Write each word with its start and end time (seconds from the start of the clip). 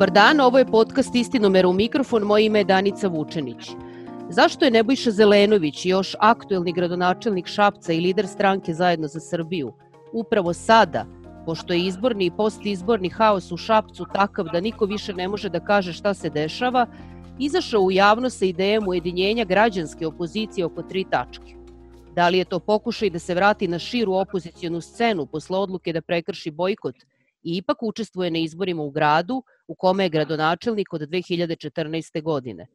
Dobar 0.00 0.12
dan, 0.14 0.40
ovo 0.40 0.58
je 0.58 0.64
podcast 0.66 1.14
Istinomera 1.14 1.68
u 1.68 1.72
mikrofon, 1.72 2.22
moje 2.22 2.46
ime 2.46 2.58
je 2.58 2.64
Danica 2.64 3.08
Vučenić. 3.08 3.70
Zašto 4.30 4.64
je 4.64 4.70
Nebojša 4.70 5.10
Zelenović, 5.10 5.86
još 5.86 6.16
aktuelni 6.18 6.72
gradonačelnik 6.72 7.46
Šapca 7.46 7.92
i 7.92 8.00
lider 8.00 8.26
stranke 8.26 8.74
Zajedno 8.74 9.08
za 9.08 9.20
Srbiju, 9.20 9.72
upravo 10.12 10.52
sada, 10.52 11.04
pošto 11.46 11.72
je 11.72 11.80
izborni 11.80 12.24
i 12.24 12.30
postizborni 12.30 13.08
haos 13.08 13.52
u 13.52 13.56
Šapcu 13.56 14.06
takav 14.14 14.48
da 14.52 14.60
niko 14.60 14.84
više 14.84 15.14
ne 15.14 15.28
može 15.28 15.48
da 15.48 15.60
kaže 15.60 15.92
šta 15.92 16.14
se 16.14 16.30
dešava, 16.30 16.86
izašao 17.38 17.80
u 17.80 17.90
javnost 17.90 18.38
sa 18.38 18.44
idejom 18.44 18.88
ujedinjenja 18.88 19.44
građanske 19.44 20.06
opozicije 20.06 20.64
oko 20.64 20.82
tri 20.82 21.04
tačke. 21.10 21.54
Da 22.16 22.28
li 22.28 22.38
je 22.38 22.44
to 22.44 22.58
pokušaj 22.58 23.10
da 23.10 23.18
se 23.18 23.34
vrati 23.34 23.68
na 23.68 23.78
širu 23.78 24.14
opozicijonu 24.14 24.80
scenu 24.80 25.26
posle 25.26 25.58
odluke 25.58 25.92
da 25.92 26.00
prekrši 26.00 26.50
bojkot 26.50 26.94
i 27.42 27.56
ipak 27.56 27.82
učestvuje 27.82 28.30
na 28.30 28.38
izborima 28.38 28.82
u 28.82 28.90
gradu 28.90 29.42
u 29.68 29.74
kome 29.74 30.04
je 30.04 30.08
gradonačelnik 30.08 30.92
od 30.92 31.00
2014. 31.00 32.22
godine? 32.22 32.66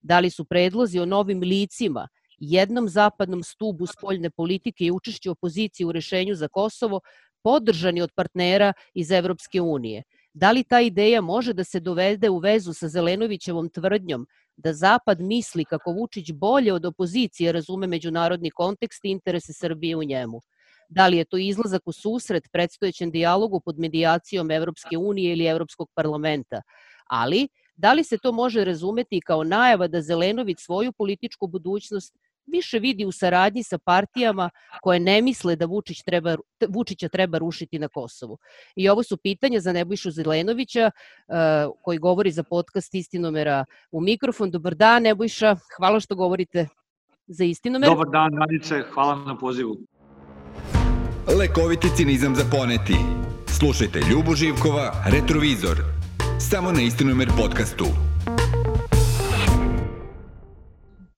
Da 0.00 0.20
li 0.20 0.30
su 0.30 0.44
predlozi 0.44 1.00
o 1.00 1.06
novim 1.06 1.40
licima 1.40 2.08
jednom 2.38 2.88
zapadnom 2.88 3.42
stubu 3.42 3.86
spoljne 3.86 4.30
politike 4.30 4.84
i 4.84 4.90
učešće 4.90 5.30
opozicije 5.30 5.86
u 5.86 5.92
rešenju 5.92 6.34
za 6.34 6.48
Kosovo 6.48 7.00
podržani 7.42 8.02
od 8.02 8.10
partnera 8.14 8.72
iz 8.94 9.10
Evropske 9.10 9.60
unije? 9.60 10.02
Da 10.34 10.50
li 10.52 10.64
ta 10.64 10.80
ideja 10.80 11.20
može 11.20 11.52
da 11.52 11.64
se 11.64 11.80
dovede 11.80 12.30
u 12.30 12.38
vezu 12.38 12.72
sa 12.72 12.88
Zelenovićevom 12.88 13.68
tvrdnjom 13.68 14.26
da 14.56 14.72
Zapad 14.72 15.20
misli 15.20 15.64
kako 15.64 15.92
Vučić 15.92 16.32
bolje 16.32 16.72
od 16.72 16.84
opozicije 16.86 17.52
razume 17.52 17.86
međunarodni 17.86 18.50
kontekst 18.50 19.04
i 19.04 19.08
interese 19.08 19.52
Srbije 19.52 19.96
u 19.96 20.04
njemu? 20.04 20.40
Da 20.94 21.06
li 21.06 21.16
je 21.16 21.24
to 21.24 21.36
izlazak 21.36 21.82
u 21.84 21.92
susret 21.92 22.48
predstojećem 22.52 23.10
dijalogu 23.10 23.60
pod 23.60 23.78
medijacijom 23.78 24.50
Evropske 24.50 24.96
unije 24.96 25.32
ili 25.32 25.46
Evropskog 25.46 25.88
parlamenta? 25.94 26.62
Ali, 27.06 27.48
da 27.76 27.92
li 27.92 28.04
se 28.04 28.18
to 28.18 28.32
može 28.32 28.64
razumeti 28.64 29.20
kao 29.20 29.44
najava 29.44 29.88
da 29.88 30.02
Zelenović 30.02 30.58
svoju 30.60 30.92
političku 30.92 31.46
budućnost 31.46 32.18
više 32.46 32.78
vidi 32.78 33.04
u 33.04 33.12
saradnji 33.12 33.62
sa 33.62 33.78
partijama 33.78 34.50
koje 34.82 35.00
ne 35.00 35.22
misle 35.22 35.56
da 35.56 35.66
Vučić 35.66 36.02
treba, 36.02 36.36
Vučića 36.68 37.08
treba 37.08 37.38
rušiti 37.38 37.78
na 37.78 37.88
Kosovu. 37.88 38.38
I 38.76 38.88
ovo 38.88 39.02
su 39.02 39.16
pitanja 39.16 39.60
za 39.60 39.72
Nebojšu 39.72 40.10
Zelenovića 40.10 40.90
koji 41.82 41.98
govori 41.98 42.30
za 42.30 42.42
podcast 42.42 42.94
Istinomera 42.94 43.64
u 43.90 44.00
mikrofon. 44.00 44.50
Dobar 44.50 44.74
dan 44.74 45.02
Nebojša, 45.02 45.56
hvala 45.76 46.00
što 46.00 46.14
govorite 46.14 46.68
za 47.26 47.44
Istinomer. 47.44 47.88
Dobar 47.88 48.08
dan 48.10 48.34
Nadice, 48.34 48.82
hvala 48.92 49.16
na 49.24 49.38
pozivu. 49.38 49.76
Lekoviti 51.26 51.88
cinizam 51.96 52.34
za 52.34 52.44
poneti. 52.50 52.96
Slušajte 53.58 54.00
Ljubu 54.10 54.34
Živkova, 54.34 55.04
Retrovizor. 55.12 55.76
Samo 56.50 56.72
na 56.72 56.82
Istinomer 56.82 57.28
podcastu. 57.36 57.84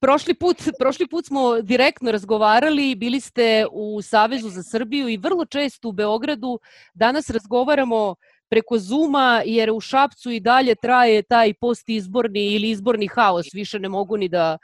Prošli 0.01 0.35
put, 0.35 0.57
prošli 0.79 1.07
put 1.07 1.27
smo 1.27 1.61
direktno 1.63 2.13
razgovarali, 2.13 2.95
bili 2.95 3.21
ste 3.21 3.67
u 3.73 4.03
Savezu 4.03 4.49
za 4.49 4.63
Srbiju 4.63 5.09
i 5.09 5.17
vrlo 5.17 5.45
često 5.45 5.89
u 5.89 5.93
Beogradu. 5.93 6.59
Danas 6.95 7.31
razgovaramo 7.31 8.15
preko 8.51 8.79
Zuma, 8.79 9.43
jer 9.47 9.71
u 9.71 9.81
Šapcu 9.81 10.31
i 10.31 10.41
dalje 10.41 10.75
traje 10.75 11.23
taj 11.23 11.55
postizborni 11.55 12.53
ili 12.53 12.71
izborni 12.71 13.07
haos, 13.07 13.47
više 13.55 13.79
ne 13.79 13.89
mogu 13.89 14.17
ni 14.17 14.29
da, 14.29 14.59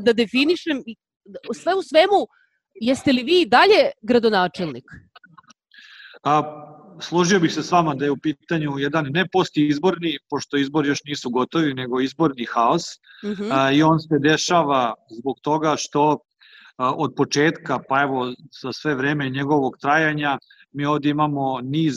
da 0.00 0.12
definišem. 0.12 0.82
Sve 1.54 1.74
u 1.74 1.82
svemu, 1.82 2.26
jeste 2.74 3.12
li 3.12 3.22
vi 3.22 3.46
dalje 3.46 3.90
gradonačelnik? 4.02 4.84
A, 6.22 6.42
složio 7.00 7.40
bih 7.40 7.52
se 7.52 7.62
s 7.62 7.70
vama 7.70 7.94
da 7.94 8.04
je 8.04 8.10
u 8.10 8.16
pitanju 8.16 8.78
jedan 8.78 9.06
ne 9.10 9.26
posti 9.32 9.66
izborni, 9.68 10.18
pošto 10.30 10.56
izbori 10.56 10.88
još 10.88 11.04
nisu 11.04 11.30
gotovi, 11.30 11.74
nego 11.74 12.00
izborni 12.00 12.46
haos 12.54 12.82
uh 13.22 13.30
-huh. 13.30 13.48
a, 13.52 13.72
i 13.72 13.82
on 13.82 14.00
se 14.00 14.18
dešava 14.18 14.94
zbog 15.18 15.36
toga 15.42 15.74
što 15.78 16.18
a, 16.76 16.94
od 16.94 17.14
početka, 17.16 17.78
pa 17.88 18.02
evo 18.02 18.32
za 18.62 18.72
sve 18.72 18.94
vreme 18.94 19.30
njegovog 19.30 19.76
trajanja, 19.80 20.38
mi 20.72 20.84
ovdje 20.84 21.10
imamo 21.10 21.60
niz 21.60 21.94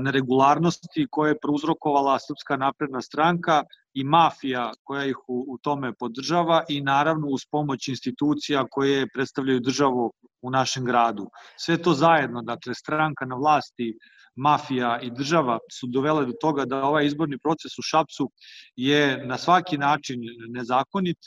neregularnosti 0.00 1.06
koje 1.10 1.30
je 1.30 1.40
prouzrokovala 1.42 2.18
Srpska 2.18 2.56
napredna 2.56 3.00
stranka 3.00 3.62
i 4.00 4.04
mafija 4.04 4.72
koja 4.84 5.04
ih 5.04 5.16
u, 5.28 5.44
u 5.48 5.58
tome 5.58 5.92
podržava 5.92 6.62
i 6.68 6.80
naravno 6.80 7.26
uz 7.26 7.40
pomoć 7.50 7.88
institucija 7.88 8.64
koje 8.70 9.08
predstavljaju 9.14 9.60
državu 9.60 10.12
u 10.42 10.50
našem 10.50 10.84
gradu. 10.84 11.30
Sve 11.56 11.82
to 11.82 11.94
zajedno, 11.94 12.42
dakle 12.42 12.74
stranka 12.74 13.26
na 13.26 13.36
vlasti, 13.36 13.98
mafija 14.36 14.98
i 15.02 15.10
država 15.10 15.58
su 15.72 15.86
dovele 15.86 16.26
do 16.26 16.32
toga 16.40 16.64
da 16.64 16.82
ovaj 16.84 17.06
izborni 17.06 17.38
proces 17.38 17.78
u 17.78 17.82
Šapcu 17.82 18.30
je 18.76 19.26
na 19.26 19.38
svaki 19.38 19.78
način 19.78 20.20
nezakonit, 20.48 21.18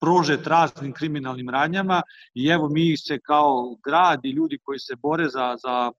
prožet 0.00 0.46
raznim 0.46 0.92
kriminalnim 0.92 1.48
radnjama 1.48 2.02
i 2.34 2.46
evo 2.46 2.68
mi 2.68 2.96
se 2.96 3.18
kao 3.18 3.76
grad 3.86 4.20
i 4.24 4.30
ljudi 4.30 4.58
koji 4.62 4.78
se 4.78 4.96
bore 4.96 5.28
za, 5.28 5.56
za 5.62 5.92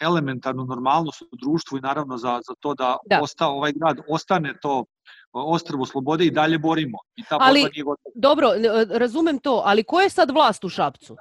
elementarnu 0.00 0.64
normalnost 0.64 1.22
u 1.22 1.36
društvu 1.42 1.78
i 1.78 1.80
naravno 1.80 2.16
za, 2.16 2.40
za 2.48 2.54
to 2.60 2.74
da, 2.74 2.96
da. 3.10 3.20
Osta, 3.22 3.46
ovaj 3.46 3.72
grad 3.72 3.96
ostane 4.08 4.54
to 4.62 4.84
ostrvo 5.32 5.86
slobode 5.86 6.24
i 6.24 6.30
dalje 6.30 6.58
borimo. 6.58 6.98
I 7.16 7.22
ta 7.28 7.36
ali, 7.40 7.60
nije 7.60 7.84
dobro, 8.14 8.48
razumem 8.90 9.38
to, 9.38 9.62
ali 9.64 9.84
ko 9.84 10.00
je 10.00 10.10
sad 10.10 10.30
vlast 10.30 10.64
u 10.64 10.68
Šapcu? 10.68 11.16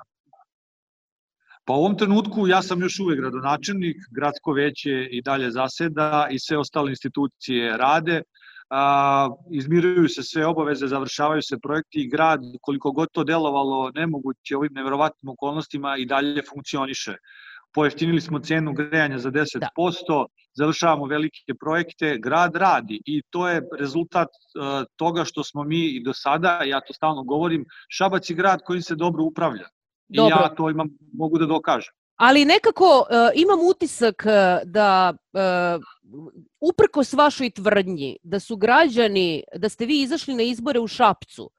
Pa 1.65 1.73
u 1.73 1.79
ovom 1.79 1.97
trenutku 1.97 2.47
ja 2.47 2.61
sam 2.61 2.81
još 2.81 2.99
uvek 2.99 3.19
gradonačelnik, 3.19 3.97
gradsko 4.11 4.51
veće 4.51 5.07
i 5.11 5.21
dalje 5.21 5.51
zaseda 5.51 6.27
i 6.31 6.39
sve 6.39 6.57
ostale 6.57 6.91
institucije 6.91 7.77
rade, 7.77 8.23
a, 8.69 9.29
izmiruju 9.51 10.09
se 10.09 10.23
sve 10.23 10.45
obaveze, 10.45 10.87
završavaju 10.87 11.41
se 11.41 11.59
projekti 11.59 12.01
i 12.01 12.09
grad, 12.09 12.39
koliko 12.61 12.91
god 12.91 13.07
to 13.11 13.23
delovalo 13.23 13.91
nemoguće 13.95 14.57
ovim 14.57 14.73
neverovatnim 14.73 15.29
okolnostima 15.29 15.97
i 15.97 16.05
dalje 16.05 16.41
funkcioniše 16.53 17.15
pojeftinili 17.73 18.21
smo 18.21 18.39
cenu 18.39 18.73
grejanja 18.73 19.17
za 19.17 19.31
10%, 19.31 19.59
da. 19.59 20.25
završavamo 20.53 21.05
velike 21.05 21.53
projekte, 21.59 22.17
grad 22.17 22.55
radi 22.55 23.01
i 23.05 23.21
to 23.29 23.47
je 23.49 23.61
rezultat 23.79 24.27
uh, 24.27 24.83
toga 24.95 25.25
što 25.25 25.43
smo 25.43 25.63
mi 25.63 25.85
i 25.85 26.03
do 26.03 26.13
sada, 26.13 26.61
ja 26.65 26.81
to 26.81 26.93
stalno 26.93 27.23
govorim, 27.23 27.65
Šabac 27.89 28.29
je 28.29 28.35
grad 28.35 28.59
koji 28.65 28.81
se 28.81 28.95
dobro 28.95 29.23
upravlja. 29.23 29.67
Dobro. 30.07 30.35
I 30.35 30.41
ja 30.41 30.55
to 30.55 30.69
imam, 30.69 30.89
mogu 31.13 31.37
da 31.37 31.45
dokažem. 31.45 31.93
Ali 32.15 32.45
nekako 32.45 32.85
uh, 32.99 33.15
imam 33.35 33.59
utisak 33.69 34.23
da 34.63 35.13
uh, 35.13 35.83
uprkos 36.59 37.13
vašoj 37.13 37.49
tvrdnji 37.49 38.17
da 38.23 38.39
su 38.39 38.57
građani, 38.57 39.43
da 39.55 39.69
ste 39.69 39.85
vi 39.85 40.01
izašli 40.01 40.33
na 40.33 40.43
izbore 40.43 40.79
u 40.79 40.87
Šapcu, 40.87 41.51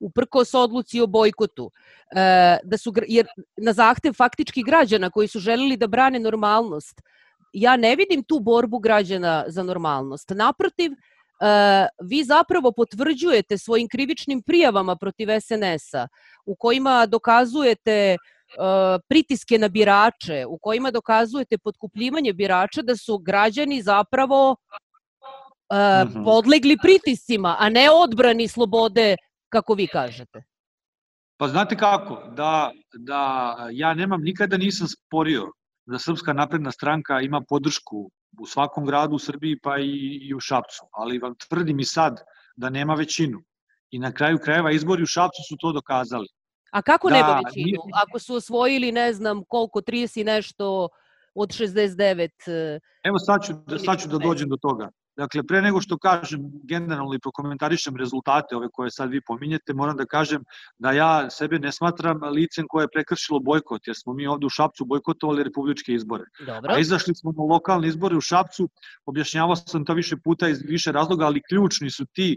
uprkos 0.00 0.54
odluci 0.54 1.00
o 1.00 1.06
bojkotu, 1.06 1.70
e, 2.16 2.58
da 2.64 2.78
su, 2.78 2.92
jer 3.08 3.26
na 3.56 3.72
zahtev 3.72 4.12
faktički 4.12 4.62
građana 4.62 5.10
koji 5.10 5.28
su 5.28 5.38
želeli 5.38 5.76
da 5.76 5.86
brane 5.86 6.18
normalnost, 6.18 7.02
ja 7.52 7.76
ne 7.76 7.96
vidim 7.96 8.22
tu 8.22 8.40
borbu 8.40 8.78
građana 8.78 9.44
za 9.46 9.62
normalnost. 9.62 10.30
Naprotiv, 10.30 10.92
e, 10.92 10.96
vi 12.02 12.24
zapravo 12.24 12.72
potvrđujete 12.72 13.58
svojim 13.58 13.88
krivičnim 13.88 14.42
prijavama 14.42 14.96
protiv 14.96 15.28
SNS-a 15.40 16.08
u 16.46 16.56
kojima 16.56 17.06
dokazujete 17.06 17.92
e, 17.92 18.16
pritiske 19.08 19.58
na 19.58 19.68
birače, 19.68 20.46
u 20.48 20.58
kojima 20.58 20.90
dokazujete 20.90 21.58
potkupljivanje 21.58 22.32
birača 22.32 22.82
da 22.82 22.96
su 22.96 23.18
građani 23.18 23.82
zapravo 23.82 24.56
uh, 25.70 26.24
podlegli 26.24 26.76
pritiscima, 26.82 27.56
a 27.58 27.68
ne 27.68 27.90
odbrani 27.90 28.48
slobode 28.48 29.16
kako 29.48 29.74
vi 29.74 29.86
kažete? 29.86 30.42
Pa 31.36 31.48
znate 31.48 31.76
kako, 31.76 32.22
da, 32.30 32.72
da 32.98 33.56
ja 33.72 33.94
nemam, 33.94 34.22
nikada 34.22 34.56
nisam 34.56 34.88
sporio 34.88 35.46
da 35.86 35.98
Srpska 35.98 36.32
napredna 36.32 36.72
stranka 36.72 37.20
ima 37.20 37.42
podršku 37.48 38.10
u 38.40 38.46
svakom 38.46 38.86
gradu 38.86 39.14
u 39.14 39.18
Srbiji 39.18 39.58
pa 39.62 39.78
i, 39.78 40.18
i 40.22 40.34
u 40.34 40.40
Šapcu, 40.40 40.88
ali 40.92 41.18
vam 41.18 41.34
tvrdim 41.48 41.80
i 41.80 41.84
sad 41.84 42.20
da 42.56 42.70
nema 42.70 42.94
većinu. 42.94 43.42
I 43.90 43.98
na 43.98 44.12
kraju 44.12 44.38
krajeva 44.44 44.72
izbori 44.72 45.02
u 45.02 45.06
Šapcu 45.06 45.42
su 45.48 45.56
to 45.60 45.72
dokazali. 45.72 46.26
A 46.72 46.82
kako 46.82 47.08
da, 47.08 47.14
nema 47.14 47.40
većinu? 47.44 47.64
Nije... 47.64 47.78
Ako 48.06 48.18
su 48.18 48.34
osvojili, 48.34 48.92
ne 48.92 49.12
znam, 49.12 49.44
koliko, 49.48 49.80
30 49.80 50.24
nešto 50.24 50.88
od 51.34 51.48
69... 51.48 52.30
Eh, 52.46 52.80
Evo 53.04 53.18
sad 53.18 53.44
ću, 53.46 53.52
da, 53.52 53.78
sad 53.78 54.00
ću 54.00 54.08
da 54.08 54.18
dođem 54.18 54.48
do 54.48 54.56
toga. 54.56 54.90
Dakle, 55.16 55.42
pre 55.42 55.62
nego 55.62 55.80
što 55.80 55.98
kažem 55.98 56.40
generalno 56.64 57.14
i 57.14 57.18
prokomentarišem 57.18 57.96
rezultate 57.96 58.56
ove 58.56 58.68
koje 58.72 58.90
sad 58.90 59.10
vi 59.10 59.20
pominjete, 59.20 59.74
moram 59.74 59.96
da 59.96 60.04
kažem 60.06 60.44
da 60.78 60.92
ja 60.92 61.30
sebe 61.30 61.58
ne 61.58 61.72
smatram 61.72 62.20
licem 62.22 62.66
koje 62.68 62.84
je 62.84 62.88
prekršilo 62.94 63.40
bojkot, 63.40 63.86
jer 63.86 63.96
smo 63.96 64.12
mi 64.12 64.26
ovde 64.26 64.46
u 64.46 64.48
Šapcu 64.50 64.84
bojkotovali 64.84 65.42
republičke 65.42 65.92
izbore. 65.92 66.24
Dobro. 66.46 66.72
A 66.74 66.78
izašli 66.78 67.14
smo 67.14 67.32
na 67.32 67.42
lokalne 67.42 67.88
izbore 67.88 68.16
u 68.16 68.20
Šapcu, 68.20 68.68
objašnjavao 69.06 69.56
sam 69.56 69.84
to 69.84 69.94
više 69.94 70.16
puta 70.24 70.48
iz 70.48 70.62
više 70.62 70.92
razloga, 70.92 71.26
ali 71.26 71.42
ključni 71.48 71.90
su 71.90 72.06
ti 72.12 72.36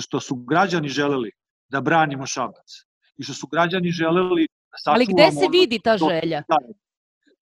što 0.00 0.20
su 0.20 0.36
građani 0.36 0.88
želeli 0.88 1.30
da 1.68 1.80
branimo 1.80 2.26
Šabac. 2.26 2.84
I 3.16 3.22
što 3.22 3.34
su 3.34 3.46
građani 3.46 3.90
želeli 3.90 4.46
da 4.46 4.78
sačuvamo... 4.78 4.96
Ali 4.96 5.06
gde 5.06 5.40
se 5.40 5.48
vidi 5.52 5.80
ta 5.84 5.96
želja? 5.96 6.42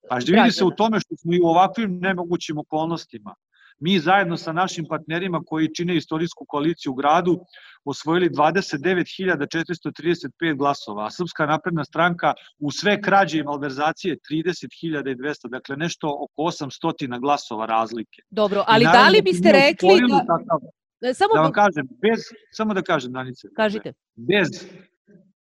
Pa 0.08 0.16
vidi 0.16 0.50
se 0.50 0.64
u 0.64 0.70
tome 0.70 1.00
što 1.00 1.16
smo 1.16 1.34
i 1.34 1.40
u 1.42 1.46
ovakvim 1.46 1.98
nemogućim 1.98 2.58
okolnostima 2.58 3.34
mi 3.80 3.98
zajedno 3.98 4.36
sa 4.36 4.52
našim 4.52 4.84
partnerima 4.88 5.40
koji 5.46 5.74
čine 5.74 5.96
istorijsku 5.96 6.44
koaliciju 6.48 6.92
u 6.92 6.94
gradu 6.94 7.40
osvojili 7.84 8.30
29.435 8.30 10.56
glasova, 10.56 11.06
a 11.06 11.10
Srpska 11.10 11.46
napredna 11.46 11.84
stranka 11.84 12.34
u 12.58 12.70
sve 12.70 13.02
krađe 13.02 13.38
i 13.38 13.42
malverzacije 13.42 14.16
30.200, 14.30 15.48
dakle 15.48 15.76
nešto 15.76 16.08
oko 16.08 16.42
800 16.42 17.20
glasova 17.20 17.66
razlike. 17.66 18.22
Dobro, 18.30 18.64
ali 18.66 18.84
da 18.84 19.08
li 19.08 19.22
biste 19.22 19.52
rekli 19.52 20.00
da... 20.08 20.18
Takav, 20.18 20.60
e, 21.00 21.14
samo... 21.14 21.34
Da 21.34 21.40
vam 21.40 21.52
kažem, 21.52 21.88
bez, 22.02 22.20
samo 22.52 22.74
da 22.74 22.82
kažem, 22.82 23.12
Danice. 23.12 23.48
Kažite. 23.56 23.92
Bez 24.16 24.66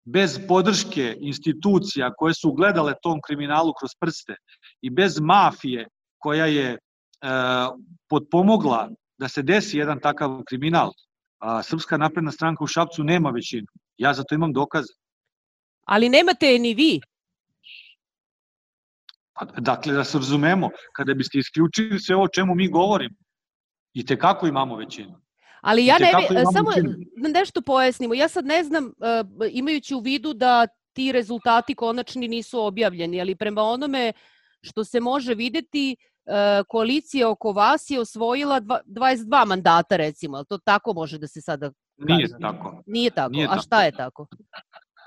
bez 0.07 0.41
podrške 0.49 1.17
institucija 1.21 2.15
koje 2.15 2.35
su 2.35 2.53
gledale 2.53 2.95
tom 3.03 3.21
kriminalu 3.27 3.73
kroz 3.81 3.91
prste 4.01 4.35
i 4.83 4.91
bez 4.91 5.21
mafije 5.21 5.89
koja 6.19 6.47
je 6.47 6.79
e, 7.27 7.29
podpomogla 8.09 8.89
da 9.19 9.29
se 9.29 9.43
desi 9.43 9.79
jedan 9.79 10.01
takav 10.01 10.43
kriminal, 10.49 10.93
a 11.39 11.63
Srpska 11.63 11.97
napredna 11.97 12.33
stranka 12.33 12.65
u 12.65 12.67
Šapcu 12.67 13.05
nema 13.05 13.31
većinu. 13.31 13.67
Ja 13.99 14.15
za 14.15 14.23
to 14.23 14.35
imam 14.35 14.53
dokaze. 14.53 14.93
Ali 15.85 16.09
nemate 16.09 16.59
ni 16.59 16.75
vi. 16.75 17.01
Pa, 19.33 19.45
dakle, 19.45 19.93
da 19.93 20.05
se 20.05 20.19
razumemo, 20.19 20.71
kada 20.93 21.15
biste 21.15 21.39
isključili 21.39 22.01
sve 22.01 22.17
ovo 22.17 22.25
o 22.25 22.29
čemu 22.29 22.55
mi 22.55 22.69
govorimo, 22.69 23.17
i 23.95 24.07
te 24.07 24.19
kako 24.19 24.47
imamo 24.47 24.77
većinu. 24.77 25.21
Ali 25.61 25.87
ja 25.87 25.99
ne, 25.99 26.13
samo 26.53 26.71
da 27.17 27.29
nešto 27.29 27.63
pojasnimo. 27.63 28.15
Ja 28.15 28.29
sad 28.29 28.45
ne 28.47 28.65
znam, 28.65 28.85
e, 28.87 28.91
imajući 29.51 29.95
u 29.95 30.01
vidu 30.01 30.33
da 30.33 30.67
ti 30.93 31.13
rezultati 31.13 31.75
konačni 31.75 32.29
nisu 32.29 32.61
objavljeni, 32.61 33.21
ali 33.21 33.37
prema 33.37 33.63
onome 33.63 34.13
što 34.61 34.85
se 34.85 35.01
može 35.01 35.35
videti, 35.35 35.93
e, 35.93 35.97
koalicija 36.69 37.31
oko 37.31 37.53
vas 37.53 37.91
je 37.91 38.01
osvojila 38.01 38.61
22 38.61 39.47
mandata, 39.47 39.97
recimo. 39.97 40.45
To 40.45 40.59
tako 40.59 40.93
može 40.93 41.19
da 41.19 41.27
se 41.27 41.41
sada 41.41 41.71
kaže? 42.09 42.15
Nije 42.15 42.29
tako. 42.41 42.83
Nije 42.87 43.11
tako. 43.11 43.33
Nije 43.33 43.49
A 43.51 43.59
šta 43.59 43.83
je 43.83 43.93
tako? 43.93 44.27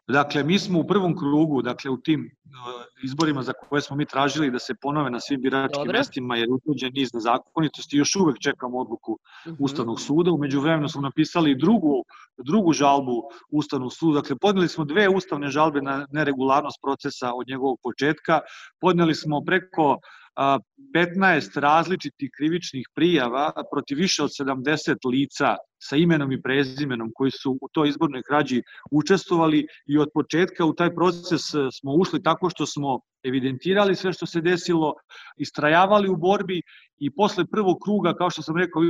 Dakle, 0.09 0.43
mi 0.43 0.59
smo 0.59 0.79
u 0.79 0.87
prvom 0.87 1.17
krugu, 1.17 1.61
dakle 1.61 1.91
u 1.91 1.97
tim 1.97 2.21
uh, 2.21 2.85
izborima 3.03 3.43
za 3.43 3.53
koje 3.53 3.81
smo 3.81 3.95
mi 3.95 4.05
tražili 4.05 4.51
da 4.51 4.59
se 4.59 4.73
ponove 4.81 5.09
na 5.09 5.19
svim 5.19 5.41
biračkim 5.41 5.83
Dobre. 5.85 5.97
mestima 5.97 6.35
jer 6.35 6.47
utvrđen 6.51 6.91
niz 6.93 7.13
nezakonitosti, 7.13 7.97
još 7.97 8.15
uvek 8.15 8.39
čekamo 8.39 8.79
odluku 8.79 9.11
uh 9.11 9.19
mhm. 9.47 9.55
-huh. 9.55 9.65
Ustavnog 9.65 10.01
suda. 10.01 10.31
Umeđu 10.31 10.61
vremenu 10.61 10.89
smo 10.89 11.01
napisali 11.01 11.55
drugu, 11.55 12.03
drugu 12.37 12.73
žalbu 12.73 13.23
Ustavnog 13.51 13.93
suda. 13.93 14.21
Dakle, 14.21 14.35
podneli 14.41 14.67
smo 14.67 14.85
dve 14.85 15.09
ustavne 15.09 15.49
žalbe 15.49 15.81
na 15.81 16.07
neregularnost 16.11 16.79
procesa 16.81 17.33
od 17.33 17.47
njegovog 17.47 17.79
početka. 17.83 18.39
Podneli 18.81 19.15
smo 19.15 19.41
preko 19.45 19.97
15 20.95 21.59
različitih 21.59 22.29
krivičnih 22.37 22.87
prijava 22.95 23.51
protiv 23.71 23.97
više 23.97 24.23
od 24.23 24.29
70 24.29 25.09
lica 25.11 25.55
sa 25.79 25.95
imenom 25.95 26.31
i 26.31 26.41
prezimenom 26.41 27.11
koji 27.15 27.31
su 27.31 27.57
u 27.61 27.67
toj 27.71 27.89
izbornoj 27.89 28.23
krađi 28.23 28.63
učestvovali 28.91 29.67
i 29.85 29.97
od 29.97 30.09
početka 30.13 30.65
u 30.65 30.73
taj 30.73 30.95
proces 30.95 31.41
smo 31.79 31.93
ušli 31.93 32.23
tako 32.23 32.49
što 32.49 32.65
smo 32.65 32.99
evidentirali 33.23 33.95
sve 33.95 34.13
što 34.13 34.25
se 34.25 34.41
desilo, 34.41 34.93
istrajavali 35.37 36.09
u 36.09 36.15
borbi 36.15 36.61
i 36.97 37.11
posle 37.11 37.45
prvog 37.45 37.77
kruga, 37.83 38.13
kao 38.13 38.29
što 38.29 38.41
sam 38.41 38.57
rekao, 38.57 38.81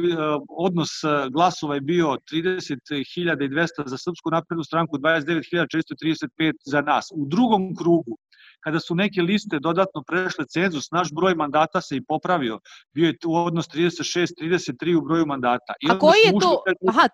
odnos 0.50 0.90
glasova 1.32 1.76
je 1.76 1.82
bio 1.82 2.18
30.200 2.32 3.88
za 3.88 3.98
Srpsku 3.98 4.30
naprednu 4.32 4.64
stranku, 4.64 4.98
29.435 4.98 6.54
za 6.66 6.82
nas. 6.82 7.08
U 7.16 7.26
drugom 7.26 7.76
krugu 7.76 8.18
kada 8.64 8.80
su 8.80 8.96
neke 8.96 9.22
liste 9.22 9.60
dodatno 9.60 10.04
prešle 10.08 10.46
cenzus, 10.46 10.92
naš 10.92 11.12
broj 11.12 11.36
mandata 11.36 11.82
se 11.82 11.96
i 11.96 12.04
popravio. 12.08 12.60
Bio 12.94 13.08
je 13.08 13.18
tu 13.18 13.34
odnos 13.34 13.68
36-33 13.68 14.96
u 14.96 15.02
broju 15.02 15.26
mandata. 15.26 15.74
I 15.82 15.88
A 15.92 16.00
koji 16.00 16.20
je 16.26 16.32
to? 16.40 16.64
Aha, 16.88 17.10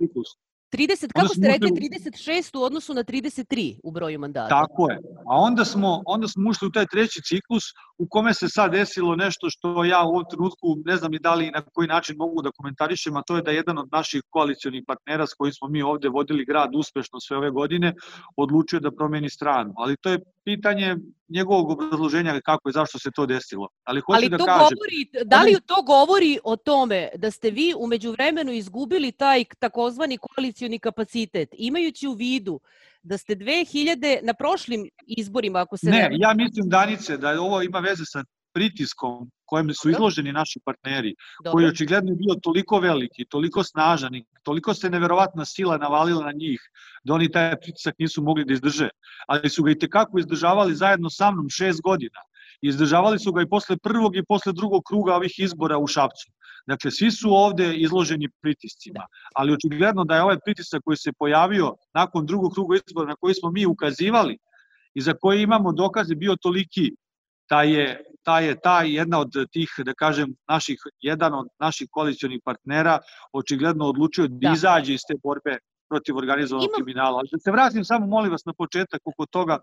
30, 0.75 1.11
kako 1.13 1.27
ste 1.27 1.47
rekli, 1.47 1.69
36 1.69 2.57
u 2.57 2.63
odnosu 2.63 2.93
na 2.93 3.03
33 3.03 3.79
u 3.83 3.91
broju 3.91 4.19
mandata. 4.19 4.49
Tako 4.49 4.89
je. 4.89 4.97
A 5.31 5.37
onda 5.37 5.65
smo, 5.65 6.03
onda 6.05 6.27
smo 6.27 6.49
ušli 6.49 6.67
u 6.67 6.71
taj 6.71 6.85
treći 6.85 7.21
ciklus 7.21 7.63
u 7.97 8.07
kome 8.09 8.33
se 8.33 8.49
sad 8.49 8.71
desilo 8.71 9.15
nešto 9.15 9.49
što 9.49 9.83
ja 9.83 10.03
u 10.03 10.09
ovom 10.09 10.25
trenutku 10.29 10.67
ne 10.85 10.95
znam 10.97 11.13
i 11.13 11.19
da 11.19 11.35
li 11.35 11.51
na 11.51 11.61
koji 11.73 11.87
način 11.87 12.15
mogu 12.17 12.41
da 12.41 12.51
komentarišem, 12.51 13.17
a 13.17 13.23
to 13.27 13.35
je 13.35 13.41
da 13.41 13.51
jedan 13.51 13.77
od 13.77 13.89
naših 13.91 14.21
koalicijonih 14.29 14.83
partnera 14.87 15.27
s 15.27 15.33
kojim 15.33 15.53
smo 15.53 15.67
mi 15.67 15.81
ovde 15.81 16.09
vodili 16.09 16.45
grad 16.45 16.75
uspešno 16.75 17.19
sve 17.19 17.37
ove 17.37 17.51
godine, 17.51 17.93
odlučio 18.35 18.79
da 18.79 18.91
promeni 18.91 19.29
stranu. 19.29 19.73
Ali 19.77 19.97
to 20.01 20.09
je 20.09 20.19
pitanje 20.45 20.95
njegovog 21.29 21.69
obrazloženja 21.69 22.41
kako 22.45 22.69
i 22.69 22.71
zašto 22.71 22.99
se 22.99 23.09
to 23.15 23.25
desilo. 23.25 23.67
Ali 23.83 24.01
hoću 24.01 24.15
Ali 24.17 24.29
da 24.29 24.37
to 24.37 24.45
kažem... 24.45 24.59
Govori, 24.59 25.25
da 25.25 25.41
li 25.41 25.55
to 25.65 25.81
govori 25.81 26.39
o 26.43 26.55
tome 26.55 27.09
da 27.15 27.31
ste 27.31 27.51
vi 27.51 27.73
umeđu 27.77 28.11
vremenu 28.11 28.51
izgubili 28.51 29.11
taj 29.11 29.45
takozvani 29.59 30.17
koalicioni 30.17 30.79
kapacitet, 30.79 31.49
imajući 31.57 32.07
u 32.07 32.13
vidu 32.13 32.59
da 33.03 33.17
ste 33.17 33.35
2000 33.35 34.19
na 34.23 34.33
prošlim 34.33 34.89
izborima, 35.07 35.59
ako 35.59 35.77
se 35.77 35.89
ne... 35.89 35.97
Ne, 35.97 36.09
ja 36.11 36.33
mislim, 36.33 36.69
Danice, 36.69 37.17
da 37.17 37.41
ovo 37.41 37.61
ima 37.61 37.79
veze 37.79 38.03
sa 38.05 38.23
pritiskom 38.55 39.31
kojem 39.45 39.73
su 39.73 39.89
izloženi 39.89 40.31
naši 40.31 40.59
partneri, 40.65 41.15
Dobro. 41.43 41.51
koji 41.51 41.63
je 41.63 41.69
očigledno 41.69 42.15
bio 42.15 42.35
toliko 42.43 42.79
veliki, 42.79 43.25
toliko 43.25 43.63
snažan 43.63 44.15
i 44.15 44.23
toliko 44.43 44.73
se 44.73 44.89
neverovatna 44.89 45.45
sila 45.45 45.77
navalila 45.77 46.25
na 46.25 46.31
njih, 46.31 46.61
da 47.03 47.13
oni 47.13 47.31
taj 47.31 47.55
pritisak 47.61 47.99
nisu 47.99 48.23
mogli 48.23 48.45
da 48.45 48.53
izdrže. 48.53 48.89
Ali 49.27 49.49
su 49.49 49.63
ga 49.63 49.71
i 49.71 49.79
tekako 49.79 50.19
izdržavali 50.19 50.75
zajedno 50.75 51.09
sa 51.09 51.31
mnom 51.31 51.49
šest 51.49 51.81
godina. 51.81 52.23
Izdržavali 52.61 53.19
su 53.19 53.31
ga 53.31 53.41
i 53.41 53.49
posle 53.49 53.77
prvog 53.77 54.15
i 54.15 54.25
posle 54.27 54.53
drugog 54.53 54.83
kruga 54.87 55.15
ovih 55.15 55.33
izbora 55.37 55.77
u 55.77 55.87
Šapcu. 55.87 56.31
Dakle, 56.67 56.91
svi 56.91 57.11
su 57.11 57.33
ovde 57.33 57.75
izloženi 57.75 58.29
pritiscima, 58.41 59.05
ali 59.35 59.53
očigledno 59.53 60.03
da 60.03 60.15
je 60.15 60.23
ovaj 60.23 60.37
pritisak 60.45 60.81
koji 60.85 60.97
se 60.97 61.13
pojavio 61.19 61.75
nakon 61.93 62.25
drugog 62.25 62.53
kruga 62.53 62.77
izbora 62.87 63.07
na 63.07 63.15
koji 63.15 63.33
smo 63.33 63.51
mi 63.51 63.65
ukazivali 63.65 64.37
i 64.93 65.01
za 65.01 65.13
koje 65.13 65.41
imamo 65.41 65.71
dokaze 65.71 66.15
bio 66.15 66.35
toliki 66.35 66.91
da 67.49 67.61
je 67.61 68.03
ta 68.25 68.39
je 68.39 68.55
ta 68.59 68.81
jedna 68.81 69.19
od 69.19 69.31
tih, 69.51 69.69
da 69.85 69.93
kažem, 69.93 70.35
naših, 70.47 70.79
jedan 71.01 71.33
od 71.33 71.47
naših 71.59 71.87
koalicijonih 71.91 72.41
partnera 72.45 72.99
očigledno 73.33 73.85
odlučio 73.85 74.27
da, 74.27 74.49
da 74.49 74.53
izađe 74.53 74.93
iz 74.93 75.01
te 75.07 75.13
borbe 75.23 75.57
protiv 75.89 76.17
organizovanog 76.17 76.69
Ima... 76.69 76.75
kriminala. 76.75 77.21
Da 77.31 77.39
se 77.39 77.51
vratim 77.51 77.83
samo, 77.83 78.07
molim 78.07 78.31
vas, 78.31 78.45
na 78.45 78.53
početak 78.53 79.01
oko 79.05 79.25
toga 79.25 79.59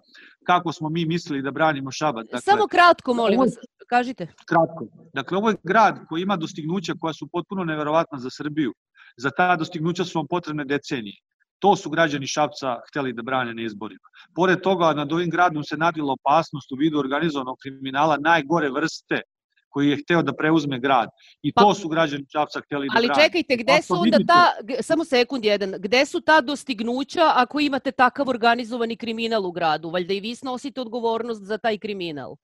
kako 0.47 0.73
smo 0.73 0.89
mi 0.89 1.05
mislili 1.05 1.43
da 1.43 1.51
branimo 1.51 1.91
Šabat. 1.91 2.25
Dakle, 2.25 2.41
samo 2.41 2.67
kratko, 2.67 3.15
molim 3.15 3.41
vas, 3.41 3.57
kažite. 3.89 4.27
Kratko. 4.47 4.87
Dakle, 5.15 5.39
ovo 5.39 5.51
je 5.51 5.57
grad 5.63 5.99
koji 6.09 6.23
ima 6.23 6.37
dostignuća 6.37 6.95
koja 7.01 7.13
su 7.13 7.29
potpuno 7.33 7.65
neverovatna 7.65 8.19
za 8.19 8.31
Srbiju. 8.31 8.73
Za 9.17 9.31
ta 9.31 9.57
dostignuća 9.57 10.05
su 10.05 10.19
vam 10.19 10.27
potrebne 10.27 10.65
decenije. 10.65 11.17
To 11.63 11.77
su 11.77 11.91
građani 11.91 12.27
Šapca 12.27 12.81
hteli 12.89 13.13
da 13.13 13.23
brane 13.23 13.55
na 13.55 13.63
izborima. 13.63 14.09
Pored 14.35 14.61
toga, 14.61 14.93
nad 14.93 15.13
ovim 15.13 15.31
gradom 15.31 15.65
se 15.65 15.77
nadila 15.77 16.13
opasnost 16.13 16.73
u 16.73 16.77
vidu 16.77 16.99
organizovanog 16.99 17.57
kriminala 17.63 18.17
najgore 18.17 18.71
vrste 18.71 19.21
koji 19.69 19.89
je 19.89 19.97
hteo 19.97 20.23
da 20.23 20.33
preuzme 20.33 20.81
grad. 20.81 21.09
I 21.43 21.53
to 21.53 21.69
pa, 21.69 21.75
su 21.75 21.89
građani 21.89 22.27
Čapca 22.33 22.61
hteli 22.61 22.89
da 22.89 22.99
Ali 22.99 23.07
brane. 23.07 23.23
čekajte, 23.23 23.57
gde 23.57 23.77
pa 23.77 23.83
su 23.83 23.95
onda 23.95 24.19
ta, 24.27 24.43
samo 24.83 25.05
sekund 25.05 25.45
jedan, 25.45 25.75
gde 25.79 26.07
su 26.07 26.21
ta 26.21 26.41
dostignuća 26.41 27.33
ako 27.35 27.61
imate 27.61 27.93
takav 27.93 28.29
organizovani 28.29 28.97
kriminal 28.97 29.47
u 29.47 29.53
gradu? 29.53 29.91
Valjda 29.91 30.15
i 30.15 30.21
vi 30.21 30.35
snosite 30.35 30.81
odgovornost 30.81 31.43
za 31.43 31.59
taj 31.59 31.79
kriminal, 31.79 32.37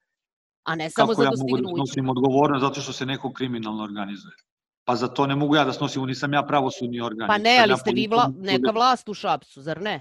a 0.65 0.75
ne 0.75 0.91
samo 0.91 1.09
Kako 1.09 1.23
za 1.23 1.31
dostignuće. 1.31 1.63
Kako 1.63 1.67
ja 1.67 1.71
mogu 1.71 1.79
da 1.79 1.87
snosim 1.87 2.09
odgovornost 2.09 2.63
zato 2.63 2.81
što 2.81 2.93
se 2.93 3.07
neko 3.07 3.33
kriminalno 3.33 3.83
organizuje? 3.83 4.35
Pa 4.89 4.97
za 4.97 5.09
to 5.09 5.27
ne 5.27 5.35
mogu 5.37 5.57
ja 5.57 5.65
da 5.65 5.73
snosim, 5.73 6.07
nisam 6.09 6.33
ja 6.33 6.43
pravosudni 6.43 7.01
organ. 7.01 7.29
Pa 7.29 7.39
ne, 7.39 7.59
ali 7.63 7.77
ste 7.77 7.93
vi 7.93 8.07
vla, 8.07 8.31
neka 8.39 8.71
vlast 8.71 9.09
u 9.09 9.15
Šapcu, 9.15 9.63
zar 9.63 9.83
ne? 9.83 10.01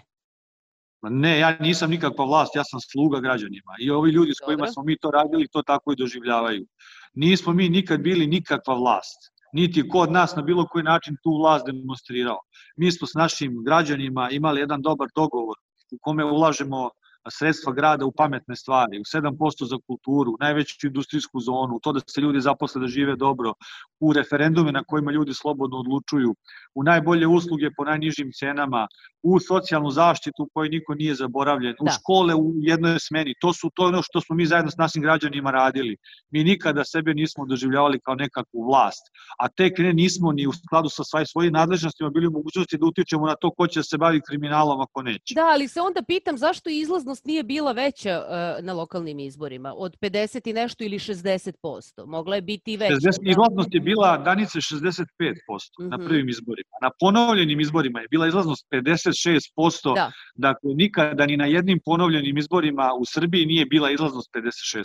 Ne, 1.02 1.40
ja 1.40 1.58
nisam 1.60 1.90
nikakva 1.90 2.26
vlast, 2.26 2.56
ja 2.56 2.64
sam 2.64 2.80
sluga 2.80 3.20
građanima. 3.20 3.76
I 3.80 3.92
ovi 3.92 4.12
ljudi 4.12 4.32
s 4.34 4.40
kojima 4.46 4.68
smo 4.68 4.84
mi 4.84 4.98
to 4.98 5.12
radili, 5.12 5.48
to 5.48 5.62
tako 5.62 5.92
i 5.92 5.96
doživljavaju. 5.96 6.68
Nismo 7.14 7.54
mi 7.54 7.70
nikad 7.70 8.00
bili 8.00 8.28
nikakva 8.28 8.76
vlast 8.76 9.32
niti 9.54 9.90
ko 9.90 10.00
od 10.00 10.12
nas 10.12 10.36
na 10.36 10.42
bilo 10.42 10.68
koji 10.68 10.84
način 10.84 11.18
tu 11.24 11.38
vlast 11.42 11.66
demonstrirao. 11.66 12.40
Mi 12.76 12.92
smo 12.92 13.08
s 13.08 13.14
našim 13.14 13.64
građanima 13.66 14.30
imali 14.32 14.60
jedan 14.60 14.82
dobar 14.82 15.08
dogovor 15.16 15.58
u 15.92 15.98
kome 16.02 16.24
ulažemo 16.24 16.90
sredstva 17.32 17.74
grada 17.74 18.06
u 18.06 18.12
pametne 18.12 18.56
stvari, 18.56 19.00
u 19.00 19.04
7% 19.04 19.66
za 19.70 19.78
kulturu, 19.88 20.32
u 20.32 20.38
najveću 20.40 20.88
industrijsku 20.88 21.40
zonu, 21.40 21.80
to 21.84 21.92
da 21.92 22.00
se 22.00 22.22
ljudi 22.22 22.42
zaposle 22.42 22.82
da 22.82 22.88
žive 22.88 23.16
dobro, 23.16 23.54
u 24.00 24.14
referendume 24.14 24.72
na 24.72 24.84
kojima 24.84 25.12
ljudi 25.12 25.34
slobodno 25.34 25.78
odlučuju, 25.78 26.36
u 26.76 26.84
najbolje 26.84 27.28
usluge 27.28 27.70
po 27.78 27.84
najnižim 27.84 28.32
cenama, 28.40 28.88
u 29.24 29.40
socijalnu 29.40 29.92
zaštitu 29.92 30.44
u 30.44 30.50
kojoj 30.54 30.70
niko 30.70 30.96
nije 30.96 31.16
zaboravljen, 31.16 31.76
da. 31.80 31.86
u 31.86 31.88
škole 32.00 32.36
u 32.36 32.54
jednoj 32.62 33.00
smeni. 33.00 33.34
To 33.42 33.54
su 33.54 33.70
to 33.76 33.84
ono 33.84 34.02
što 34.02 34.22
smo 34.22 34.36
mi 34.36 34.46
zajedno 34.46 34.72
s 34.72 34.78
našim 34.78 35.02
građanima 35.02 35.52
radili. 35.52 35.98
Mi 36.32 36.44
nikada 36.44 36.84
sebe 36.86 37.14
nismo 37.14 37.46
doživljavali 37.46 38.00
kao 38.00 38.16
nekakvu 38.16 38.68
vlast, 38.70 39.04
a 39.40 39.48
tek 39.48 39.78
ne 39.78 39.94
nismo 39.94 40.32
ni 40.32 40.48
u 40.48 40.54
skladu 40.54 40.90
sa 40.90 41.04
svaj 41.04 41.26
svojim 41.26 41.54
nadležnostima 41.54 42.10
bili 42.10 42.28
u 42.28 42.32
mogućnosti 42.32 42.78
da 42.78 42.86
utičemo 42.86 43.28
na 43.28 43.36
to 43.42 43.52
ko 43.52 43.68
će 43.68 43.84
se 43.84 43.98
bavi 43.98 44.22
kriminalom 44.28 44.82
ako 44.82 45.02
neće. 45.02 45.34
Da, 45.36 45.46
ali 45.54 45.68
se 45.68 45.82
onda 45.82 46.02
pitam 46.08 46.38
zašto 46.38 46.70
izlaznost 47.18 47.26
nije 47.26 47.44
bila 47.44 47.72
veća 47.72 48.20
uh, 48.20 48.66
na 48.66 48.74
lokalnim 48.74 49.20
izborima, 49.20 49.74
od 49.78 49.98
50 50.02 50.50
i 50.50 50.54
nešto 50.54 50.84
ili 50.84 51.00
60%. 51.00 52.06
Mogla 52.06 52.36
je 52.36 52.42
biti 52.42 52.74
i 52.74 52.78
veća. 52.78 52.94
60 52.94 53.30
izlaznost 53.30 53.70
je 53.74 53.80
bila 53.80 54.18
Danica 54.18 54.60
65% 54.60 54.84
mm 54.90 55.84
-hmm. 55.84 55.90
na 55.90 55.98
mhm. 55.98 56.08
prvim 56.08 56.30
izborima. 56.30 56.70
Na 56.82 56.90
ponovljenim 57.00 57.60
izborima 57.60 58.02
je 58.02 58.08
bila 58.12 58.28
izlaznost 58.28 58.66
56%. 58.72 59.96
Da. 59.96 60.12
Dakle, 60.36 60.74
nikada 60.76 61.26
ni 61.26 61.38
na 61.38 61.46
jednim 61.46 61.80
ponovljenim 61.86 62.38
izborima 62.38 62.92
u 63.00 63.06
Srbiji 63.06 63.46
nije 63.46 63.66
bila 63.66 63.92
izlaznost 63.92 64.30
56%. 64.34 64.84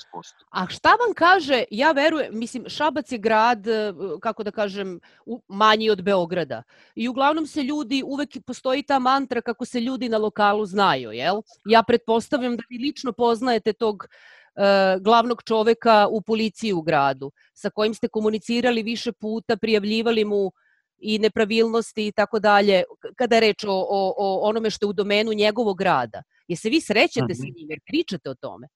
A 0.50 0.66
šta 0.68 0.88
vam 0.88 1.14
kaže, 1.14 1.64
ja 1.70 1.92
verujem, 1.92 2.38
mislim, 2.38 2.64
Šabac 2.68 3.12
je 3.12 3.18
grad, 3.18 3.66
e, 3.66 3.92
kako 4.20 4.42
da 4.42 4.50
kažem, 4.50 5.00
manji 5.48 5.90
od 5.90 6.02
Beograda. 6.02 6.62
I 6.94 7.08
uglavnom 7.08 7.46
se 7.46 7.62
ljudi, 7.62 8.02
uvek 8.06 8.28
postoji 8.46 8.82
ta 8.82 8.98
mantra 8.98 9.40
kako 9.40 9.64
se 9.64 9.80
ljudi 9.80 10.08
na 10.08 10.18
lokalu 10.18 10.66
znaju, 10.66 11.12
jel? 11.12 11.42
Ja 11.64 11.82
pretpostavljam 11.82 12.21
da 12.30 12.62
vi 12.70 12.78
lično 12.78 13.12
poznajete 13.12 13.72
tog 13.72 14.08
E, 14.56 14.98
glavnog 15.00 15.42
čoveka 15.46 16.08
u 16.10 16.20
policiji 16.22 16.72
u 16.72 16.82
gradu, 16.82 17.32
sa 17.54 17.70
kojim 17.70 17.94
ste 17.94 18.08
komunicirali 18.08 18.82
više 18.82 19.12
puta, 19.12 19.56
prijavljivali 19.56 20.24
mu 20.24 20.52
i 20.98 21.18
nepravilnosti 21.18 22.06
i 22.06 22.12
tako 22.12 22.38
dalje, 22.38 22.82
kada 23.16 23.34
je 23.36 23.40
reč 23.40 23.64
o, 23.64 23.72
o, 23.72 24.14
o 24.18 24.48
onome 24.48 24.70
što 24.70 24.86
je 24.86 24.90
u 24.90 24.92
domenu 24.92 25.32
njegovog 25.32 25.80
rada. 25.80 26.22
Je 26.48 26.56
se 26.56 26.70
vi 26.70 26.80
srećete 26.80 27.34
sa 27.34 27.42
njim, 27.42 27.70
jer 27.70 27.80
pričate 27.86 28.30
o 28.30 28.34
tome? 28.34 28.68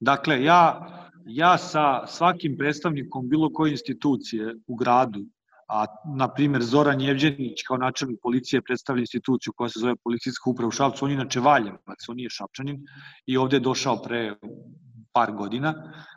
Dakle, 0.00 0.42
ja, 0.42 0.88
ja 1.26 1.58
sa 1.58 2.06
svakim 2.06 2.56
predstavnikom 2.58 3.28
bilo 3.28 3.52
koje 3.52 3.70
institucije 3.70 4.54
u 4.66 4.76
gradu 4.76 5.24
a 5.68 5.86
na 6.16 6.28
primjer 6.34 6.62
Zoran 6.62 7.00
Jevđenić 7.00 7.62
kao 7.62 7.76
načelnik 7.76 8.18
policije 8.22 8.62
predstavlja 8.62 9.00
instituciju 9.00 9.52
koja 9.56 9.68
se 9.68 9.80
zove 9.80 9.96
policijska 9.96 10.50
uprava 10.50 10.68
u 10.68 10.70
Šapcu, 10.70 11.04
on 11.04 11.10
je 11.10 11.14
inače 11.14 11.40
Valjevac, 11.40 12.08
on 12.08 12.16
nije 12.16 12.30
Šapčanin 12.30 12.86
i 13.26 13.36
ovde 13.36 13.56
je 13.56 13.60
došao 13.60 14.02
pre 14.02 14.34
par 15.12 15.32
godina. 15.32 15.74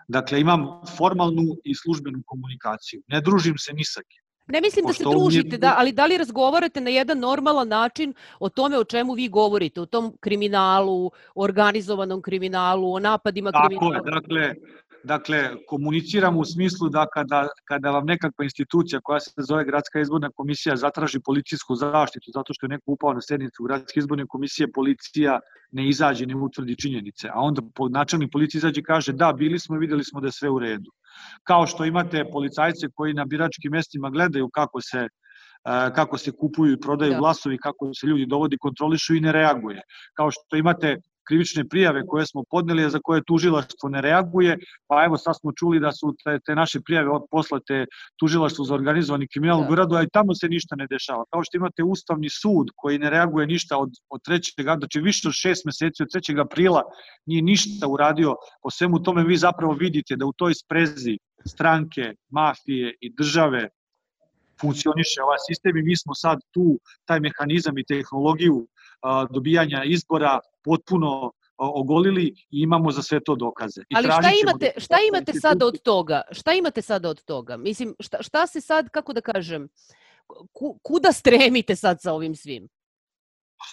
Dakle, 0.08 0.42
imam 0.42 0.68
formalnu 0.98 1.44
i 1.64 1.76
službenu 1.76 2.24
komunikaciju. 2.26 3.02
Ne 3.08 3.22
družim 3.22 3.58
se 3.58 3.74
ni 3.74 3.86
sa 3.86 4.02
kim. 4.02 4.22
Ne 4.48 4.62
mislim 4.62 4.86
da 4.86 4.94
se 4.94 5.04
družite, 5.04 5.58
da, 5.58 5.76
ali 5.78 5.92
da 5.92 6.06
li 6.06 6.18
razgovarate 6.18 6.82
na 6.82 6.90
jedan 6.90 7.20
normalan 7.20 7.68
način 7.68 8.14
o 8.40 8.50
tome 8.50 8.78
o 8.80 8.84
čemu 8.84 9.14
vi 9.14 9.28
govorite, 9.28 9.82
o 9.82 9.86
tom 9.86 10.14
kriminalu, 10.20 11.12
organizovanom 11.36 12.22
kriminalu, 12.22 12.94
o 12.94 13.00
napadima 13.00 13.52
Tako 13.52 13.68
kriminala? 13.68 14.04
Tako 14.04 14.10
je, 14.10 14.22
dakle, 14.22 14.56
Dakle, 15.04 15.50
komuniciramo 15.68 16.40
u 16.40 16.46
smislu 16.46 16.90
da 16.90 17.06
kada, 17.14 17.48
kada 17.66 17.92
vam 17.92 18.06
nekakva 18.06 18.44
institucija 18.44 19.00
koja 19.04 19.20
se 19.20 19.32
zove 19.38 19.66
Gradska 19.66 20.00
izborna 20.00 20.30
komisija 20.36 20.76
zatraži 20.76 21.20
policijsku 21.26 21.76
zaštitu 21.76 22.32
zato 22.34 22.54
što 22.54 22.66
je 22.66 22.70
neko 22.70 22.92
upao 22.92 23.14
na 23.14 23.22
sednicu 23.22 23.64
Gradske 23.64 24.00
izborne 24.00 24.26
komisije, 24.28 24.72
policija 24.72 25.40
ne 25.72 25.88
izađe, 25.90 26.26
ne 26.26 26.36
utvrdi 26.36 26.76
činjenice. 26.76 27.30
A 27.34 27.40
onda 27.40 27.62
načelnik 27.92 28.32
policije 28.32 28.60
izađe 28.60 28.80
i 28.80 28.84
kaže 28.84 29.14
da, 29.14 29.34
bili 29.34 29.60
smo 29.60 29.76
i 29.76 29.80
videli 29.80 30.04
smo 30.04 30.22
da 30.22 30.28
je 30.28 30.32
sve 30.32 30.50
u 30.50 30.60
redu. 30.60 30.92
Kao 31.44 31.68
što 31.68 31.86
imate 31.86 32.26
policajce 32.32 32.88
koji 32.96 33.14
na 33.14 33.26
biračkim 33.26 33.72
mestima 33.72 34.10
gledaju 34.10 34.50
kako 34.50 34.82
se 34.82 34.98
e, 34.98 35.10
kako 35.96 36.18
se 36.18 36.32
kupuju 36.32 36.74
i 36.74 36.80
prodaju 36.80 37.12
da. 37.12 37.18
glasovi, 37.18 37.58
kako 37.58 37.94
se 37.94 38.08
ljudi 38.08 38.26
dovodi, 38.26 38.58
kontrolišu 38.58 39.16
i 39.16 39.20
ne 39.20 39.32
reaguje. 39.32 39.82
Kao 40.14 40.32
što 40.32 40.58
imate 40.58 40.98
krivične 41.28 41.68
prijave 41.68 42.06
koje 42.08 42.26
smo 42.26 42.44
podneli, 42.50 42.86
a 42.86 42.90
za 42.90 43.00
koje 43.04 43.24
tužilaštvo 43.28 43.90
ne 43.90 44.02
reaguje, 44.02 44.58
pa 44.88 45.06
evo 45.06 45.18
sad 45.18 45.36
smo 45.40 45.52
čuli 45.52 45.80
da 45.80 45.92
su 45.92 46.16
te, 46.24 46.40
te 46.46 46.56
naše 46.56 46.82
prijave 46.82 47.10
poslate 47.32 47.86
tužilaštvu 48.20 48.66
za 48.66 48.74
organizovani 48.74 49.28
kriminal 49.28 49.60
u 49.60 49.64
da. 49.64 49.70
gradu, 49.70 49.96
a 49.96 50.04
i 50.04 50.12
tamo 50.14 50.34
se 50.34 50.48
ništa 50.48 50.76
ne 50.76 50.88
dešava. 50.90 51.24
Kao 51.34 51.44
što 51.44 51.58
imate 51.58 51.84
Ustavni 51.84 52.30
sud 52.30 52.68
koji 52.76 53.00
ne 53.00 53.10
reaguje 53.10 53.48
ništa 53.48 53.78
od, 53.78 53.90
od 54.10 54.22
3. 54.28 54.78
znači 54.80 55.00
više 55.00 55.28
od 55.28 55.34
šest 55.34 55.66
meseci, 55.66 56.04
od 56.04 56.10
3. 56.10 56.42
aprila 56.42 56.84
nije 57.26 57.42
ništa 57.42 57.88
uradio, 57.88 58.36
po 58.64 58.70
svemu 58.70 59.04
tome 59.04 59.24
vi 59.24 59.38
zapravo 59.38 59.74
vidite 59.74 60.16
da 60.16 60.26
u 60.26 60.34
toj 60.34 60.54
sprezi 60.54 61.18
stranke, 61.46 62.14
mafije 62.30 62.96
i 63.02 63.14
države 63.14 63.70
funkcioniše 64.62 65.22
ovaj 65.24 65.42
sistem 65.48 65.78
i 65.78 65.84
mi 65.84 65.96
smo 65.98 66.14
sad 66.14 66.38
tu 66.54 66.80
taj 67.06 67.20
mehanizam 67.20 67.78
i 67.78 67.88
tehnologiju 67.94 68.68
dobijanja 69.34 69.84
izbora 69.84 70.40
potpuno 70.64 71.32
ogolili 71.58 72.26
i 72.26 72.62
imamo 72.62 72.92
za 72.92 73.02
sve 73.02 73.20
to 73.26 73.36
dokaze. 73.36 73.82
I 73.82 73.96
Ali 73.96 74.08
šta 74.08 74.32
imate, 74.42 74.72
šta 74.78 74.98
imate 75.08 75.34
sad 75.34 75.64
od 75.64 75.82
toga? 75.82 76.22
Šta 76.32 76.54
imate 76.54 76.82
sad 76.82 77.06
od 77.06 77.24
toga? 77.24 77.58
Mislim, 77.58 77.96
šta, 78.00 78.18
šta 78.24 78.48
se 78.48 78.62
sad, 78.62 78.90
kako 78.90 79.14
da 79.14 79.22
kažem, 79.22 79.68
kuda 80.84 81.12
stremite 81.12 81.76
sad 81.76 82.02
sa 82.02 82.14
ovim 82.14 82.36
svim? 82.36 82.68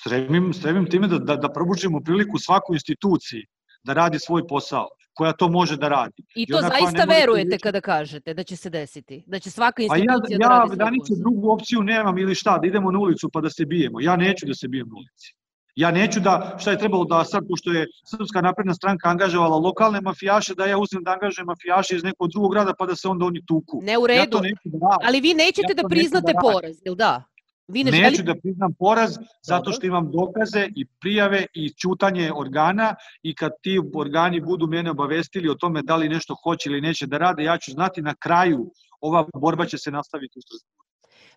Stremim, 0.00 0.52
stremim 0.52 0.90
time 0.90 1.09
da, 1.09 1.18
da, 1.18 1.37
da 1.37 1.52
probučimo 1.52 2.00
priliku 2.00 2.38
svakoj 2.38 2.75
instituciji 2.75 3.47
da 3.83 3.92
radi 3.92 4.18
svoj 4.18 4.47
posao 4.47 4.88
koja 5.14 5.33
to 5.33 5.49
može 5.49 5.76
da 5.76 5.88
radi. 5.88 6.23
I 6.35 6.47
to 6.47 6.59
I 6.59 6.62
zaista 6.62 7.04
verujete 7.04 7.57
da... 7.57 7.59
kada 7.59 7.80
kažete 7.80 8.35
da 8.35 8.42
će 8.42 8.57
se 8.57 8.71
desiti? 8.71 9.25
Da 9.26 9.38
će 9.38 9.50
svaka 9.50 9.83
institucija 9.83 10.38
ja, 10.40 10.45
ja, 10.45 10.49
da 10.49 10.49
radi 10.49 10.73
Ja 10.73 10.85
danice 10.85 11.14
drugu 11.18 11.50
opciju 11.50 11.83
nemam 11.83 12.18
ili 12.18 12.35
šta, 12.35 12.59
da 12.59 12.66
idemo 12.66 12.90
na 12.90 12.99
ulicu 12.99 13.30
pa 13.33 13.40
da 13.40 13.50
se 13.50 13.66
bijemo. 13.66 14.00
Ja 14.00 14.16
neću 14.16 14.47
da 14.47 14.54
se 14.54 14.68
bijem 14.68 14.88
na 14.88 14.95
ulici. 14.97 15.35
Ja 15.78 15.90
neću 15.90 16.20
da, 16.20 16.56
šta 16.61 16.70
je 16.70 16.78
trebalo 16.78 17.04
da 17.04 17.25
sad, 17.25 17.44
pošto 17.49 17.73
je 17.73 17.87
Srpska 18.11 18.40
napredna 18.40 18.75
stranka 18.75 19.08
angažovala 19.08 19.56
lokalne 19.56 20.00
mafijaše, 20.00 20.54
da 20.54 20.66
ja 20.66 20.78
uzmem 20.78 21.04
da 21.04 21.12
angažujem 21.12 21.47
mafijaše 21.47 21.97
iz 21.97 22.04
nekog 22.04 22.30
drugog 22.30 22.52
grada 22.52 22.75
pa 22.78 22.87
da 22.87 22.97
se 22.97 23.08
onda 23.08 23.25
oni 23.25 23.42
tuku. 23.47 23.80
Ne 23.82 23.99
u 23.99 24.06
redu, 24.06 24.37
ja 24.37 24.54
da 24.64 24.97
ali 25.02 25.20
vi 25.20 25.35
nećete 25.35 25.73
ja 25.76 25.82
da 25.82 25.88
priznate 25.88 26.32
da 26.32 26.40
poraz, 26.40 26.76
jel 26.85 26.94
da? 26.94 27.25
Vi 27.68 27.85
ne 27.85 27.90
Neću 27.90 28.23
da 28.23 28.35
priznam 28.42 28.75
poraz 28.78 29.18
zato 29.42 29.73
što 29.73 29.87
imam 29.87 30.11
dokaze 30.12 30.68
i 30.76 30.87
prijave 31.00 31.47
i 31.54 31.68
ćutanje 31.82 32.32
organa 32.35 32.94
i 33.23 33.35
kad 33.35 33.52
ti 33.62 33.80
organi 33.94 34.40
budu 34.40 34.66
mene 34.66 34.90
obavestili 34.90 35.49
o 35.49 35.54
tome 35.54 35.82
da 35.82 35.97
li 35.97 36.08
nešto 36.08 36.37
hoće 36.44 36.70
ili 36.70 36.80
neće 36.80 37.06
da 37.06 37.18
rade, 37.18 37.44
ja 37.44 37.58
ću 37.58 37.70
znati 37.70 38.02
na 38.02 38.14
kraju. 38.14 38.70
Ova 39.00 39.26
borba 39.35 39.66
će 39.66 39.78
se 39.78 39.90
nastaviti 39.90 40.38
u 40.38 40.42
Strasburu 40.42 40.77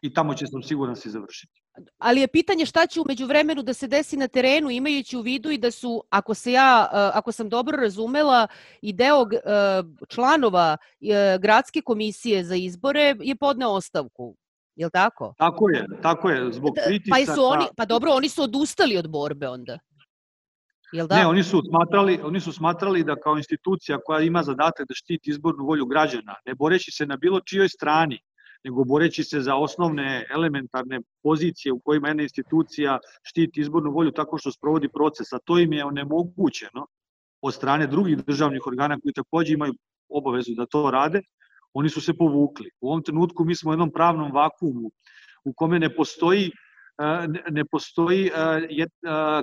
i 0.02 0.14
tamo 0.14 0.34
će 0.34 0.48
sam 0.48 0.64
siguran 0.64 0.96
se 0.96 1.10
završiti. 1.10 1.62
Ali 1.98 2.22
je 2.22 2.28
pitanje 2.28 2.66
šta 2.66 2.88
će 2.88 3.02
umeđu 3.02 3.26
vremenu 3.26 3.64
da 3.64 3.74
se 3.74 3.88
desi 3.88 4.18
na 4.18 4.28
terenu 4.28 4.70
imajući 4.70 5.18
u 5.18 5.22
vidu 5.22 5.52
i 5.52 5.58
da 5.58 5.72
su, 5.72 6.04
ako, 6.10 6.34
se 6.34 6.52
ja, 6.52 6.90
ako 7.14 7.32
sam 7.32 7.50
dobro 7.50 7.78
razumela, 7.78 8.48
i 8.82 8.94
deo 8.94 9.26
članova 10.10 10.78
gradske 11.40 11.82
komisije 11.82 12.44
za 12.44 12.56
izbore 12.56 13.16
je 13.20 13.36
podneo 13.36 13.70
ostavku 13.70 14.36
Je 14.76 14.86
li 14.86 14.92
tako? 14.92 15.34
Tako 15.38 15.70
je, 15.70 15.86
tako 16.02 16.30
je, 16.30 16.54
zbog 16.54 16.74
pritisaka. 16.86 17.26
Pa, 17.26 17.36
su 17.36 17.46
oni, 17.46 17.66
pa 17.78 17.86
dobro, 17.86 18.12
oni 18.12 18.30
su 18.30 18.44
odustali 18.44 18.98
od 18.98 19.10
borbe 19.10 19.48
onda. 19.48 19.80
Jel 20.92 21.08
da? 21.08 21.16
Ne, 21.16 21.28
oni 21.28 21.44
su, 21.44 21.62
smatrali, 21.70 22.20
oni 22.24 22.40
su 22.40 22.52
smatrali 22.52 23.04
da 23.04 23.16
kao 23.16 23.38
institucija 23.38 24.00
koja 24.06 24.22
ima 24.22 24.44
zadatak 24.44 24.88
da 24.88 24.94
štiti 24.94 25.30
izbornu 25.30 25.66
volju 25.66 25.86
građana, 25.86 26.36
ne 26.46 26.56
boreći 26.56 26.92
se 26.92 27.06
na 27.06 27.18
bilo 27.18 27.40
čijoj 27.40 27.70
strani, 27.70 28.20
nego 28.64 28.84
boreći 28.84 29.24
se 29.24 29.42
za 29.42 29.56
osnovne 29.56 30.26
elementarne 30.30 31.00
pozicije 31.24 31.74
u 31.74 31.80
kojima 31.80 32.08
jedna 32.08 32.24
institucija 32.24 33.00
štiti 33.24 33.62
izbornu 33.62 33.92
volju 33.92 34.12
tako 34.12 34.38
što 34.38 34.52
sprovodi 34.52 34.90
proces, 34.90 35.34
a 35.34 35.40
to 35.46 35.60
im 35.60 35.74
je 35.74 35.86
onemogućeno 35.86 36.88
od 37.42 37.54
strane 37.54 37.88
drugih 37.88 38.18
državnih 38.18 38.68
organa 38.68 39.00
koji 39.04 39.14
takođe 39.14 39.54
imaju 39.54 39.74
obavezu 40.10 40.52
da 40.58 40.66
to 40.66 40.92
rade, 40.92 41.22
oni 41.74 41.90
su 41.90 42.02
se 42.02 42.14
povukli. 42.14 42.70
U 42.82 42.90
ovom 42.90 43.04
trenutku 43.04 43.46
mi 43.46 43.56
smo 43.56 43.70
u 43.70 43.74
jednom 43.74 43.92
pravnom 43.92 44.32
vakumu 44.32 44.92
u 45.46 45.54
kome 45.54 45.80
ne 45.80 45.96
postoji 45.96 46.52
ne 47.50 47.66
postoji, 47.66 48.30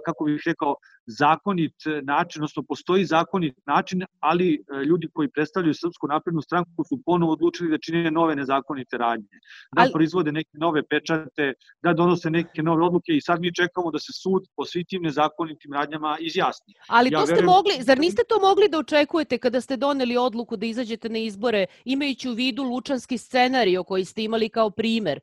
kako 0.04 0.24
bih 0.24 0.42
rekao, 0.46 0.74
zakonit 1.08 1.74
način, 2.02 2.42
odnosno 2.42 2.62
postoji 2.62 3.04
zakonit 3.04 3.54
način, 3.66 4.04
ali 4.20 4.54
e, 4.54 4.84
ljudi 4.84 5.08
koji 5.14 5.28
predstavljaju 5.28 5.74
Srpsku 5.74 6.06
naprednu 6.06 6.42
stranku 6.42 6.84
su 6.88 6.98
ponovo 7.06 7.32
odlučili 7.32 7.70
da 7.70 7.78
čine 7.78 8.10
nove 8.10 8.36
nezakonite 8.36 8.98
radnje, 8.98 9.36
da 9.76 9.82
ali... 9.82 9.92
proizvode 9.92 10.32
neke 10.32 10.50
nove 10.52 10.82
pečate, 10.82 11.52
da 11.82 11.92
donose 11.92 12.30
neke 12.30 12.62
nove 12.62 12.84
odluke 12.84 13.12
i 13.12 13.20
sad 13.20 13.40
mi 13.40 13.54
čekamo 13.54 13.90
da 13.90 13.98
se 13.98 14.12
sud 14.22 14.42
po 14.56 14.64
svim 14.64 14.84
tim 14.88 15.02
nezakonitim 15.02 15.72
radnjama 15.72 16.16
izjasni. 16.20 16.74
Ali 16.88 17.10
ja 17.12 17.20
to 17.20 17.26
ste 17.26 17.42
mogli, 17.42 17.74
zar 17.80 17.98
niste 17.98 18.22
to 18.28 18.40
mogli 18.40 18.68
da 18.68 18.78
očekujete 18.78 19.38
kada 19.38 19.60
ste 19.60 19.76
doneli 19.76 20.16
odluku 20.16 20.56
da 20.56 20.66
izađete 20.66 21.08
na 21.08 21.18
izbore, 21.18 21.66
imajući 21.84 22.28
u 22.28 22.32
vidu 22.32 22.62
lučanski 22.62 23.18
scenario 23.18 23.84
koji 23.84 24.04
ste 24.04 24.22
imali 24.22 24.48
kao 24.48 24.70
primer, 24.70 25.20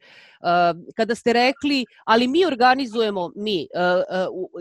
kada 0.95 1.15
ste 1.15 1.33
rekli, 1.33 1.85
ali 2.05 2.27
mi 2.27 2.45
organizujemo, 2.45 3.31
mi, 3.35 3.67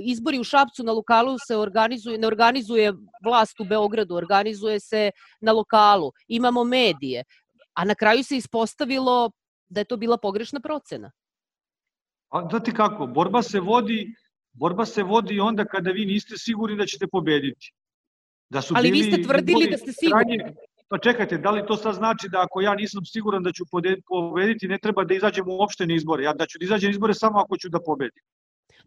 izbori 0.02 0.38
u 0.38 0.44
Šapcu 0.44 0.82
na 0.82 0.92
Luka 0.92 1.13
lokalu 1.22 1.38
se 1.46 1.56
organizuje, 1.56 2.18
ne 2.18 2.26
organizuje 2.26 2.92
vlast 3.24 3.60
u 3.60 3.64
Beogradu, 3.64 4.14
organizuje 4.14 4.80
se 4.80 5.10
na 5.40 5.52
lokalu. 5.52 6.12
Imamo 6.28 6.64
medije. 6.64 7.24
A 7.74 7.84
na 7.84 7.94
kraju 7.94 8.24
se 8.24 8.36
ispostavilo 8.36 9.30
da 9.68 9.80
je 9.80 9.84
to 9.84 9.96
bila 9.96 10.18
pogrešna 10.18 10.60
procena. 10.60 11.10
A 12.28 12.42
da 12.42 12.60
ti 12.60 12.72
kako, 12.72 13.06
borba 13.06 13.42
se 13.42 13.60
vodi 13.60 14.14
borba 14.54 14.84
se 14.86 15.02
vodi 15.02 15.40
onda 15.40 15.64
kada 15.64 15.90
vi 15.90 16.06
niste 16.06 16.38
sigurni 16.38 16.76
da 16.76 16.86
ćete 16.86 17.06
pobediti. 17.06 17.72
Da 18.50 18.62
su 18.62 18.74
Ali 18.76 18.90
vi 18.90 19.02
ste 19.02 19.22
tvrdili 19.22 19.70
da 19.70 19.78
ste 19.78 19.92
sigurni. 19.92 20.38
Kranje, 20.38 20.54
pa 20.88 20.98
čekajte, 20.98 21.38
da 21.38 21.50
li 21.50 21.66
to 21.66 21.76
sad 21.76 21.94
znači 21.94 22.28
da 22.28 22.42
ako 22.42 22.60
ja 22.60 22.74
nisam 22.74 23.04
siguran 23.04 23.42
da 23.42 23.52
ću 23.52 23.64
pobediti, 24.08 24.68
ne 24.68 24.78
treba 24.78 25.04
da 25.04 25.14
izađem 25.14 25.48
uopšte 25.48 25.86
na 25.86 25.94
izbore? 25.94 26.24
Ja 26.24 26.32
da 26.32 26.46
ću 26.46 26.58
da 26.58 26.64
izađem 26.64 26.88
na 26.88 26.90
izbore 26.90 27.14
samo 27.14 27.38
ako 27.38 27.56
ću 27.56 27.68
da 27.68 27.80
pobedim. 27.80 28.22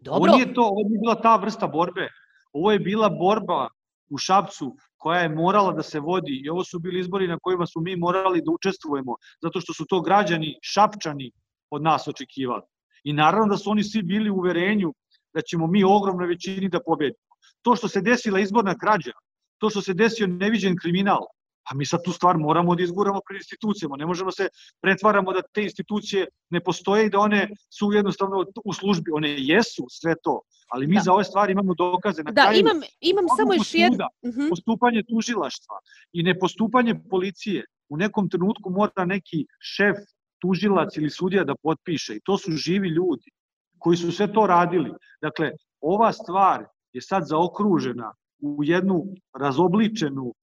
Dobro. 0.00 0.16
Ovo 0.16 0.36
nije 0.36 0.54
to, 0.54 0.62
ovo 0.62 0.88
nije 0.88 1.00
bila 1.00 1.14
ta 1.14 1.36
vrsta 1.36 1.66
borbe. 1.66 2.08
Ovo 2.52 2.72
je 2.72 2.78
bila 2.78 3.08
borba 3.08 3.68
u 4.10 4.18
Šapcu 4.18 4.76
koja 4.96 5.20
je 5.20 5.28
morala 5.28 5.72
da 5.72 5.82
se 5.82 6.00
vodi 6.00 6.40
i 6.44 6.48
ovo 6.48 6.64
su 6.64 6.78
bili 6.78 7.00
izbori 7.00 7.28
na 7.28 7.38
kojima 7.42 7.66
smo 7.66 7.82
mi 7.82 7.96
morali 7.96 8.42
da 8.42 8.52
učestvujemo 8.52 9.14
zato 9.42 9.60
što 9.60 9.74
su 9.74 9.84
to 9.88 10.00
građani 10.00 10.58
Šapčani 10.62 11.30
od 11.70 11.82
nas 11.82 12.08
očekivali. 12.08 12.62
I 13.04 13.12
naravno 13.12 13.48
da 13.48 13.56
su 13.56 13.70
oni 13.70 13.84
svi 13.84 14.02
bili 14.02 14.30
u 14.30 14.36
uverenju 14.36 14.94
da 15.34 15.40
ćemo 15.40 15.66
mi 15.66 15.84
ogromnoj 15.84 16.26
većini 16.26 16.68
da 16.68 16.80
pobedimo. 16.86 17.28
To 17.62 17.76
što 17.76 17.88
se 17.88 18.00
desila 18.00 18.40
izborna 18.40 18.74
krađa, 18.78 19.12
to 19.58 19.70
što 19.70 19.82
se 19.82 19.94
desio 19.94 20.26
neviđen 20.26 20.76
kriminal, 20.76 21.26
a 21.70 21.74
mi 21.74 21.86
sad 21.86 22.00
tu 22.04 22.12
stvar 22.12 22.38
moramo 22.38 22.74
da 22.74 22.82
izguramo 22.82 23.20
pred 23.28 23.40
institucijama. 23.40 23.96
Ne 23.96 24.06
možemo 24.06 24.30
se 24.30 24.48
pretvaramo 24.80 25.32
da 25.32 25.42
te 25.42 25.62
institucije 25.62 26.26
ne 26.50 26.60
postoje 26.60 27.06
i 27.06 27.10
da 27.10 27.18
one 27.18 27.48
su 27.78 27.92
jednostavno 27.92 28.44
u 28.64 28.72
službi. 28.72 29.10
One 29.12 29.34
jesu 29.38 29.86
sve 29.90 30.14
to, 30.22 30.40
ali 30.72 30.86
mi 30.86 30.94
da. 30.94 31.00
za 31.00 31.12
ove 31.12 31.24
stvari 31.24 31.52
imamo 31.52 31.74
dokaze. 31.74 32.22
Na 32.22 32.30
da, 32.30 32.42
kraju, 32.42 32.60
imam, 32.60 32.80
imam 33.00 33.24
samo 33.36 33.54
još 33.54 33.74
jedno. 33.74 34.06
Uh. 34.22 34.34
-huh. 34.34 34.48
Postupanje 34.50 35.02
tužilaštva 35.08 35.76
i 36.12 36.22
nepostupanje 36.22 36.94
policije 37.10 37.64
u 37.88 37.96
nekom 37.96 38.28
trenutku 38.28 38.70
mora 38.70 39.04
neki 39.04 39.46
šef, 39.60 39.96
tužilac 40.40 40.96
ili 40.96 41.10
sudija 41.10 41.44
da 41.44 41.54
potpiše 41.62 42.16
i 42.16 42.20
to 42.24 42.38
su 42.38 42.52
živi 42.52 42.88
ljudi 42.88 43.30
koji 43.78 43.96
su 43.96 44.12
sve 44.12 44.32
to 44.32 44.46
radili. 44.46 44.92
Dakle, 45.22 45.50
ova 45.80 46.12
stvar 46.12 46.64
je 46.92 47.02
sad 47.02 47.26
zaokružena 47.26 48.14
u 48.42 48.64
jednu 48.64 49.04
razobličenu 49.40 50.34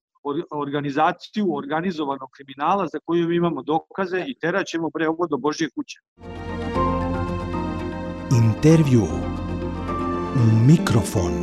organizaciju 0.52 1.56
organizovanog 1.56 2.30
kriminala 2.36 2.88
za 2.88 3.00
koju 3.06 3.32
imamo 3.32 3.64
dokaze 3.64 4.24
i 4.28 4.40
teraćemo 4.40 4.90
bre 4.90 5.08
ovo 5.08 5.28
do 5.28 5.38
Božje 5.38 5.70
kuće. 5.76 6.00
Intervju 8.44 9.08
Mikrofon. 10.68 11.34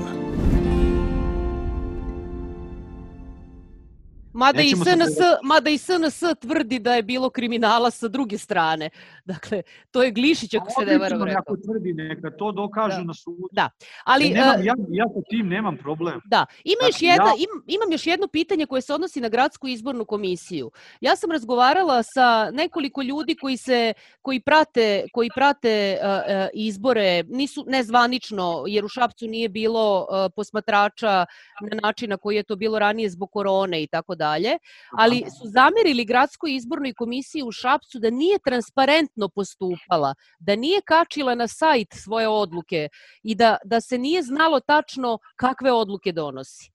Mada 4.34 4.62
i, 4.62 4.68
SNS, 4.68 5.14
se... 5.16 5.36
mada 5.42 5.70
i 5.70 5.78
SNS 5.78 6.22
tvrdi 6.40 6.78
da 6.78 6.94
je 6.94 7.02
bilo 7.02 7.30
kriminala 7.30 7.90
sa 7.90 8.08
druge 8.08 8.38
strane. 8.38 8.90
Dakle, 9.24 9.62
to 9.90 10.02
je 10.02 10.10
Glišić 10.10 10.54
ako 10.54 10.70
se 10.70 10.86
ne 10.86 10.98
varam 10.98 11.22
rekao. 11.22 11.40
Ako 11.40 11.56
tvrdi, 11.56 11.92
neka 11.92 12.30
to 12.30 12.52
dokažu 12.52 12.96
da. 12.96 13.04
na 13.04 13.14
sudu. 13.14 13.48
Da, 13.52 13.70
ali... 14.04 14.30
Ja, 14.30 14.34
nemam, 14.34 14.66
ja, 14.66 14.74
ja 14.88 15.04
sa 15.14 15.20
tim 15.30 15.48
nemam 15.48 15.76
problem. 15.76 16.20
Da, 16.24 16.46
ima 16.64 16.86
još 16.86 16.94
dakle, 16.94 17.08
jedna, 17.08 17.26
ja... 17.26 17.34
im, 17.38 17.62
imam 17.66 17.92
još 17.92 18.06
jedno 18.06 18.28
pitanje 18.28 18.66
koje 18.66 18.82
se 18.82 18.94
odnosi 18.94 19.20
na 19.20 19.28
gradsku 19.28 19.68
izbornu 19.68 20.04
komisiju. 20.04 20.70
Ja 21.00 21.16
sam 21.16 21.30
razgovarala 21.30 22.02
sa 22.02 22.50
nekoliko 22.50 23.02
ljudi 23.02 23.34
koji 23.34 23.56
se 23.56 23.94
koji 24.22 24.40
prate 24.40 25.04
koji 25.12 25.28
prate 25.34 25.98
uh, 26.00 26.08
uh, 26.08 26.48
izbore, 26.54 27.22
nisu 27.28 27.64
nezvanično 27.68 28.64
jer 28.66 28.84
u 28.84 28.88
Šapcu 28.88 29.26
nije 29.26 29.48
bilo 29.48 30.00
uh, 30.00 30.32
posmatrača 30.36 31.26
na 31.70 31.76
način 31.82 32.10
na 32.10 32.16
koji 32.16 32.36
je 32.36 32.42
to 32.42 32.56
bilo 32.56 32.78
ranije 32.78 33.10
zbog 33.10 33.30
korone 33.30 33.82
i 33.82 33.86
tako 33.86 34.14
dalje, 34.24 34.56
ali 34.98 35.22
su 35.36 35.48
zamerili 35.56 36.04
gradskoj 36.04 36.54
izbornoj 36.54 36.94
komisiji 36.94 37.42
u 37.42 37.52
Šapcu 37.52 37.98
da 37.98 38.10
nije 38.10 38.38
transparentno 38.44 39.28
postupala, 39.28 40.14
da 40.38 40.56
nije 40.56 40.80
kačila 40.92 41.34
na 41.34 41.48
sajt 41.48 41.88
svoje 42.04 42.28
odluke 42.28 42.88
i 43.22 43.34
da, 43.34 43.56
da 43.64 43.80
se 43.80 43.98
nije 43.98 44.22
znalo 44.22 44.60
tačno 44.60 45.18
kakve 45.36 45.72
odluke 45.72 46.12
donosi. 46.12 46.70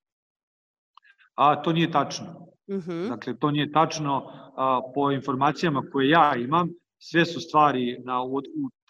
A 1.36 1.56
to 1.62 1.74
nije 1.74 1.92
tačno. 1.92 2.28
Uh 2.68 2.76
mhm. 2.76 2.92
-huh. 2.92 3.10
Dakle, 3.10 3.38
to 3.40 3.52
nije 3.52 3.72
tačno 3.72 4.14
a, 4.58 4.82
po 4.96 5.12
informacijama 5.12 5.84
koje 5.92 6.10
ja 6.10 6.36
imam 6.36 6.70
sve 7.00 7.26
su 7.26 7.40
stvari 7.40 7.98
na, 8.06 8.24
u, 8.24 8.38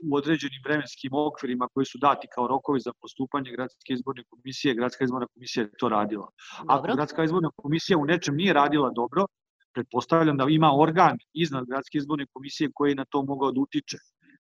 u 0.03 0.15
određenim 0.15 0.61
vremenskim 0.65 1.11
okvirima 1.13 1.67
koji 1.73 1.85
su 1.85 1.97
dati 1.97 2.27
kao 2.35 2.47
rokovi 2.47 2.79
za 2.79 2.91
postupanje 3.01 3.51
gradske 3.51 3.93
izborne 3.93 4.23
komisije, 4.29 4.75
gradska 4.75 5.03
izborna 5.03 5.27
komisija 5.33 5.63
je 5.63 5.71
to 5.79 5.89
radila. 5.89 6.27
Dobro. 6.59 6.75
Ako 6.75 6.95
gradska 6.95 7.23
izborna 7.23 7.49
komisija 7.55 7.97
u 7.97 8.05
nečem 8.05 8.35
nije 8.35 8.53
radila 8.53 8.89
dobro, 8.89 9.25
pretpostavljam 9.73 10.37
da 10.37 10.45
ima 10.49 10.71
organ 10.75 11.17
iznad 11.33 11.65
gradske 11.65 11.97
izborne 11.97 12.25
komisije 12.33 12.69
koji 12.73 12.91
je 12.91 12.95
na 12.95 13.05
to 13.05 13.23
mogao 13.23 13.51
da 13.51 13.61
utiče. 13.61 13.97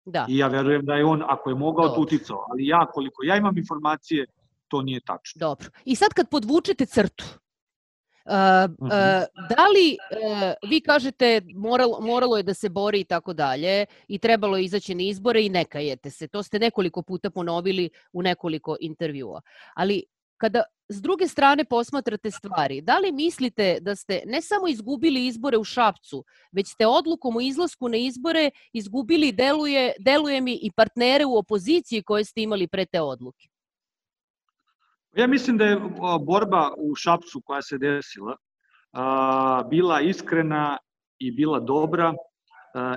Da. 0.05 0.27
I 0.29 0.39
ja 0.39 0.49
verujem 0.49 0.85
da 0.85 0.95
je 0.95 1.05
on, 1.05 1.23
ako 1.29 1.51
je 1.51 1.57
mogao, 1.57 1.89
da 1.89 2.01
uticao. 2.01 2.47
Ali 2.51 2.67
ja, 2.67 2.87
koliko 2.93 3.25
ja 3.25 3.37
imam 3.37 3.59
informacije, 3.59 4.27
to 4.69 4.83
nije 4.83 5.01
tačno. 5.01 5.39
Dobro. 5.39 5.69
I 5.85 5.97
sad 5.97 6.15
kad 6.15 6.31
podvučete 6.31 6.87
crtu, 6.87 7.25
da 9.49 9.67
li 9.75 9.97
uh, 9.97 10.71
vi 10.71 10.81
kažete 10.81 11.41
moralo, 11.55 12.01
moralo 12.01 12.37
je 12.37 12.43
da 12.43 12.55
se 12.55 12.69
bori 12.69 13.01
i 13.01 13.05
tako 13.05 13.33
dalje 13.33 13.87
i 14.09 14.19
trebalo 14.19 14.57
je 14.57 14.65
izaći 14.65 14.95
na 14.95 15.03
izbore 15.03 15.43
i 15.43 15.49
ne 15.49 15.65
kajete 15.65 16.11
se. 16.11 16.29
To 16.29 16.43
ste 16.43 16.59
nekoliko 16.59 17.03
puta 17.03 17.31
ponovili 17.31 17.91
u 18.13 18.23
nekoliko 18.23 18.77
intervjua. 18.81 19.41
Ali 19.75 20.05
kada 20.37 20.63
s 20.89 21.03
druge 21.03 21.29
strane 21.29 21.65
posmatrate 21.65 22.31
stvari, 22.31 22.81
da 22.81 22.99
li 22.99 23.13
mislite 23.13 23.79
da 23.81 23.97
ste 23.97 24.23
ne 24.27 24.43
samo 24.43 24.69
izgubili 24.69 25.27
izbore 25.27 25.59
u 25.59 25.65
Šapcu, 25.65 26.25
već 26.53 26.69
ste 26.69 26.87
odlukom 26.87 27.37
o 27.37 27.41
izlasku 27.41 27.89
na 27.89 27.97
izbore 27.97 28.51
izgubili, 28.73 29.33
deluje, 29.33 29.93
deluje 29.99 30.41
mi, 30.41 30.59
i 30.63 30.71
partnere 30.77 31.25
u 31.25 31.37
opoziciji 31.37 32.03
koje 32.03 32.25
ste 32.25 32.43
imali 32.43 32.67
pre 32.67 32.87
te 32.87 33.01
odluke? 33.01 33.52
Ja 35.17 35.27
mislim 35.27 35.59
da 35.59 35.65
je 35.65 35.81
borba 36.21 36.71
u 36.79 36.95
Šapcu 36.95 37.41
koja 37.45 37.63
se 37.63 37.79
desila 37.79 38.37
bila 39.71 40.01
iskrena 40.01 40.79
i 41.19 41.33
bila 41.33 41.61
dobra 41.61 42.15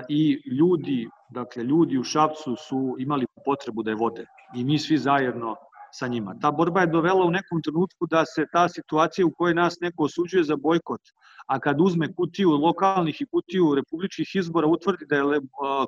i 0.08 0.40
ljudi, 0.58 1.08
dakle 1.30 1.64
ljudi 1.64 1.98
u 1.98 2.04
Šapcu 2.04 2.56
su 2.56 2.96
imali 2.98 3.26
potrebu 3.44 3.82
da 3.82 3.90
je 3.90 3.96
vode 3.96 4.26
i 4.54 4.64
mi 4.64 4.78
svi 4.78 4.98
zajedno 4.98 5.56
sa 5.92 6.06
njima. 6.06 6.34
Ta 6.40 6.50
borba 6.50 6.80
je 6.80 6.86
dovela 6.86 7.24
u 7.24 7.30
nekom 7.30 7.62
trenutku 7.62 8.06
da 8.06 8.24
se 8.24 8.46
ta 8.52 8.68
situacija 8.68 9.26
u 9.26 9.32
kojoj 9.38 9.54
nas 9.54 9.80
neko 9.80 10.04
osuđuje 10.04 10.44
za 10.44 10.56
bojkot, 10.56 11.00
a 11.46 11.60
kad 11.60 11.80
uzme 11.80 12.14
kutiju 12.14 12.50
lokalnih 12.50 13.20
i 13.20 13.26
kutiju 13.26 13.74
republičkih 13.74 14.34
izbora, 14.34 14.66
utvrdi 14.66 15.06
da 15.06 15.16
je 15.16 15.40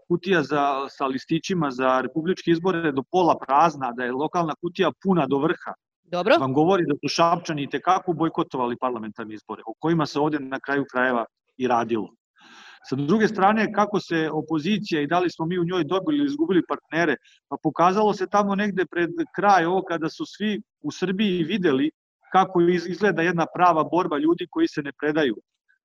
kutija 0.08 0.42
za, 0.42 0.88
sa 0.88 1.06
listićima 1.06 1.70
za 1.70 2.00
republičke 2.00 2.50
izbore 2.50 2.92
do 2.92 3.02
pola 3.10 3.38
prazna, 3.46 3.92
da 3.92 4.04
je 4.04 4.12
lokalna 4.12 4.54
kutija 4.60 4.92
puna 5.02 5.26
do 5.26 5.38
vrha, 5.38 5.74
Dobro. 6.10 6.36
vam 6.40 6.52
govori 6.52 6.84
da 6.86 6.94
su 6.94 7.08
Šapčani 7.08 7.70
tekako 7.70 8.12
bojkotovali 8.12 8.76
parlamentarne 8.80 9.34
izbore, 9.34 9.62
o 9.66 9.74
kojima 9.78 10.06
se 10.06 10.20
ovde 10.20 10.38
na 10.40 10.60
kraju 10.60 10.84
krajeva 10.92 11.24
i 11.56 11.68
radilo. 11.68 12.08
Sa 12.88 12.96
druge 12.96 13.28
strane, 13.28 13.72
kako 13.72 14.00
se 14.00 14.30
opozicija 14.32 15.00
i 15.00 15.06
da 15.06 15.18
li 15.18 15.30
smo 15.30 15.46
mi 15.46 15.58
u 15.58 15.64
njoj 15.64 15.84
dobili 15.84 16.18
ili 16.18 16.26
izgubili 16.26 16.62
partnere, 16.68 17.16
pa 17.48 17.56
pokazalo 17.62 18.14
se 18.14 18.26
tamo 18.26 18.54
negde 18.54 18.86
pred 18.86 19.10
kraj 19.36 19.64
ovo 19.64 19.82
kada 19.82 20.08
su 20.08 20.24
svi 20.26 20.62
u 20.82 20.92
Srbiji 20.92 21.44
videli 21.44 21.90
kako 22.32 22.60
izgleda 22.60 23.22
jedna 23.22 23.46
prava 23.54 23.84
borba 23.84 24.18
ljudi 24.18 24.46
koji 24.50 24.68
se 24.68 24.82
ne 24.82 24.92
predaju. 25.00 25.36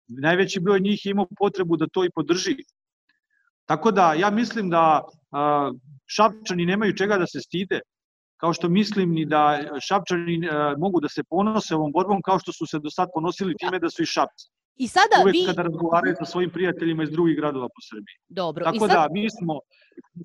Najveći 0.07 0.59
broj 0.59 0.79
njih 0.79 1.05
imao 1.05 1.27
potrebu 1.37 1.77
da 1.77 1.87
to 1.87 2.05
i 2.05 2.11
podrži. 2.15 2.55
Tako 3.65 3.91
da 3.91 4.13
ja 4.13 4.29
mislim 4.29 4.69
da 4.69 5.03
Šapčani 6.05 6.65
nemaju 6.65 6.95
čega 6.95 7.17
da 7.17 7.27
se 7.27 7.41
stide 7.41 7.79
kao 8.43 8.53
što 8.53 8.69
mislim 8.69 9.11
ni 9.11 9.25
da 9.25 9.59
Šapčani 9.87 10.35
e, 10.45 10.49
mogu 10.77 10.99
da 10.99 11.09
se 11.09 11.23
ponose 11.23 11.75
ovom 11.75 11.91
borbom 11.91 12.21
kao 12.21 12.39
što 12.39 12.51
su 12.51 12.65
se 12.65 12.79
do 12.79 12.89
sad 12.89 13.07
ponosili 13.13 13.55
time 13.59 13.79
da 13.79 13.89
su 13.89 14.03
i 14.03 14.05
Šapci. 14.05 14.49
I 14.75 14.87
sada 14.87 15.15
Uvek 15.23 15.33
vi... 15.33 15.45
kada 15.45 15.61
razgovaraju 15.61 16.15
sa 16.19 16.25
svojim 16.25 16.49
prijateljima 16.49 17.03
iz 17.03 17.11
drugih 17.11 17.37
gradova 17.37 17.67
po 17.67 17.81
Srbiji. 17.89 18.17
Dobro. 18.27 18.63
Tako 18.63 18.75
I 18.75 18.79
sad... 18.79 18.89
da 18.89 19.07
mi 19.11 19.29
smo, 19.29 19.59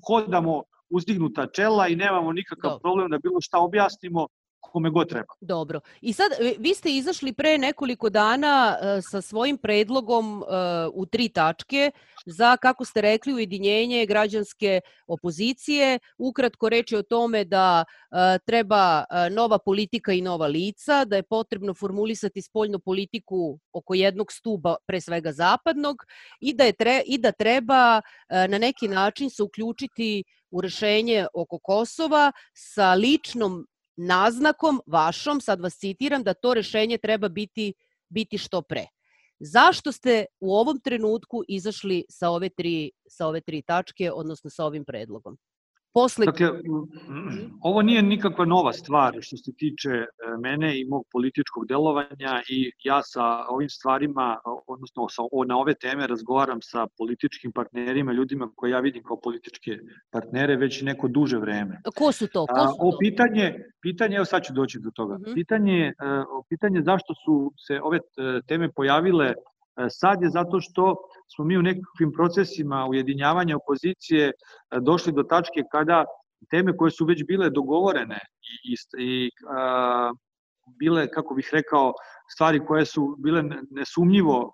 hodamo 0.07 0.63
uzdignuta 0.89 1.47
čela 1.47 1.87
i 1.87 1.95
nemamo 1.95 2.31
nikakav 2.31 2.69
Dobro. 2.69 2.81
problem 2.81 3.09
da 3.09 3.17
bilo 3.17 3.41
šta 3.41 3.57
objasnimo 3.59 4.27
kome 4.59 4.89
god 4.89 5.09
treba. 5.09 5.33
Dobro. 5.41 5.79
I 6.01 6.13
sad, 6.13 6.31
vi 6.57 6.73
ste 6.73 6.89
izašli 6.89 7.33
pre 7.33 7.57
nekoliko 7.57 8.09
dana 8.09 8.77
uh, 8.77 9.03
sa 9.11 9.21
svojim 9.21 9.57
predlogom 9.57 10.41
uh, 10.41 10.47
u 10.93 11.05
tri 11.05 11.29
tačke 11.29 11.91
za, 12.25 12.57
kako 12.57 12.85
ste 12.85 13.01
rekli, 13.01 13.33
ujedinjenje 13.33 14.05
građanske 14.05 14.81
opozicije. 15.07 15.99
Ukratko 16.17 16.69
reči 16.69 16.95
o 16.95 17.03
tome 17.03 17.43
da 17.43 17.85
treba 18.45 19.03
nova 19.31 19.57
politika 19.59 20.13
i 20.13 20.21
nova 20.21 20.47
lica, 20.47 21.05
da 21.05 21.15
je 21.15 21.23
potrebno 21.23 21.73
formulisati 21.73 22.41
spoljnu 22.41 22.79
politiku 22.79 23.59
oko 23.73 23.93
jednog 23.93 24.31
stuba, 24.31 24.75
pre 24.87 25.01
svega 25.01 25.31
zapadnog, 25.31 26.05
i 26.39 26.53
da, 26.53 26.63
je 26.63 26.73
tre, 26.73 27.01
i 27.05 27.17
da 27.17 27.31
treba 27.31 28.01
na 28.29 28.57
neki 28.57 28.87
način 28.87 29.29
se 29.29 29.43
uključiti 29.43 30.23
u 30.51 30.61
rešenje 30.61 31.27
oko 31.33 31.59
Kosova 31.59 32.31
sa 32.53 32.93
ličnom 32.93 33.67
naznakom 33.99 34.81
vašom, 34.85 35.41
sad 35.41 35.61
vas 35.61 35.77
citiram, 35.77 36.23
da 36.23 36.33
to 36.33 36.53
rešenje 36.53 36.97
treba 36.97 37.29
biti, 37.29 37.73
biti 38.09 38.37
što 38.37 38.61
pre. 38.61 38.85
Zašto 39.39 39.91
ste 39.91 40.25
u 40.39 40.55
ovom 40.55 40.79
trenutku 40.79 41.43
izašli 41.47 42.05
sa 42.09 42.29
ove 42.29 42.49
tri, 42.49 42.91
sa 43.07 43.27
ove 43.27 43.41
tri 43.41 43.61
tačke, 43.61 44.11
odnosno 44.11 44.49
sa 44.49 44.65
ovim 44.65 44.85
predlogom? 44.85 45.37
Posle... 45.93 46.25
Dakle, 46.25 46.49
ovo 47.61 47.81
nije 47.81 48.01
nikakva 48.01 48.45
nova 48.45 48.73
stvar 48.73 49.17
što 49.21 49.37
se 49.37 49.51
tiče 49.57 49.89
e, 49.89 50.05
mene 50.39 50.79
i 50.79 50.85
mog 50.85 51.03
političkog 51.11 51.67
delovanja 51.67 52.41
i 52.49 52.71
ja 52.83 53.01
sa 53.03 53.45
ovim 53.49 53.69
stvarima, 53.69 54.37
odnosno 54.67 55.09
sa, 55.09 55.21
na 55.47 55.57
ove 55.57 55.73
teme 55.73 56.07
razgovaram 56.07 56.61
sa 56.61 56.87
političkim 56.97 57.51
partnerima, 57.51 58.13
ljudima 58.13 58.51
koje 58.55 58.71
ja 58.71 58.79
vidim 58.79 59.03
kao 59.03 59.19
političke 59.19 59.71
partnere 60.11 60.55
već 60.55 60.81
neko 60.81 61.07
duže 61.07 61.37
vreme. 61.37 61.81
Ko 61.95 62.11
su 62.11 62.27
to? 62.27 62.45
Ko 62.45 62.67
su 62.67 62.77
to? 62.77 62.87
O 62.87 62.97
pitanje, 62.99 63.55
pitanje, 63.81 64.15
evo 64.15 64.25
sad 64.25 64.43
ću 64.43 64.53
doći 64.53 64.79
do 64.79 64.91
toga, 64.95 65.13
uh 65.13 65.21
mhm. 65.21 65.29
-huh. 65.29 65.33
pitanje, 65.33 65.79
e, 65.87 65.93
pitanje 66.49 66.81
zašto 66.81 67.13
su 67.25 67.53
se 67.67 67.79
ove 67.83 67.97
e, 67.97 68.01
teme 68.47 68.71
pojavile 68.71 69.33
sad 69.89 70.21
je 70.21 70.29
zato 70.29 70.61
što 70.61 70.95
smo 71.35 71.45
mi 71.45 71.57
u 71.57 71.61
nekakvim 71.61 72.11
procesima 72.11 72.85
ujedinjavanja 72.89 73.55
opozicije 73.55 74.27
e, 74.27 74.33
došli 74.81 75.13
do 75.13 75.23
tačke 75.23 75.63
kada 75.71 76.05
teme 76.49 76.77
koje 76.77 76.91
su 76.91 77.05
već 77.05 77.23
bile 77.27 77.49
dogovorene 77.49 78.19
i, 78.63 78.75
i, 78.97 79.31
a, 79.49 80.11
bile, 80.79 81.07
kako 81.07 81.35
bih 81.35 81.49
rekao, 81.53 81.93
stvari 82.33 82.65
koje 82.65 82.85
su 82.85 83.15
bile 83.19 83.43
nesumnjivo 83.71 84.53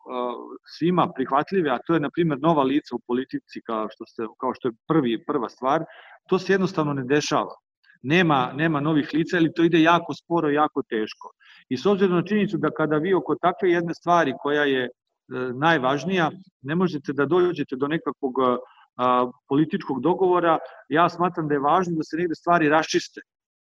svima 0.77 1.11
prihvatljive, 1.15 1.69
a 1.69 1.79
to 1.87 1.93
je, 1.93 1.99
na 1.99 2.09
primjer, 2.09 2.39
nova 2.41 2.63
lica 2.63 2.95
u 2.95 2.99
politici, 3.07 3.61
kao 3.65 3.87
što, 3.89 4.05
ste, 4.05 4.23
kao 4.39 4.53
što 4.53 4.67
je 4.67 4.73
prvi, 4.87 5.25
prva 5.25 5.49
stvar, 5.49 5.83
to 6.29 6.39
se 6.39 6.53
jednostavno 6.53 6.93
ne 6.93 7.03
dešava. 7.03 7.55
Nema, 8.01 8.51
nema 8.53 8.79
novih 8.79 9.09
lica, 9.13 9.37
ili 9.37 9.53
to 9.53 9.63
ide 9.63 9.81
jako 9.81 10.13
sporo, 10.13 10.49
jako 10.49 10.83
teško. 10.89 11.31
I 11.69 11.77
s 11.77 11.85
obzirom 11.85 12.15
na 12.15 12.23
činjenicu 12.23 12.57
da 12.57 12.71
kada 12.71 12.97
vi 12.97 13.13
oko 13.13 13.35
takve 13.35 13.71
jedne 13.71 13.93
stvari 13.93 14.33
koja 14.41 14.63
je 14.63 14.87
E, 14.87 15.04
najvažnija, 15.53 16.31
ne 16.61 16.75
možete 16.75 17.13
da 17.13 17.25
dođete 17.25 17.75
do 17.75 17.87
nekakvog 17.87 18.33
političkog 19.47 20.01
dogovora, 20.01 20.57
ja 20.89 21.09
smatram 21.09 21.47
da 21.47 21.53
je 21.53 21.59
važno 21.59 21.95
da 21.95 22.03
se 22.03 22.17
negde 22.17 22.35
stvari 22.35 22.69
raščiste 22.69 23.21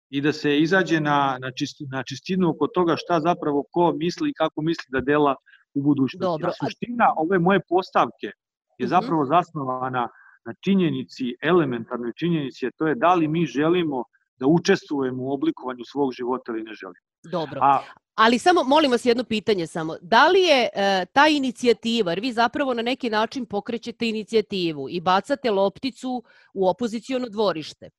i 0.10 0.22
da 0.22 0.32
se 0.34 0.60
izađe 0.60 1.00
na, 1.00 1.38
na, 1.42 1.52
čist, 1.52 1.82
na 1.92 2.04
čistinu 2.04 2.50
oko 2.50 2.68
toga 2.68 2.96
šta 2.98 3.20
zapravo 3.20 3.64
ko 3.72 3.94
misli 3.94 4.30
i 4.30 4.34
kako 4.34 4.62
misli 4.62 4.86
da 4.90 5.02
dela 5.02 5.36
u 5.74 5.82
budućnosti. 5.84 6.24
Dobro. 6.24 6.48
A 6.48 6.52
suština 6.52 7.14
ove 7.18 7.40
moje 7.40 7.60
postavke 7.70 8.28
je 8.78 8.86
mhm. 8.86 8.90
zapravo 8.90 9.26
zasnovana 9.26 10.08
na 10.46 10.54
činjenici, 10.64 11.36
elementarnoj 11.42 12.14
činjenici, 12.16 12.68
a 12.68 12.72
to 12.78 12.88
je 12.88 12.96
da 12.96 13.14
li 13.14 13.28
mi 13.28 13.46
želimo 13.46 14.04
da 14.40 14.48
učestvujemo 14.48 15.24
u 15.24 15.34
oblikovanju 15.34 15.84
svog 15.92 16.14
života 16.14 16.52
ili 16.52 16.64
ne 16.64 16.74
želimo. 16.74 17.08
Dobro. 17.32 17.60
A 17.62 17.82
Ali 18.18 18.40
samo, 18.40 18.64
molim 18.64 18.92
vas 18.92 19.06
jedno 19.06 19.24
pitanje 19.24 19.68
samo. 19.68 19.96
Da 20.02 20.28
li 20.28 20.40
je 20.40 20.70
e, 20.74 21.06
ta 21.14 21.28
inicijativa, 21.28 22.12
jer 22.12 22.20
vi 22.20 22.34
zapravo 22.34 22.74
na 22.74 22.82
neki 22.82 23.10
način 23.10 23.46
pokrećete 23.46 24.10
inicijativu 24.10 24.90
i 24.90 25.02
bacate 25.02 25.52
lopticu 25.52 26.24
u 26.54 26.68
opozicijono 26.68 27.30
dvorište, 27.30 27.86
e, 27.86 27.92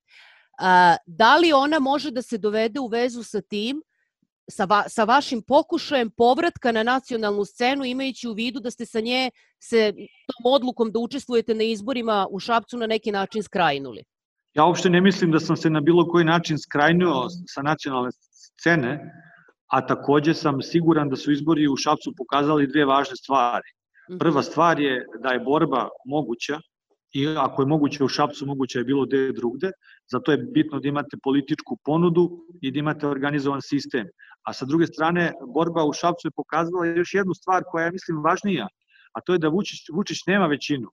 da 1.07 1.37
li 1.37 1.53
ona 1.53 1.79
može 1.79 2.11
da 2.11 2.23
se 2.23 2.39
dovede 2.39 2.81
u 2.81 2.87
vezu 2.87 3.23
sa 3.23 3.41
tim, 3.41 3.83
sa, 4.51 4.65
va, 4.65 4.85
sa 4.89 5.05
vašim 5.05 5.43
pokušajem 5.43 6.11
povratka 6.11 6.73
na 6.73 6.83
nacionalnu 6.83 7.45
scenu, 7.45 7.85
imajući 7.85 8.29
u 8.29 8.33
vidu 8.33 8.61
da 8.61 8.71
ste 8.71 8.87
sa 8.87 9.01
nje 9.01 9.31
se 9.63 9.93
tom 10.27 10.53
odlukom 10.53 10.93
da 10.93 10.99
učestvujete 10.99 11.55
na 11.55 11.63
izborima 11.63 12.27
u 12.31 12.39
Šapcu 12.39 12.77
na 12.77 12.87
neki 12.87 13.13
način 13.13 13.43
skrajnuli? 13.43 14.05
Ja 14.55 14.65
uopšte 14.65 14.91
ne 14.91 15.01
mislim 15.01 15.31
da 15.33 15.41
sam 15.41 15.57
se 15.57 15.71
na 15.71 15.81
bilo 15.81 16.09
koji 16.09 16.25
način 16.25 16.59
skrajnuo 16.59 17.29
sa 17.55 17.63
nacionalne 17.63 18.11
scene, 18.61 19.13
a 19.69 19.87
takođe 19.87 20.35
sam 20.35 20.63
siguran 20.63 21.09
da 21.09 21.17
su 21.17 21.33
izbori 21.33 21.69
u 21.69 21.77
Šapcu 21.77 22.15
pokazali 22.17 22.67
dve 22.67 22.85
važne 22.85 23.17
stvari. 23.17 23.69
Mhm. 24.11 24.19
Prva 24.19 24.43
stvar 24.43 24.81
je 24.81 25.07
da 25.23 25.29
je 25.29 25.41
borba 25.41 25.89
moguća 26.07 26.61
i 27.13 27.29
ako 27.29 27.63
je 27.63 27.67
moguće 27.67 28.05
u 28.05 28.09
Šapcu, 28.09 28.47
moguće 28.47 28.79
je 28.79 28.85
bilo 28.85 29.07
gde 29.07 29.33
drugde, 29.33 29.71
zato 30.13 30.33
je 30.33 30.39
bitno 30.39 30.81
da 30.81 30.89
imate 30.89 31.17
političku 31.23 31.79
ponudu 31.85 32.31
i 32.61 32.71
da 32.73 32.79
imate 32.79 33.07
organizovan 33.07 33.63
sistem. 33.63 34.07
A 34.43 34.53
sa 34.53 34.65
druge 34.65 34.87
strane, 34.87 35.33
borba 35.55 35.85
u 35.85 35.93
Šapcu 35.93 36.29
je 36.29 36.37
pokazala 36.37 36.87
još 36.87 37.15
jednu 37.15 37.35
stvar 37.35 37.63
koja 37.71 37.85
je, 37.85 37.93
mislim, 37.93 38.23
važnija, 38.25 38.69
a 39.13 39.21
to 39.21 39.33
je 39.33 39.39
da 39.39 39.49
Vučić, 39.49 39.89
Vučić 39.93 40.27
nema 40.27 40.47
većinu. 40.47 40.89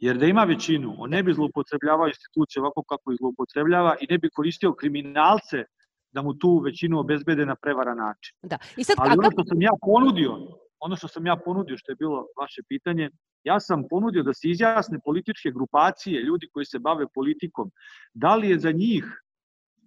Jer 0.00 0.18
da 0.18 0.26
ima 0.26 0.44
većinu, 0.44 0.94
on 0.98 1.10
ne 1.10 1.22
bi 1.22 1.34
zloupotrebljavao 1.34 2.08
institucije 2.08 2.62
ovako 2.62 2.82
kako 2.82 3.12
ih 3.12 3.18
zloupotrebljava 3.20 3.96
i 4.00 4.06
ne 4.10 4.18
bi 4.18 4.30
koristio 4.30 4.72
kriminalce 4.72 5.64
da 6.12 6.22
mu 6.22 6.34
tu 6.34 6.58
većinu 6.58 6.98
obezbede 6.98 7.46
na 7.46 7.54
prevara 7.54 7.94
način. 7.94 8.36
Da. 8.42 8.58
I 8.76 8.84
sad, 8.84 8.96
Ali 8.98 9.12
ono 9.18 9.30
što 9.30 9.44
sam 9.44 9.62
ja 9.62 9.70
ponudio, 9.80 10.32
ono 10.80 10.96
što 10.96 11.08
sam 11.08 11.26
ja 11.26 11.36
ponudio, 11.44 11.76
što 11.78 11.92
je 11.92 11.96
bilo 11.96 12.26
vaše 12.40 12.62
pitanje, 12.68 13.10
ja 13.44 13.60
sam 13.60 13.84
ponudio 13.90 14.22
da 14.22 14.34
se 14.34 14.48
izjasne 14.48 14.98
političke 15.04 15.50
grupacije, 15.50 16.22
ljudi 16.22 16.48
koji 16.52 16.64
se 16.64 16.78
bave 16.78 17.06
politikom, 17.14 17.70
da 18.14 18.36
li 18.36 18.50
je 18.50 18.58
za 18.58 18.72
njih 18.72 19.22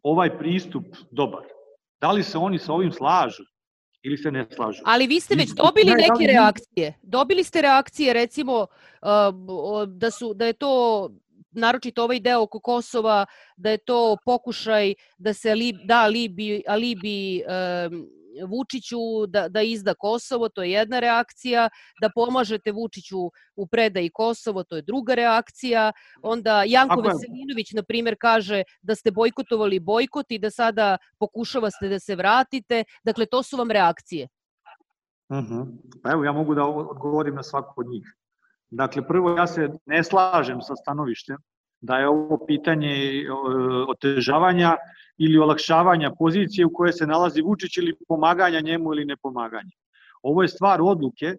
ovaj 0.03 0.38
pristup 0.38 0.86
dobar? 1.12 1.43
Da 2.01 2.12
li 2.12 2.23
se 2.23 2.38
oni 2.38 2.60
sa 2.60 2.73
ovim 2.73 2.91
slažu? 2.91 3.43
ili 4.03 4.17
se 4.17 4.31
ne 4.31 4.45
slažu. 4.55 4.81
Ali 4.86 5.07
vi 5.07 5.19
ste 5.19 5.36
već 5.36 5.49
dobili 5.49 5.91
neke 5.91 6.34
reakcije. 6.34 6.93
Dobili 7.01 7.43
ste 7.43 7.62
reakcije 7.62 8.13
recimo 8.13 8.67
da 9.88 10.12
su 10.12 10.34
da 10.34 10.45
je 10.45 10.53
to 10.53 11.10
naročito 11.51 12.03
ovaj 12.03 12.19
deo 12.19 12.41
oko 12.41 12.59
Kosova, 12.59 13.25
da 13.57 13.69
je 13.69 13.77
to 13.77 14.17
pokušaj 14.25 14.93
da 15.17 15.33
se 15.33 15.55
li, 15.55 15.73
da 15.85 16.01
alibi, 16.01 16.63
alibi 16.67 17.41
um, 17.41 18.07
Vučiću 18.47 19.25
da, 19.27 19.49
da 19.49 19.61
izda 19.61 19.93
Kosovo, 19.93 20.49
to 20.49 20.63
je 20.63 20.71
jedna 20.71 20.99
reakcija, 20.99 21.69
da 22.01 22.09
pomažete 22.15 22.71
Vučiću 22.71 23.17
u 23.55 23.67
predaji 23.67 24.09
Kosovo, 24.09 24.63
to 24.63 24.75
je 24.75 24.81
druga 24.81 25.13
reakcija. 25.13 25.91
Onda 26.21 26.63
Janko 26.67 27.01
Veselinović, 27.01 27.71
na 27.73 27.83
primjer, 27.83 28.15
kaže 28.19 28.63
da 28.81 28.95
ste 28.95 29.11
bojkotovali 29.11 29.79
bojkot 29.79 30.31
i 30.31 30.39
da 30.39 30.49
sada 30.49 30.97
pokušavate 31.19 31.89
da 31.89 31.99
se 31.99 32.15
vratite. 32.15 32.83
Dakle, 33.03 33.25
to 33.25 33.43
su 33.43 33.57
vam 33.57 33.71
reakcije. 33.71 34.27
Uh 35.29 35.37
mhm. 35.37 35.53
-huh. 35.53 35.65
Pa 36.03 36.11
evo, 36.11 36.23
ja 36.23 36.31
mogu 36.31 36.55
da 36.55 36.65
odgovorim 36.65 37.35
na 37.35 37.43
svaku 37.43 37.81
od 37.81 37.87
njih. 37.87 38.15
Dakle, 38.71 39.07
prvo 39.07 39.38
ja 39.38 39.47
se 39.47 39.69
ne 39.86 40.03
slažem 40.03 40.62
sa 40.62 40.75
stanovištem 40.75 41.38
da 41.81 41.97
je 41.97 42.07
ovo 42.07 42.45
pitanje 42.47 42.93
e, 42.93 43.31
otežavanja 43.88 44.75
ili 45.17 45.38
olakšavanja 45.38 46.12
pozicije 46.19 46.65
u 46.65 46.73
kojoj 46.73 46.93
se 46.93 47.07
nalazi 47.07 47.41
Vučić 47.41 47.77
ili 47.77 47.95
pomaganja 48.07 48.60
njemu 48.60 48.93
ili 48.93 49.05
nepomaganja. 49.05 49.75
Ovo 50.23 50.41
je 50.41 50.47
stvar 50.47 50.81
odluke 50.81 51.36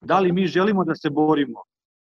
da 0.00 0.20
li 0.20 0.32
mi 0.32 0.46
želimo 0.46 0.84
da 0.84 0.94
se 0.94 1.10
borimo 1.10 1.62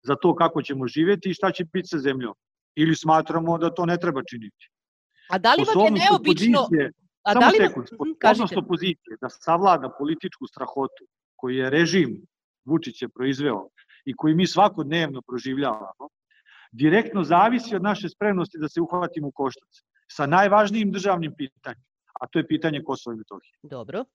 za 0.04 0.16
to 0.16 0.36
kako 0.36 0.62
ćemo 0.62 0.88
živeti 0.88 1.30
i 1.30 1.34
šta 1.34 1.52
će 1.52 1.66
biti 1.74 1.88
sa 1.88 2.00
zemljom. 2.00 2.34
Ili 2.76 2.96
smatramo 2.96 3.58
da 3.58 3.74
to 3.74 3.86
ne 3.86 3.98
treba 3.98 4.22
činiti. 4.24 4.70
A 5.30 5.38
da 5.38 5.54
li 5.54 5.64
vam 5.76 5.86
je 5.86 5.92
neobično... 5.92 6.60
Pozicije, 6.60 6.92
A 7.24 7.34
samo 7.34 7.42
da 7.42 7.48
li... 7.48 7.68
sekund, 7.68 7.88
sposobnost 7.88 8.58
opozicije 8.58 9.18
da 9.22 9.30
savlada 9.30 9.90
političku 9.98 10.48
strahotu 10.48 11.08
koju 11.36 11.56
je 11.56 11.70
režim 11.70 12.26
Vučić 12.66 13.02
je 13.02 13.10
proizveo 13.10 13.70
i 14.06 14.14
koji 14.16 14.36
mi 14.36 14.48
svakodnevno 14.48 15.22
proživljavamo, 15.22 16.10
direktno 16.72 17.24
zavisi 17.24 17.76
od 17.76 17.84
naše 17.84 18.10
spremnosti 18.10 18.58
da 18.58 18.70
se 18.70 18.82
uhvatimo 18.82 19.28
u 19.28 19.32
koštac 19.32 19.70
sa 20.12 20.26
najvažnijim 20.26 20.92
državnim 20.92 21.34
pitanjem, 21.38 21.84
a 22.22 22.28
to 22.28 22.40
je 22.40 22.48
pitanje 22.48 22.84
Kosova 22.84 23.14
i 23.14 23.18
Metohije. 23.18 23.54
Dobro. 23.64 24.06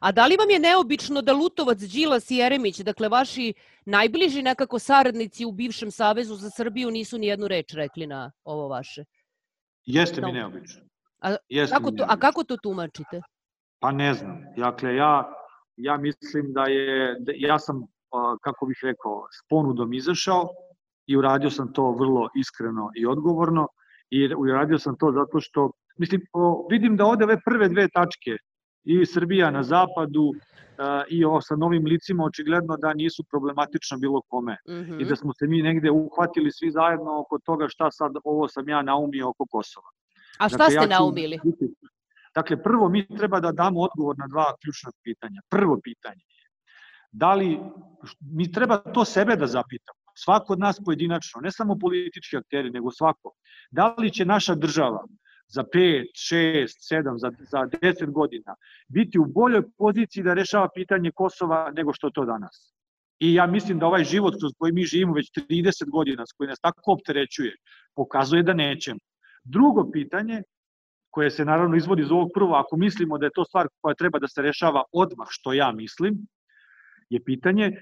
A 0.00 0.12
da 0.12 0.26
li 0.26 0.36
vam 0.36 0.50
je 0.50 0.58
neobično 0.58 1.22
da 1.22 1.32
Lutovac, 1.32 1.78
Đilas 1.78 2.30
i 2.30 2.36
Jeremić, 2.36 2.80
dakle 2.80 3.08
vaši 3.08 3.54
najbliži 3.84 4.42
nekako 4.42 4.78
saradnici 4.78 5.44
u 5.44 5.52
bivšem 5.52 5.90
Savezu 5.90 6.34
za 6.34 6.50
Srbiju 6.50 6.90
nisu 6.90 7.18
ni 7.18 7.26
jednu 7.26 7.48
reč 7.48 7.74
rekli 7.74 8.06
na 8.06 8.32
ovo 8.44 8.68
vaše? 8.68 9.04
Jeste 9.86 10.20
mi 10.20 10.32
neobično. 10.32 10.80
A, 11.20 11.36
Jeste 11.48 11.76
kako, 11.76 11.90
to, 11.90 12.04
a 12.08 12.16
kako 12.16 12.44
to 12.44 12.56
tumačite? 12.56 13.22
Pa 13.80 13.92
ne 13.92 14.14
znam. 14.14 14.44
Dakle, 14.56 14.94
ja, 14.94 15.32
ja 15.76 15.96
mislim 15.96 16.52
da 16.52 16.64
je, 16.64 17.16
da, 17.20 17.32
ja 17.36 17.58
sam 17.58 17.86
kako 18.40 18.66
bih 18.66 18.78
rekao, 18.82 19.26
s 19.30 19.48
ponudom 19.48 19.92
izašao 19.92 20.48
i 21.06 21.16
uradio 21.16 21.50
sam 21.50 21.72
to 21.72 21.90
vrlo 21.92 22.28
iskreno 22.34 22.90
i 22.96 23.06
odgovorno 23.06 23.68
i 24.10 24.34
uradio 24.34 24.78
sam 24.78 24.96
to 24.98 25.12
zato 25.12 25.40
što, 25.40 25.70
mislim, 25.98 26.20
vidim 26.70 26.96
da 26.96 27.04
ovde 27.04 27.24
ove 27.24 27.40
prve 27.44 27.68
dve 27.68 27.88
tačke 27.88 28.36
i 28.84 29.06
Srbija 29.06 29.50
na 29.50 29.62
zapadu 29.62 30.32
i 31.08 31.24
ovo 31.24 31.40
sa 31.40 31.56
novim 31.56 31.84
licima 31.86 32.24
očigledno 32.24 32.76
da 32.76 32.94
nisu 32.94 33.24
problematično 33.30 33.98
bilo 33.98 34.22
kome 34.28 34.56
mm 34.68 34.72
-hmm. 34.72 35.02
i 35.02 35.04
da 35.04 35.16
smo 35.16 35.32
se 35.32 35.46
mi 35.46 35.62
negde 35.62 35.90
uhvatili 35.90 36.52
svi 36.52 36.70
zajedno 36.70 37.20
oko 37.20 37.38
toga 37.38 37.68
šta 37.68 37.90
sad 37.90 38.12
ovo 38.24 38.48
sam 38.48 38.68
ja 38.68 38.82
naumio 38.82 39.28
oko 39.28 39.46
Kosova. 39.50 39.88
A 40.38 40.48
šta 40.48 40.58
dakle, 40.58 40.70
ste 40.70 40.76
ja 40.76 40.82
ću, 40.82 40.88
naumili? 40.88 41.40
Dakle, 42.34 42.62
prvo 42.62 42.88
mi 42.88 43.06
treba 43.06 43.40
da 43.40 43.52
damo 43.52 43.80
odgovor 43.80 44.18
na 44.18 44.26
dva 44.28 44.54
ključna 44.62 44.90
pitanja. 45.04 45.40
Prvo 45.48 45.80
pitanje 45.82 46.22
da 47.12 47.34
li, 47.34 47.58
mi 48.20 48.52
treba 48.52 48.78
to 48.78 49.04
sebe 49.04 49.36
da 49.36 49.46
zapitamo, 49.46 49.98
svako 50.14 50.52
od 50.52 50.58
nas 50.58 50.80
pojedinačno, 50.84 51.40
ne 51.40 51.52
samo 51.52 51.78
politički 51.78 52.36
akteri, 52.36 52.70
nego 52.70 52.90
svako, 52.90 53.34
da 53.70 53.94
li 53.98 54.10
će 54.10 54.24
naša 54.24 54.54
država 54.54 55.04
za 55.48 55.64
5, 55.74 56.04
6, 56.32 56.66
7, 56.92 57.18
za, 57.18 57.30
za 57.50 57.58
10 57.58 58.10
godina 58.10 58.54
biti 58.88 59.18
u 59.18 59.24
boljoj 59.24 59.62
poziciji 59.78 60.22
da 60.22 60.34
rešava 60.34 60.68
pitanje 60.74 61.10
Kosova 61.14 61.72
nego 61.76 61.92
što 61.92 62.10
to 62.10 62.24
danas. 62.24 62.74
I 63.18 63.34
ja 63.34 63.46
mislim 63.46 63.78
da 63.78 63.86
ovaj 63.86 64.04
život 64.04 64.34
kroz 64.40 64.52
koji 64.58 64.72
mi 64.72 64.84
živimo 64.84 65.14
već 65.14 65.30
30 65.36 65.90
godina, 65.90 66.26
s 66.26 66.32
koji 66.32 66.48
nas 66.48 66.60
tako 66.60 66.92
opterećuje, 66.92 67.56
pokazuje 67.94 68.42
da 68.42 68.54
nećemo. 68.54 69.00
Drugo 69.44 69.90
pitanje, 69.90 70.42
koje 71.10 71.30
se 71.30 71.44
naravno 71.44 71.76
izvodi 71.76 72.02
iz 72.02 72.10
ovog 72.10 72.30
prvo, 72.34 72.54
ako 72.54 72.76
mislimo 72.76 73.18
da 73.18 73.26
je 73.26 73.30
to 73.34 73.44
stvar 73.44 73.68
koja 73.80 73.94
treba 73.94 74.18
da 74.18 74.28
se 74.28 74.42
rešava 74.42 74.82
odmah, 74.92 75.26
što 75.30 75.52
ja 75.52 75.72
mislim, 75.72 76.26
je 77.10 77.24
pitanje 77.24 77.72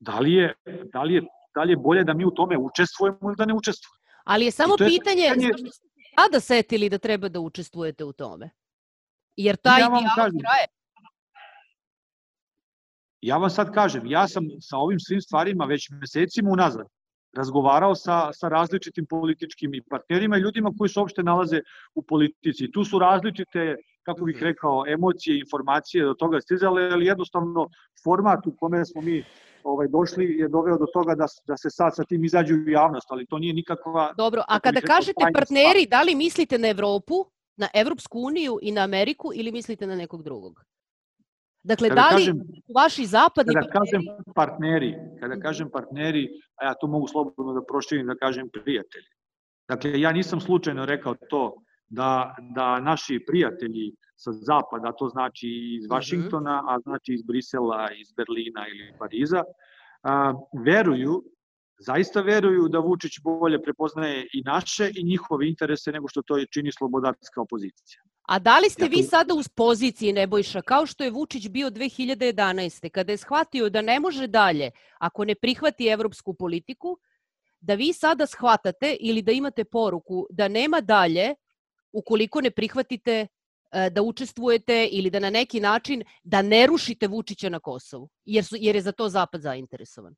da 0.00 0.18
li 0.18 0.32
je, 0.32 0.54
da 0.92 1.02
li 1.02 1.14
je, 1.14 1.22
da 1.54 1.62
li 1.62 1.72
je 1.72 1.76
bolje 1.76 2.04
da 2.04 2.14
mi 2.14 2.24
u 2.24 2.30
tome 2.30 2.58
učestvujemo 2.58 3.18
ili 3.22 3.36
da 3.38 3.44
ne 3.44 3.54
učestvujemo. 3.54 3.98
Ali 4.24 4.44
je 4.44 4.50
samo 4.50 4.74
je 4.80 4.86
pitanje, 4.86 5.30
pitanje 5.34 5.70
sada 6.18 6.40
setili 6.40 6.88
da 6.88 6.98
treba 6.98 7.28
da 7.28 7.40
učestvujete 7.40 8.04
u 8.04 8.12
tome? 8.12 8.50
Jer 9.36 9.56
taj 9.56 9.80
ja 9.80 9.88
dijalog 9.88 10.16
traje. 10.16 10.66
Ja 13.20 13.36
vam 13.36 13.50
sad 13.50 13.74
kažem, 13.74 14.06
ja 14.06 14.28
sam 14.28 14.44
sa 14.60 14.76
ovim 14.76 14.98
svim 15.00 15.20
stvarima 15.20 15.64
već 15.64 15.90
mesecima 15.90 16.50
unazad 16.50 16.86
razgovarao 17.36 17.94
sa, 17.94 18.32
sa 18.32 18.48
različitim 18.48 19.06
političkim 19.06 19.74
i 19.74 19.82
partnerima 19.82 20.36
i 20.36 20.40
ljudima 20.40 20.72
koji 20.78 20.88
se 20.88 21.00
uopšte 21.00 21.22
nalaze 21.22 21.60
u 21.94 22.02
politici. 22.02 22.70
Tu 22.72 22.84
su 22.84 22.98
različite, 22.98 23.76
kako 24.08 24.24
bih 24.24 24.36
mhm. 24.36 24.44
rekao, 24.44 24.84
emocije, 24.88 25.40
informacije 25.44 26.04
do 26.04 26.14
toga 26.14 26.40
stizale, 26.40 26.90
ali 26.92 27.06
jednostavno 27.06 27.68
format 28.04 28.46
u 28.46 28.52
kome 28.60 28.84
smo 28.84 29.00
mi 29.00 29.24
ovaj, 29.64 29.88
došli 29.88 30.24
je 30.38 30.48
doveo 30.48 30.78
do 30.78 30.86
toga 30.92 31.14
da, 31.14 31.26
da 31.46 31.56
se 31.56 31.70
sad 31.70 31.96
sa 31.96 32.04
tim 32.04 32.24
izađu 32.24 32.54
u 32.54 32.70
javnost, 32.70 33.08
ali 33.10 33.26
to 33.26 33.38
nije 33.38 33.54
nikakva... 33.54 34.14
Dobro, 34.16 34.42
a 34.48 34.60
kada 34.60 34.80
kažete 34.80 35.24
partneri, 35.34 35.86
da 35.90 36.02
li 36.02 36.14
mislite 36.14 36.58
na 36.58 36.68
Evropu, 36.68 37.14
na 37.56 37.68
Evropsku 37.74 38.20
uniju 38.20 38.58
i 38.62 38.72
na 38.72 38.80
Ameriku 38.80 39.30
ili 39.34 39.52
mislite 39.52 39.86
na 39.86 39.96
nekog 39.96 40.22
drugog? 40.22 40.64
Dakle, 41.62 41.88
kada 41.88 42.00
da 42.00 42.16
li 42.16 42.24
kažem, 42.24 42.40
vaši 42.74 43.06
zapadni 43.06 43.54
kada 43.54 43.66
partneri... 43.66 43.78
kažem 43.78 44.02
partneri, 44.34 44.94
kada 45.20 45.40
kažem 45.40 45.70
partneri, 45.70 46.28
a 46.56 46.66
ja 46.66 46.74
to 46.80 46.86
mogu 46.86 47.08
slobodno 47.08 47.52
da 47.52 47.62
proširim 47.68 48.06
da 48.06 48.14
kažem 48.14 48.48
prijatelji. 48.48 49.10
Dakle, 49.68 50.00
ja 50.00 50.12
nisam 50.12 50.40
slučajno 50.40 50.86
rekao 50.86 51.14
to 51.30 51.42
da, 51.88 52.34
da 52.54 52.80
naši 52.80 53.20
prijatelji 53.26 53.94
sa 54.16 54.32
zapada, 54.32 54.92
to 54.92 55.08
znači 55.08 55.48
iz 55.48 55.84
mhm. 55.84 55.94
Vašingtona, 55.94 56.62
a 56.68 56.78
znači 56.80 57.12
iz 57.12 57.22
Brisela, 57.22 57.88
iz 57.92 58.12
Berlina 58.12 58.66
ili 58.68 58.92
Pariza, 58.98 59.42
a, 60.02 60.34
veruju, 60.64 61.24
zaista 61.78 62.20
veruju 62.20 62.68
da 62.68 62.78
Vučić 62.78 63.12
bolje 63.22 63.62
prepoznaje 63.62 64.26
i 64.32 64.42
naše 64.42 64.90
i 64.94 65.04
njihove 65.04 65.48
interese 65.48 65.92
nego 65.92 66.08
što 66.08 66.22
to 66.22 66.36
je 66.36 66.46
čini 66.46 66.72
slobodarska 66.72 67.40
opozicija. 67.40 68.02
A 68.28 68.38
da 68.38 68.58
li 68.58 68.70
ste 68.70 68.88
vi 68.88 69.02
sada 69.02 69.34
uz 69.34 69.48
poziciji 69.48 70.12
Nebojša, 70.12 70.62
kao 70.62 70.86
što 70.86 71.04
je 71.04 71.10
Vučić 71.10 71.48
bio 71.48 71.70
2011. 71.70 72.90
kada 72.90 73.12
je 73.12 73.16
shvatio 73.16 73.70
da 73.70 73.82
ne 73.82 74.00
može 74.00 74.26
dalje, 74.26 74.70
ako 74.98 75.24
ne 75.24 75.34
prihvati 75.34 75.86
evropsku 75.86 76.34
politiku, 76.34 76.98
da 77.60 77.74
vi 77.74 77.92
sada 77.92 78.26
shvatate 78.26 78.96
ili 79.00 79.22
da 79.22 79.32
imate 79.32 79.64
poruku 79.64 80.26
da 80.30 80.48
nema 80.48 80.80
dalje 80.80 81.34
ukoliko 81.92 82.40
ne 82.40 82.50
prihvatite 82.50 83.26
e, 83.72 83.90
da 83.90 84.02
učestvujete 84.02 84.88
ili 84.92 85.10
da 85.10 85.18
na 85.18 85.30
neki 85.30 85.60
način 85.60 86.04
da 86.22 86.42
ne 86.42 86.66
rušite 86.66 87.06
Vučića 87.06 87.48
na 87.48 87.60
Kosovu, 87.60 88.08
jer, 88.24 88.44
su, 88.44 88.56
jer 88.58 88.76
je 88.76 88.82
za 88.82 88.92
to 88.92 89.08
Zapad 89.08 89.42
zainteresovan? 89.42 90.14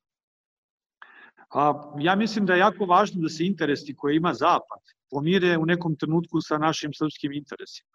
A, 1.49 1.73
ja 1.99 2.15
mislim 2.15 2.45
da 2.45 2.53
je 2.53 2.59
jako 2.59 2.85
važno 2.85 3.21
da 3.21 3.29
se 3.29 3.45
interesi 3.45 3.95
koje 3.95 4.15
ima 4.15 4.33
Zapad 4.33 4.81
pomire 5.09 5.57
u 5.57 5.65
nekom 5.65 5.95
trenutku 5.95 6.41
sa 6.41 6.57
našim 6.57 6.93
srpskim 6.93 7.31
interesima. 7.31 7.89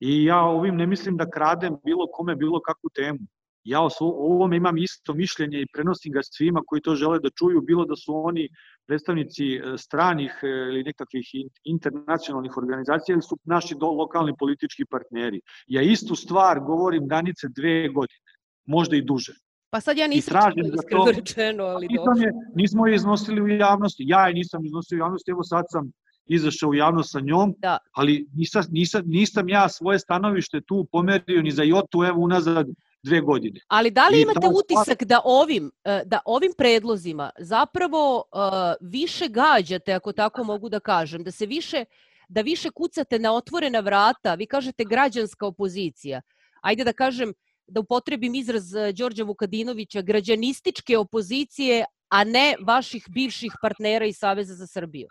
I 0.00 0.24
ja 0.24 0.40
ovim 0.40 0.76
ne 0.76 0.86
mislim 0.86 1.16
da 1.16 1.30
kradem 1.30 1.76
bilo 1.84 2.06
kome 2.12 2.36
bilo 2.36 2.60
kakvu 2.60 2.90
temu. 2.94 3.18
Ja 3.64 3.80
o 3.82 3.90
ovome 4.00 4.56
imam 4.56 4.78
isto 4.78 5.14
mišljenje 5.14 5.60
i 5.60 5.66
prenosim 5.72 6.12
ga 6.12 6.20
svima 6.22 6.62
koji 6.66 6.82
to 6.82 6.94
žele 6.94 7.18
da 7.18 7.30
čuju, 7.30 7.60
bilo 7.60 7.84
da 7.84 7.96
su 7.96 8.14
oni 8.14 8.48
predstavnici 8.86 9.54
e, 9.54 9.78
stranih 9.78 10.32
e, 10.42 10.46
ili 10.46 10.82
nekakvih 10.82 11.28
internacionalnih 11.64 12.56
organizacija 12.56 13.14
ili 13.14 13.22
su 13.22 13.38
naši 13.44 13.74
do, 13.80 13.86
lokalni 13.86 14.32
politički 14.38 14.84
partneri. 14.84 15.40
Ja 15.66 15.82
istu 15.82 16.14
stvar 16.14 16.60
govorim 16.60 17.08
danice 17.08 17.48
dve 17.56 17.88
godine, 17.88 18.30
možda 18.66 18.96
i 18.96 19.02
duže. 19.02 19.32
Pa 19.70 19.80
sad 19.80 19.98
ja 19.98 20.06
nisam 20.06 20.40
čuo 20.42 20.62
da 20.62 20.74
iskreno 20.74 21.04
rečeno, 21.16 21.64
ali 21.64 21.86
do... 21.86 22.22
Je, 22.22 22.32
nismo 22.54 22.86
je 22.86 22.94
iznosili 22.94 23.42
u 23.42 23.48
javnosti, 23.48 24.04
ja 24.06 24.28
je 24.28 24.34
nisam 24.34 24.64
iznosio 24.64 24.96
u 24.96 24.98
javnosti, 24.98 25.30
evo 25.30 25.42
sad 25.42 25.64
sam 25.68 25.92
izašao 26.26 26.70
u 26.70 26.74
javnost 26.74 27.12
sa 27.12 27.20
njom, 27.20 27.54
da. 27.58 27.78
ali 27.92 28.26
nisam, 28.34 28.64
nisam, 28.70 29.02
nisam 29.06 29.48
ja 29.48 29.68
svoje 29.68 29.98
stanovište 29.98 30.60
tu 30.60 30.88
pomerio 30.92 31.42
ni 31.42 31.50
za 31.50 31.62
jotu, 31.62 32.04
evo 32.04 32.20
unazad 32.20 32.66
dve 33.02 33.20
godine. 33.20 33.60
Ali 33.68 33.90
da 33.90 34.08
li 34.08 34.18
I 34.18 34.22
imate 34.22 34.46
utisak 34.46 35.04
da 35.04 35.20
ovim, 35.24 35.70
e, 35.84 36.02
da 36.06 36.20
ovim 36.24 36.52
predlozima 36.58 37.30
zapravo 37.38 38.16
uh, 38.16 38.42
više 38.80 39.28
gađate, 39.28 39.92
ako 39.92 40.12
tako 40.12 40.44
mogu 40.44 40.68
da 40.68 40.80
kažem, 40.80 41.24
da 41.24 41.30
se 41.30 41.46
više 41.46 41.84
da 42.28 42.40
više 42.40 42.70
kucate 42.70 43.18
na 43.18 43.34
otvorena 43.34 43.80
vrata, 43.80 44.34
vi 44.34 44.46
kažete 44.46 44.84
građanska 44.84 45.46
opozicija. 45.46 46.20
Ajde 46.62 46.84
da 46.84 46.92
kažem, 46.92 47.34
da 47.66 47.80
upotrebim 47.80 48.34
izraz 48.34 48.74
e, 48.74 48.92
Đorđa 48.92 49.24
Vukadinovića, 49.24 50.02
građanističke 50.02 50.98
opozicije, 50.98 51.84
a 52.08 52.24
ne 52.24 52.54
vaših 52.60 53.04
bivših 53.08 53.52
partnera 53.62 54.06
iz 54.06 54.16
Saveza 54.18 54.54
za 54.54 54.66
Srbiju. 54.66 55.08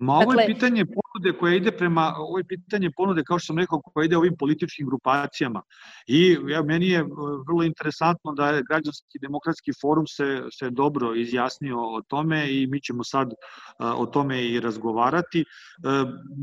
Ma 0.00 0.14
ovo 0.14 0.32
dakle, 0.32 0.42
je 0.42 0.54
pitanje 0.54 0.84
ponude 0.84 1.38
koja 1.38 1.54
ide 1.54 1.72
prema, 1.72 2.14
ovo 2.18 2.38
je 2.38 2.44
pitanje 2.44 2.90
ponude, 2.96 3.22
kao 3.24 3.38
što 3.38 3.46
sam 3.46 3.58
rekao, 3.58 3.80
koja 3.80 4.04
ide 4.04 4.16
ovim 4.16 4.36
političkim 4.38 4.86
grupacijama. 4.86 5.62
I 6.06 6.38
ja, 6.48 6.62
meni 6.62 6.88
je 6.88 6.98
e, 7.00 7.04
vrlo 7.48 7.62
interesantno 7.62 8.32
da 8.32 8.48
je 8.48 8.62
Građanski 8.68 9.18
demokratski 9.22 9.72
forum 9.80 10.06
se, 10.06 10.42
se 10.58 10.70
dobro 10.70 11.14
izjasnio 11.14 11.78
o 11.80 12.02
tome 12.08 12.46
i 12.52 12.66
mi 12.66 12.80
ćemo 12.80 13.04
sad 13.04 13.32
e, 13.32 13.34
o 13.78 14.06
tome 14.06 14.44
i 14.44 14.60
razgovarati. 14.60 15.40
E, 15.40 15.44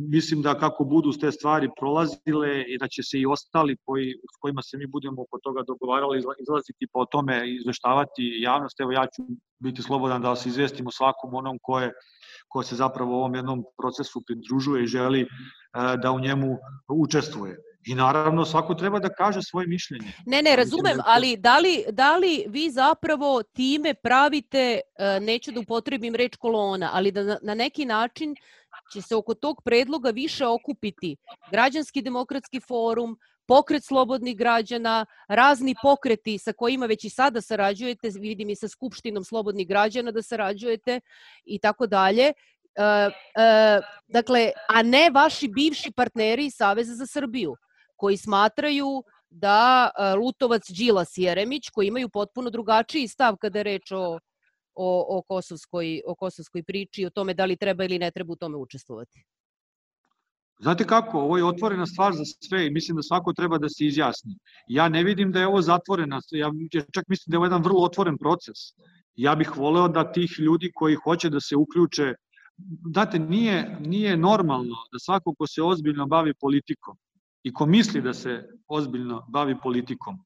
mislim 0.09 0.41
da 0.41 0.59
kako 0.59 0.83
budu 0.83 1.11
te 1.11 1.31
stvari 1.31 1.69
prolazile 1.79 2.63
i 2.67 2.77
da 2.77 2.87
će 2.87 3.03
se 3.03 3.19
i 3.19 3.25
ostali 3.25 3.77
koji, 3.85 4.13
s 4.33 4.37
kojima 4.39 4.61
se 4.61 4.77
mi 4.77 4.87
budemo 4.87 5.21
oko 5.21 5.39
toga 5.43 5.63
dogovarali 5.67 6.23
izlaziti 6.41 6.87
pa 6.93 6.99
o 6.99 7.05
tome 7.05 7.55
izveštavati 7.55 8.23
javnost. 8.41 8.79
Evo 8.79 8.91
ja 8.91 9.07
ću 9.15 9.21
biti 9.59 9.81
slobodan 9.81 10.21
da 10.21 10.35
se 10.35 10.49
izvestimo 10.49 10.91
svakom 10.91 11.33
onom 11.33 11.57
ko 11.61 11.79
je 11.79 11.93
ko 12.47 12.63
se 12.63 12.75
zapravo 12.75 13.17
ovom 13.17 13.35
jednom 13.35 13.63
procesu 13.77 14.21
pridružuje 14.27 14.83
i 14.83 14.87
želi 14.87 15.21
e, 15.21 15.27
da 16.03 16.11
u 16.11 16.19
njemu 16.19 16.57
učestvuje. 16.87 17.57
I 17.87 17.95
naravno 17.95 18.45
svako 18.45 18.75
treba 18.75 18.99
da 18.99 19.09
kaže 19.09 19.41
svoje 19.41 19.67
mišljenje. 19.67 20.11
Ne, 20.25 20.41
ne, 20.41 20.55
razumem, 20.55 20.97
ali 21.05 21.37
da 21.37 21.57
li, 21.57 21.83
da 21.91 22.17
li 22.17 22.45
vi 22.47 22.71
zapravo 22.71 23.43
time 23.43 23.93
pravite, 23.93 24.79
e, 24.99 25.19
neću 25.19 25.51
da 25.51 25.59
upotrebim 25.59 26.15
reč 26.15 26.35
kolona, 26.35 26.89
ali 26.93 27.11
da 27.11 27.37
na 27.41 27.55
neki 27.55 27.85
način 27.85 28.35
će 28.93 29.01
se 29.01 29.15
oko 29.15 29.33
tog 29.33 29.61
predloga 29.65 30.09
više 30.09 30.45
okupiti 30.45 31.15
Građanski 31.51 32.01
demokratski 32.01 32.59
forum, 32.59 33.17
pokret 33.47 33.83
slobodnih 33.83 34.37
građana, 34.37 35.05
razni 35.27 35.75
pokreti 35.81 36.37
sa 36.37 36.53
kojima 36.53 36.85
već 36.85 37.03
i 37.03 37.09
sada 37.09 37.41
sarađujete, 37.41 38.09
vidim 38.19 38.49
i 38.49 38.55
sa 38.55 38.67
Skupštinom 38.67 39.23
slobodnih 39.23 39.67
građana 39.67 40.11
da 40.11 40.21
sarađujete 40.21 40.99
i 41.45 41.59
tako 41.59 41.87
dalje. 41.87 42.33
Uh, 42.77 43.13
uh, 43.13 43.85
dakle, 44.07 44.51
a 44.69 44.81
ne 44.81 45.09
vaši 45.09 45.47
bivši 45.47 45.91
partneri 45.91 46.45
iz 46.45 46.53
Saveza 46.55 46.95
za 46.95 47.05
Srbiju, 47.05 47.55
koji 47.95 48.17
smatraju 48.17 49.03
da 49.29 49.89
uh, 49.89 50.19
Lutovac, 50.19 50.69
Đilas 50.69 51.17
i 51.17 51.23
Jeremić, 51.23 51.69
koji 51.69 51.87
imaju 51.87 52.09
potpuno 52.09 52.49
drugačiji 52.49 53.07
stav 53.07 53.37
kada 53.37 53.59
je 53.59 53.63
reč 53.63 53.91
o, 53.91 54.19
o, 54.75 55.17
o, 55.17 55.21
kosovskoj, 55.21 56.01
o 56.07 56.15
kosovskoj 56.15 56.63
priči, 56.63 57.05
o 57.05 57.09
tome 57.09 57.33
da 57.33 57.45
li 57.45 57.57
treba 57.57 57.83
ili 57.83 57.99
ne 57.99 58.11
treba 58.11 58.33
u 58.33 58.35
tome 58.35 58.57
učestvovati. 58.57 59.23
Znate 60.59 60.83
kako, 60.83 61.19
ovo 61.19 61.37
je 61.37 61.45
otvorena 61.45 61.85
stvar 61.85 62.13
za 62.13 62.23
sve 62.25 62.67
i 62.67 62.69
mislim 62.69 62.95
da 62.95 63.03
svako 63.03 63.33
treba 63.33 63.57
da 63.57 63.69
se 63.69 63.85
izjasni. 63.85 64.37
Ja 64.67 64.89
ne 64.89 65.03
vidim 65.03 65.31
da 65.31 65.39
je 65.39 65.47
ovo 65.47 65.61
zatvorena, 65.61 66.19
ja 66.31 66.51
čak 66.93 67.07
mislim 67.07 67.31
da 67.31 67.35
je 67.35 67.37
ovo 67.37 67.45
jedan 67.45 67.63
vrlo 67.63 67.83
otvoren 67.83 68.17
proces. 68.17 68.57
Ja 69.15 69.35
bih 69.35 69.57
voleo 69.57 69.87
da 69.87 70.11
tih 70.11 70.39
ljudi 70.39 70.71
koji 70.75 70.95
hoće 70.95 71.29
da 71.29 71.39
se 71.39 71.55
uključe, 71.55 72.13
znate, 72.91 73.19
nije, 73.19 73.77
nije 73.79 74.17
normalno 74.17 74.75
da 74.91 74.99
svako 74.99 75.33
ko 75.37 75.47
se 75.47 75.61
ozbiljno 75.61 76.05
bavi 76.05 76.33
politikom 76.33 76.97
i 77.43 77.53
ko 77.53 77.65
misli 77.65 78.01
da 78.01 78.13
se 78.13 78.49
ozbiljno 78.67 79.25
bavi 79.29 79.55
politikom, 79.63 80.17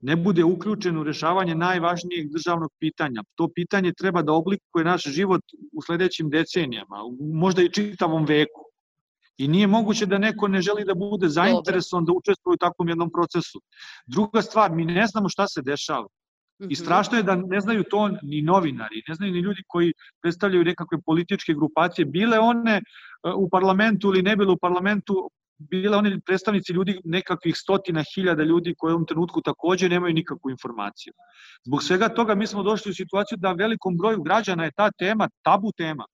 ne 0.00 0.16
bude 0.16 0.44
uključen 0.44 0.98
u 0.98 1.04
rešavanje 1.04 1.54
najvažnijeg 1.54 2.32
državnog 2.32 2.70
pitanja. 2.78 3.22
To 3.34 3.48
pitanje 3.54 3.92
treba 3.92 4.22
da 4.22 4.32
oblikuje 4.32 4.84
naš 4.84 5.04
život 5.04 5.42
u 5.72 5.82
sledećim 5.82 6.30
decenijama, 6.30 6.96
možda 7.20 7.62
i 7.62 7.72
čitavom 7.72 8.24
veku. 8.24 8.64
I 9.38 9.48
nije 9.48 9.66
moguće 9.66 10.06
da 10.06 10.18
neko 10.18 10.48
ne 10.48 10.62
želi 10.62 10.84
da 10.84 10.94
bude 10.94 11.28
zainteresovan 11.28 12.04
da 12.04 12.12
učestvuje 12.12 12.54
u 12.54 12.56
takvom 12.56 12.88
jednom 12.88 13.10
procesu. 13.10 13.60
Druga 14.06 14.42
stvar, 14.42 14.72
mi 14.72 14.84
ne 14.84 15.06
znamo 15.06 15.28
šta 15.28 15.46
se 15.46 15.62
dešava. 15.62 16.06
I 16.58 16.64
mhm. 16.64 16.74
strašno 16.74 17.16
je 17.16 17.22
da 17.22 17.36
ne 17.36 17.60
znaju 17.60 17.84
to 17.90 18.08
ni 18.22 18.42
novinari, 18.42 19.02
ne 19.08 19.14
znaju 19.14 19.32
ni 19.32 19.38
ljudi 19.38 19.62
koji 19.66 19.92
predstavljaju 20.22 20.64
nekakve 20.64 20.98
političke 21.06 21.54
grupacije, 21.54 22.04
bile 22.04 22.38
one 22.38 22.76
e, 22.76 22.82
u 23.36 23.48
parlamentu 23.48 24.08
ili 24.08 24.22
ne 24.22 24.36
bile 24.36 24.52
u 24.52 24.56
parlamentu, 24.56 25.30
bile 25.58 25.96
one 25.96 26.20
predstavnici 26.20 26.72
ljudi, 26.72 27.00
nekakvih 27.04 27.56
stotina 27.56 28.04
hiljada 28.14 28.42
ljudi 28.42 28.74
koji 28.78 28.92
u 28.92 28.94
ovom 28.94 29.06
trenutku 29.06 29.40
takođe 29.40 29.88
nemaju 29.88 30.14
nikakvu 30.14 30.50
informaciju. 30.50 31.12
Zbog 31.66 31.82
svega 31.82 32.08
toga 32.08 32.34
mi 32.34 32.46
smo 32.46 32.62
došli 32.62 32.90
u 32.90 32.94
situaciju 32.94 33.38
da 33.38 33.52
velikom 33.52 33.96
broju 33.96 34.22
građana 34.22 34.64
je 34.64 34.72
ta 34.76 34.90
tema 34.98 35.28
tabu 35.42 35.72
tema. 35.76 36.04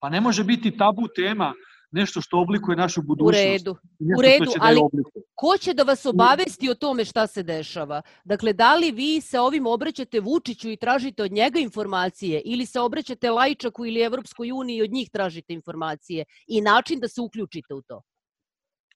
Pa 0.00 0.10
ne 0.10 0.20
može 0.20 0.44
biti 0.44 0.76
tabu 0.76 1.08
tema 1.16 1.54
nešto 1.94 2.20
što 2.20 2.40
oblikuje 2.40 2.76
našu 2.76 3.02
budućnost. 3.02 3.44
U 3.44 3.52
redu, 3.52 3.76
u 4.18 4.22
redu, 4.22 4.44
da 4.44 4.60
ali 4.60 4.80
ko 5.34 5.56
će 5.58 5.74
da 5.74 5.82
vas 5.82 6.06
obavesti 6.06 6.70
o 6.70 6.74
tome 6.74 7.04
šta 7.04 7.26
se 7.26 7.42
dešava? 7.42 8.02
Dakle, 8.24 8.52
da 8.52 8.74
li 8.74 8.90
vi 8.90 9.20
se 9.20 9.40
ovim 9.40 9.66
obraćate 9.66 10.20
Vučiću 10.20 10.70
i 10.70 10.76
tražite 10.76 11.22
od 11.22 11.32
njega 11.32 11.58
informacije 11.58 12.42
ili 12.44 12.66
se 12.66 12.80
obraćate 12.80 13.30
Lajčaku 13.30 13.86
ili 13.86 14.00
Evropskoj 14.00 14.52
uniji 14.52 14.76
i 14.76 14.82
od 14.82 14.92
njih 14.92 15.10
tražite 15.10 15.52
informacije 15.52 16.24
i 16.48 16.60
način 16.60 17.00
da 17.00 17.08
se 17.08 17.20
uključite 17.20 17.74
u 17.74 17.82
to? 17.82 18.02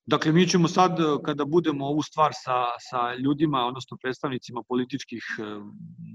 Dakle, 0.06 0.32
mi 0.32 0.46
ćemo 0.48 0.68
sad, 0.68 0.96
kada 1.24 1.44
budemo 1.44 1.86
ovu 1.86 2.02
stvar 2.02 2.32
sa, 2.34 2.64
sa 2.90 3.14
ljudima, 3.14 3.66
odnosno 3.66 3.96
predstavnicima 4.02 4.62
političkih 4.68 5.24
e, 5.38 5.42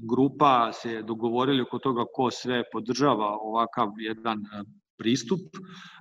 grupa, 0.09 0.71
se 0.73 1.01
dogovorili 1.01 1.61
oko 1.61 1.79
toga 1.79 2.05
ko 2.13 2.31
sve 2.31 2.63
podržava 2.71 3.37
ovakav 3.41 3.89
jedan 3.97 4.37
e, 4.37 4.63
pristup, 4.97 5.39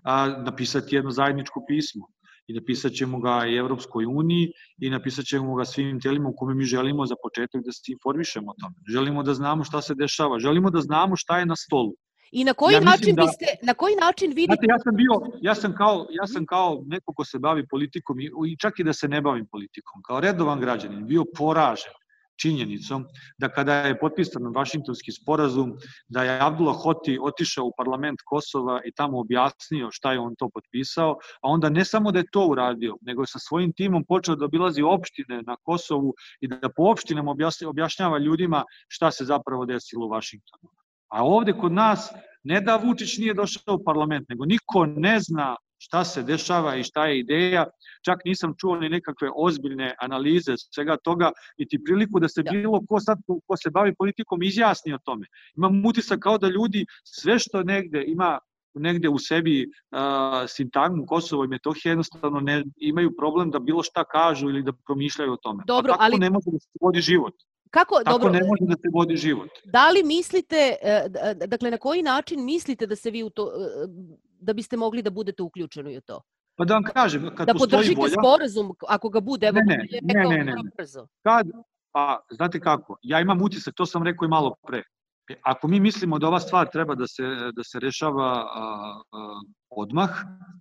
a, 0.05 0.27
napisati 0.27 0.97
jedno 0.97 1.11
zajedničko 1.11 1.65
pismo 1.69 2.07
i 2.47 2.55
napisat 2.55 2.93
ćemo 2.93 3.21
ga 3.21 3.47
i 3.47 3.57
Evropskoj 3.57 4.05
uniji 4.07 4.53
i 4.79 4.91
napisat 4.91 5.25
ćemo 5.25 5.55
ga 5.55 5.65
svim 5.65 6.01
telima 6.01 6.29
u 6.29 6.35
kome 6.37 6.55
mi 6.55 6.65
želimo 6.65 7.07
za 7.07 7.15
početak 7.23 7.65
da 7.65 7.73
se 7.73 7.93
informišemo 7.93 8.51
o 8.51 8.55
tome. 8.61 8.75
Želimo 8.89 9.23
da 9.23 9.35
znamo 9.35 9.65
šta 9.65 9.83
se 9.83 9.95
dešava, 9.95 10.39
želimo 10.39 10.71
da 10.71 10.81
znamo 10.81 11.17
šta 11.17 11.39
je 11.39 11.47
na 11.47 11.57
stolu. 11.57 11.93
I 12.33 12.45
na 12.45 12.55
koji 12.55 12.75
ja 12.75 12.81
način 12.81 13.15
da, 13.15 13.23
biste, 13.23 13.47
na 13.63 13.75
koji 13.75 13.95
način 13.97 14.33
vidite... 14.33 14.53
Znate, 14.53 14.67
ja 14.69 14.79
sam 14.79 14.97
bio, 14.97 15.15
ja 15.41 15.55
sam 15.55 15.75
kao, 15.75 16.07
ja 16.11 16.27
sam 16.27 16.47
kao 16.47 16.83
neko 16.87 17.15
ko 17.15 17.25
se 17.25 17.39
bavi 17.39 17.67
politikom 17.71 18.21
i, 18.21 18.25
i 18.25 18.57
čak 18.57 18.79
i 18.79 18.85
da 18.85 18.93
se 18.93 19.09
ne 19.09 19.21
bavim 19.21 19.47
politikom, 19.51 20.03
kao 20.07 20.21
redovan 20.21 20.61
građanin, 20.61 21.07
bio 21.07 21.25
poražen 21.39 21.93
činjenicom 22.41 23.05
da 23.39 23.49
kada 23.49 23.75
je 23.75 23.99
potpisan 23.99 24.43
Vašingtonski 24.55 25.13
sporazum, 25.13 25.75
da 26.09 26.25
je 26.25 26.39
Abdullah 26.41 26.77
Hoti 26.83 27.19
otišao 27.23 27.65
u 27.65 27.73
parlament 27.77 28.19
Kosova 28.25 28.81
i 28.85 28.93
tamo 28.93 29.21
objasnio 29.21 29.91
šta 29.91 30.13
je 30.13 30.21
on 30.21 30.35
to 30.39 30.49
potpisao, 30.55 31.13
a 31.43 31.49
onda 31.49 31.69
ne 31.69 31.85
samo 31.85 32.13
da 32.13 32.19
je 32.19 32.31
to 32.33 32.47
uradio, 32.47 32.97
nego 33.01 33.23
je 33.23 33.27
sa 33.27 33.39
svojim 33.39 33.73
timom 33.73 34.05
počeo 34.09 34.37
da 34.37 34.45
obilazi 34.45 34.83
opštine 34.83 35.43
na 35.47 35.57
Kosovu 35.63 36.15
i 36.41 36.49
da 36.49 36.69
po 36.77 36.91
opštinama 36.91 37.35
objašnjava 37.67 38.19
ljudima 38.19 38.65
šta 38.89 39.11
se 39.11 39.25
zapravo 39.25 39.67
desilo 39.67 40.07
u 40.07 40.11
Vašingtonu. 40.11 40.69
A 41.09 41.25
ovde 41.25 41.53
kod 41.53 41.73
nas 41.73 42.11
ne 42.45 42.61
da 42.61 42.77
Vučić 42.77 43.19
nije 43.19 43.35
došao 43.35 43.75
u 43.75 43.85
parlament, 43.85 44.29
nego 44.29 44.45
niko 44.45 44.87
ne 44.87 45.21
zna 45.21 45.57
šta 45.85 46.05
se 46.05 46.23
dešava 46.23 46.77
i 46.77 46.85
šta 46.85 47.07
je 47.07 47.19
ideja. 47.19 47.65
Čak 48.05 48.25
nisam 48.25 48.55
čuo 48.61 48.77
ni 48.77 48.89
nekakve 48.89 49.31
ozbiljne 49.37 49.95
analize 50.01 50.55
svega 50.57 50.97
toga 50.97 51.31
i 51.57 51.69
ti 51.69 51.81
priliku 51.85 52.21
da 52.21 52.29
se 52.29 52.43
da. 52.43 52.51
bilo 52.51 52.81
ko 52.89 53.01
sad 53.01 53.19
ko 53.47 53.57
se 53.57 53.71
bavi 53.71 53.95
politikom 53.99 54.43
izjasni 54.43 54.95
o 54.95 54.99
tome. 55.05 55.27
Imam 55.57 55.87
utisak 55.87 56.21
kao 56.21 56.39
da 56.39 56.49
ljudi 56.49 56.87
sve 57.05 57.39
što 57.39 57.63
negde 57.63 58.05
ima 58.07 58.39
negde 58.75 59.09
u 59.09 59.19
sebi 59.19 59.67
uh, 59.67 59.99
sintagmu 60.49 61.07
Kosovo 61.07 61.45
i 61.45 61.49
Metohije 61.49 61.91
jednostavno 61.91 62.41
ne 62.41 62.65
imaju 62.77 63.17
problem 63.17 63.51
da 63.51 63.59
bilo 63.59 63.83
šta 63.83 64.05
kažu 64.05 64.49
ili 64.49 64.63
da 64.63 64.73
promišljaju 64.87 65.33
o 65.33 65.37
tome. 65.37 65.65
Dobro, 65.67 65.93
pa 65.93 65.99
tako 65.99 66.05
ali... 66.05 66.19
ne 66.19 66.31
može 66.31 66.51
da 66.53 66.59
se 66.59 66.79
vodi 66.81 67.01
život. 67.01 67.35
Kako, 67.73 67.95
Tako 68.05 68.19
dobro, 68.19 68.33
ne 68.33 68.41
može 68.45 68.65
da 68.65 68.75
se 68.75 68.89
vodi 68.93 69.17
život. 69.17 69.49
Da 69.65 69.91
li 69.91 70.03
mislite, 70.03 70.77
e, 70.83 71.09
dakle, 71.47 71.71
na 71.71 71.79
koji 71.79 72.03
način 72.03 72.45
mislite 72.45 72.87
da 72.87 72.97
se 72.97 73.11
vi 73.11 73.23
u 73.23 73.31
to, 73.31 73.47
e, 73.47 73.87
da 74.41 74.53
biste 74.53 74.77
mogli 74.77 75.03
da 75.03 75.11
budete 75.11 75.43
uključeni 75.43 75.97
u 75.99 76.01
to? 76.01 76.21
Pa 76.57 76.65
da 76.65 76.75
vam 76.75 76.85
kažem, 76.85 77.31
kad 77.37 77.47
da 77.47 77.55
postoji 77.55 77.95
volja... 77.95 78.15
Da 78.15 78.23
sporazum, 78.23 78.75
ako 78.89 79.09
ga 79.09 79.21
bude, 79.21 79.47
evo, 79.47 79.59
ne, 79.65 79.77
ne, 79.77 79.87
ne, 80.03 80.29
ne, 80.29 80.45
ne, 80.45 80.45
ne. 80.45 80.55
Kad, 81.23 81.47
pa, 81.93 82.21
znate 82.31 82.61
kako, 82.61 82.97
ja 83.03 83.21
imam 83.21 83.43
utisak, 83.43 83.75
to 83.75 83.87
sam 83.87 84.03
rekao 84.03 84.27
i 84.27 84.29
malo 84.29 84.55
pre, 84.67 84.83
E, 85.31 85.41
ako 85.43 85.69
mi 85.69 85.81
mislimo 85.81 86.19
da 86.19 86.29
ova 86.29 86.41
stvar 86.41 86.69
treba 86.73 86.95
da 86.95 87.07
se, 87.07 87.23
da 87.57 87.65
se 87.65 87.81
rešava 87.81 88.29
a, 88.55 89.01
a, 89.13 89.41
odmah, 89.77 90.11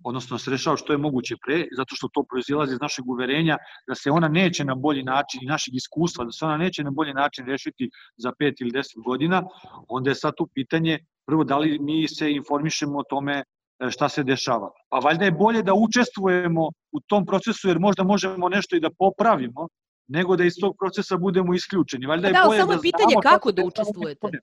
odnosno 0.04 0.34
da 0.34 0.38
se 0.38 0.50
rešava 0.50 0.76
što 0.76 0.92
je 0.92 0.98
moguće 0.98 1.36
pre, 1.46 1.66
zato 1.76 1.96
što 1.96 2.08
to 2.12 2.24
proizilazi 2.30 2.72
iz 2.72 2.80
našeg 2.80 3.08
uverenja 3.08 3.56
da 3.88 3.94
se 3.94 4.10
ona 4.10 4.28
neće 4.28 4.64
na 4.64 4.74
bolji 4.74 5.02
način 5.02 5.40
i 5.42 5.46
našeg 5.46 5.74
iskustva, 5.74 6.24
da 6.24 6.32
se 6.32 6.44
ona 6.44 6.56
neće 6.56 6.84
na 6.84 6.90
bolji 6.90 7.14
način 7.14 7.46
rešiti 7.46 7.90
za 8.16 8.32
5 8.40 8.54
ili 8.60 8.70
10 8.70 9.04
godina, 9.04 9.42
onda 9.88 10.10
je 10.10 10.14
sad 10.14 10.32
tu 10.36 10.48
pitanje 10.54 10.98
prvo 11.26 11.44
da 11.44 11.58
li 11.58 11.78
mi 11.78 12.08
se 12.08 12.32
informišemo 12.32 12.98
o 12.98 13.02
tome 13.02 13.42
e, 13.78 13.90
šta 13.90 14.08
se 14.08 14.22
dešava. 14.22 14.70
Pa 14.88 14.98
valjda 14.98 15.24
je 15.24 15.32
bolje 15.32 15.62
da 15.62 15.74
učestvujemo 15.74 16.68
u 16.92 17.00
tom 17.06 17.26
procesu 17.26 17.68
jer 17.68 17.78
možda 17.78 18.04
možemo 18.04 18.48
nešto 18.48 18.76
i 18.76 18.80
da 18.80 18.90
popravimo, 18.98 19.68
nego 20.08 20.36
da 20.36 20.44
iz 20.44 20.54
tog 20.60 20.74
procesa 20.78 21.16
budemo 21.16 21.54
isključeni. 21.54 22.06
Valjda 22.06 22.28
je 22.28 22.32
da, 22.32 22.42
bolje 22.46 22.60
samo 22.60 22.74
da 22.74 22.80
pitanje 22.80 23.14
kako 23.22 23.52
da 23.52 23.64
učestvujete. 23.64 24.38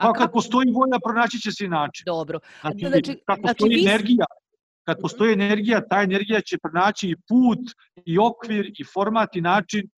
Pa 0.00 0.12
kad 0.12 0.32
postoji 0.32 0.70
volja, 0.72 0.98
pronaći 1.04 1.40
će 1.40 1.52
se 1.52 1.64
i 1.64 1.68
način. 1.68 2.04
Dobro. 2.06 2.40
Znači, 2.60 2.86
znači 2.88 3.22
kad 3.26 3.38
znači 3.38 3.42
postoji 3.42 3.82
znači, 3.82 3.94
energija, 3.94 4.26
kad 4.84 5.00
postoji 5.00 5.32
energija, 5.32 5.88
ta 5.88 6.02
energija 6.02 6.40
će 6.40 6.58
pronaći 6.58 7.08
i 7.08 7.16
put, 7.16 7.58
i 8.04 8.18
okvir, 8.18 8.72
i 8.78 8.84
format, 8.84 9.36
i 9.36 9.40
način 9.40 9.88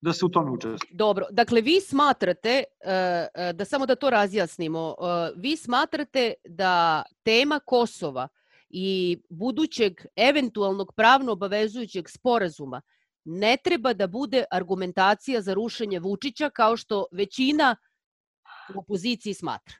da 0.00 0.12
se 0.12 0.24
u 0.24 0.28
tome 0.28 0.50
učestvuje. 0.50 0.90
Dobro, 0.90 1.26
dakle 1.30 1.60
vi 1.60 1.80
smatrate, 1.80 2.64
e, 2.80 2.92
e, 3.34 3.52
da 3.52 3.64
samo 3.64 3.86
da 3.86 3.94
to 3.94 4.10
razjasnimo, 4.10 4.94
e, 5.00 5.32
vi 5.36 5.56
smatrate 5.56 6.34
da 6.44 7.02
tema 7.22 7.60
Kosova 7.64 8.28
i 8.70 9.18
budućeg 9.30 9.92
eventualnog 10.16 10.92
pravno 10.96 11.32
obavezujućeg 11.32 12.08
sporazuma 12.08 12.80
ne 13.24 13.56
treba 13.64 13.92
da 13.92 14.06
bude 14.06 14.44
argumentacija 14.50 15.40
za 15.40 15.54
rušenje 15.54 15.98
Vučića 15.98 16.50
kao 16.50 16.76
što 16.76 17.06
većina 17.12 17.76
u 18.74 18.78
opoziciji 18.78 19.34
smatra? 19.34 19.74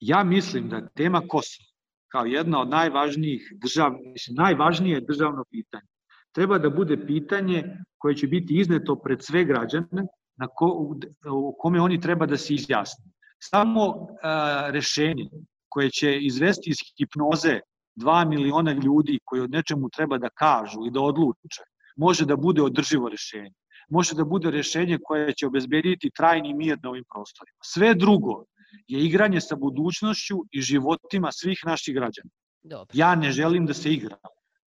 Ja 0.00 0.24
mislim 0.24 0.68
da 0.68 0.88
tema 0.88 1.20
Kosova 1.28 1.70
kao 2.08 2.24
jedna 2.24 2.60
od 2.60 2.68
najvažnijih 2.68 3.52
držav, 3.62 3.92
najvažnije 4.36 5.00
državno 5.00 5.44
pitanje 5.50 5.88
treba 6.32 6.58
da 6.58 6.70
bude 6.70 7.06
pitanje 7.06 7.76
koje 7.98 8.14
će 8.14 8.26
biti 8.26 8.58
izneto 8.60 8.96
pred 8.96 9.22
sve 9.22 9.44
građane 9.44 10.06
na 10.36 10.46
ko, 10.46 10.94
u 11.32 11.56
kome 11.58 11.80
oni 11.80 12.00
treba 12.00 12.26
da 12.26 12.36
se 12.36 12.54
izjasne. 12.54 13.04
Samo 13.38 14.06
a, 14.22 14.70
rešenje 14.70 15.30
koje 15.68 15.90
će 15.90 16.18
izvesti 16.18 16.70
iz 16.70 16.76
hipnoze 16.98 17.60
2 17.96 18.28
miliona 18.28 18.72
ljudi 18.72 19.18
koji 19.24 19.42
od 19.42 19.50
nečemu 19.50 19.88
treba 19.88 20.18
da 20.18 20.28
kažu 20.28 20.86
i 20.86 20.90
da 20.90 21.00
odluče, 21.00 21.62
može 21.96 22.24
da 22.26 22.36
bude 22.36 22.62
održivo 22.62 23.08
rešenje 23.08 23.54
može 23.90 24.14
da 24.14 24.24
bude 24.24 24.50
rešenje 24.50 24.98
koje 25.04 25.34
će 25.34 25.46
obezbediti 25.46 26.10
trajni 26.16 26.54
mir 26.54 26.78
na 26.82 26.90
ovim 26.90 27.04
prostorima. 27.14 27.58
Sve 27.62 27.94
drugo 27.94 28.44
je 28.88 29.04
igranje 29.04 29.40
sa 29.40 29.56
budućnošću 29.56 30.36
i 30.50 30.60
životima 30.60 31.32
svih 31.32 31.60
naših 31.66 31.94
građana. 31.94 32.30
Dobro. 32.62 32.92
Ja 32.92 33.14
ne 33.14 33.32
želim 33.32 33.66
da 33.66 33.74
se 33.74 33.92
igram. 33.92 34.18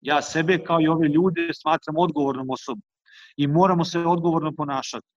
Ja 0.02 0.22
sebe 0.22 0.64
kao 0.64 0.82
i 0.82 0.88
ove 0.88 1.08
ljude 1.08 1.50
smatram 1.54 1.98
odgovornom 1.98 2.50
osobom 2.50 2.84
i 3.38 3.48
moramo 3.48 3.86
se 3.86 4.00
odgovorno 4.00 4.52
ponašati. 4.58 5.08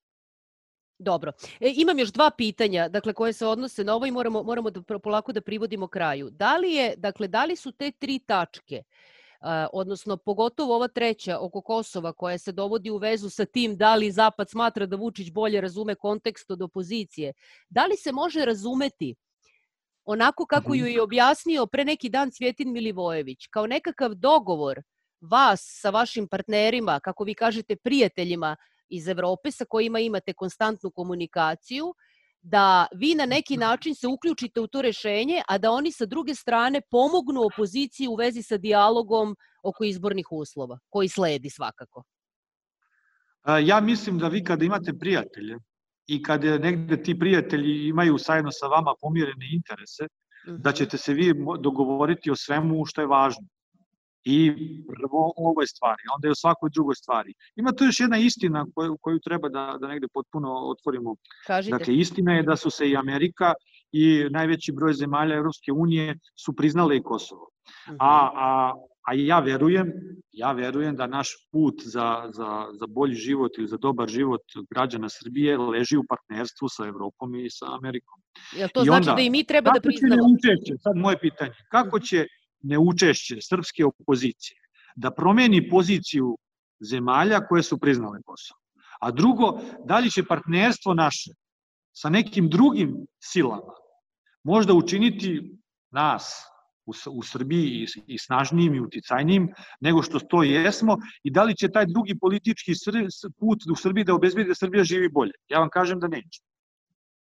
Dobro. 0.99 1.33
E, 1.61 1.73
imam 1.77 1.99
još 1.99 2.13
dva 2.13 2.31
pitanja, 2.31 2.89
dakle 2.89 3.13
koje 3.13 3.33
se 3.33 3.47
odnose 3.47 3.85
na 3.85 3.95
ovo 3.95 4.07
i 4.07 4.11
moramo 4.11 4.43
moramo 4.43 4.71
da 4.71 4.99
polako 4.99 5.33
da 5.33 5.41
privodimo 5.41 5.89
kraju. 5.89 6.31
Da 6.31 6.57
li 6.57 6.73
je, 6.73 6.95
dakle 6.97 7.29
da 7.29 7.45
li 7.45 7.57
su 7.57 7.73
te 7.73 7.91
tri 7.91 8.19
tačke 8.19 8.83
odnosno 9.73 10.17
pogotovo 10.17 10.75
ova 10.77 10.89
treća 10.89 11.39
oko 11.39 11.61
Kosova 11.61 12.13
koja 12.13 12.39
se 12.39 12.53
dovodi 12.53 12.91
u 12.91 12.97
vezu 12.97 13.31
sa 13.31 13.45
tim 13.45 13.77
da 13.77 13.95
li 13.95 14.11
Zapad 14.11 14.51
smatra 14.51 14.87
da 14.87 14.97
Vučić 14.97 15.31
bolje 15.31 15.61
razume 15.61 15.95
kontekst 15.95 16.51
od 16.51 16.63
opozicije. 16.63 17.33
Da 17.69 17.87
li 17.87 17.97
se 17.97 18.13
može 18.13 18.45
razumeti 18.45 19.15
onako 20.05 20.47
kako 20.47 20.71
mhm. 20.71 20.79
ju 20.79 20.87
je 20.87 21.03
objasnio 21.03 21.67
pre 21.67 21.85
neki 21.85 22.09
dan 22.09 22.31
Cvjetin 22.31 22.73
Milivojević, 22.73 23.47
kao 23.47 23.67
nekakav 23.67 24.15
dogovor 24.15 24.83
vas 25.21 25.61
sa 25.81 25.91
vašim 25.91 26.29
partnerima, 26.29 27.01
kako 27.01 27.25
vi 27.25 27.35
kažete 27.35 27.77
prijateljima 27.77 28.57
iz 28.89 29.09
Evrope 29.09 29.51
sa 29.51 29.65
kojima 29.65 30.01
imate 30.01 30.33
konstantnu 30.33 30.91
komunikaciju, 30.91 31.95
da 32.49 32.87
vi 32.95 33.15
na 33.15 33.27
neki 33.27 33.57
način 33.57 33.95
se 33.95 34.07
uključite 34.07 34.61
u 34.61 34.67
to 34.67 34.83
rešenje, 34.83 35.43
a 35.49 35.59
da 35.59 35.71
oni 35.71 35.93
sa 35.93 36.07
druge 36.07 36.35
strane 36.35 36.81
pomognu 36.91 37.43
opoziciji 37.43 38.09
u 38.09 38.15
vezi 38.15 38.43
sa 38.43 38.57
dijalogom 38.57 39.37
oko 39.63 39.85
izbornih 39.85 40.27
uslova, 40.31 40.79
koji 40.89 41.09
sledi 41.09 41.51
svakako. 41.51 42.03
Ja 43.65 43.81
mislim 43.81 44.19
da 44.19 44.29
vi 44.29 44.45
kada 44.45 44.65
imate 44.65 44.93
prijatelje 44.99 45.59
i 46.07 46.23
kada 46.23 46.59
negde 46.59 47.03
ti 47.03 47.19
prijatelji 47.19 47.89
imaju 47.89 48.19
sajno 48.19 48.51
sa 48.53 48.67
vama 48.67 48.95
pomirene 49.01 49.47
interese, 49.53 50.07
da 50.47 50.71
mhm. 50.71 50.77
ćete 50.77 50.99
se 50.99 51.15
vi 51.15 51.35
dogovoriti 51.61 52.31
o 52.31 52.37
svemu 52.37 52.87
što 52.87 53.01
je 53.01 53.07
važno 53.07 53.47
i 54.29 54.53
prvo 54.87 55.33
o 55.37 55.51
ovoj 55.51 55.67
stvari, 55.67 56.03
onda 56.15 56.29
i 56.29 56.31
o 56.31 56.35
svakoj 56.35 56.71
drugoj 56.75 56.95
stvari. 56.95 57.35
Ima 57.57 57.73
tu 57.73 57.85
još 57.85 58.01
jedna 58.01 58.19
istina 58.19 58.67
koju, 58.75 58.99
koju 59.01 59.21
treba 59.21 59.49
da, 59.49 59.77
da 59.81 59.89
negde 59.89 60.09
potpuno 60.13 60.49
otvorimo. 60.53 61.17
Kažite. 61.47 61.79
Dakle, 61.79 61.97
istina 61.97 62.33
je 62.33 62.43
da 62.43 62.57
su 62.57 62.71
se 62.71 62.91
i 62.91 62.97
Amerika 62.97 63.53
i 63.93 64.27
najveći 64.31 64.73
broj 64.73 64.93
zemalja 64.93 65.37
Evropske 65.37 65.73
unije 65.73 66.19
su 66.45 66.53
priznale 66.53 66.97
i 66.97 67.03
Kosovo. 67.03 67.49
Mhm. 67.89 67.97
A, 68.01 68.31
a, 68.35 68.73
a 69.03 69.15
ja 69.15 69.41
verujem, 69.41 69.93
ja 70.33 70.53
verujem 70.53 70.97
da 70.97 71.07
naš 71.07 71.29
put 71.53 71.83
za, 71.85 72.31
za, 72.33 72.67
za 72.81 72.87
bolji 72.87 73.15
život 73.15 73.59
ili 73.59 73.69
za 73.69 73.77
dobar 73.77 74.09
život 74.09 74.43
građana 74.71 75.09
Srbije 75.09 75.59
leži 75.59 75.97
u 75.97 76.05
partnerstvu 76.09 76.69
sa 76.69 76.87
Evropom 76.87 77.35
i 77.35 77.51
sa 77.51 77.67
Amerikom. 77.79 78.23
Jel 78.57 78.69
to 78.75 78.83
I 78.83 78.85
znači 78.85 79.09
onda, 79.09 79.15
da 79.15 79.23
i 79.23 79.31
mi 79.31 79.45
treba 79.45 79.71
da 79.71 79.81
priznamo? 79.81 80.23
Učešće, 80.35 80.75
sad 80.81 80.97
moje 80.97 81.19
pitanje, 81.19 81.53
kako 81.71 82.01
će 82.01 82.27
neučešće 82.67 83.37
srpske 83.43 83.85
opozicije 83.85 84.59
da 84.97 85.11
promeni 85.11 85.69
poziciju 85.71 86.37
zemalja 86.81 87.41
koje 87.47 87.63
su 87.63 87.79
priznale 87.79 88.23
Kosovo. 88.25 88.61
A 89.01 89.11
drugo, 89.11 89.61
da 89.85 89.99
li 89.99 90.11
će 90.11 90.25
partnerstvo 90.25 90.95
naše 90.95 91.31
sa 91.93 92.09
nekim 92.09 92.49
drugim 92.49 93.07
silama 93.21 93.73
možda 94.45 94.75
učiniti 94.75 95.59
nas 95.91 96.47
u, 96.87 96.93
u 97.11 97.23
Srbiji 97.23 97.67
i, 97.67 97.87
i 98.07 98.19
snažnijim 98.19 98.75
i 98.75 98.81
uticajnijim 98.81 99.49
nego 99.81 100.03
što 100.03 100.19
to 100.19 100.43
jesmo 100.43 100.97
i 101.23 101.31
da 101.31 101.43
li 101.43 101.57
će 101.57 101.69
taj 101.69 101.87
drugi 101.87 102.19
politički 102.19 102.73
put 103.39 103.59
u 103.73 103.77
Srbiji 103.77 104.05
da 104.05 104.15
obezbedi 104.15 104.49
da 104.49 104.55
Srbija 104.55 104.85
živi 104.85 105.09
bolje. 105.09 105.33
Ja 105.49 105.59
vam 105.59 105.69
kažem 105.73 106.01
da 106.01 106.09
neće. 106.09 106.41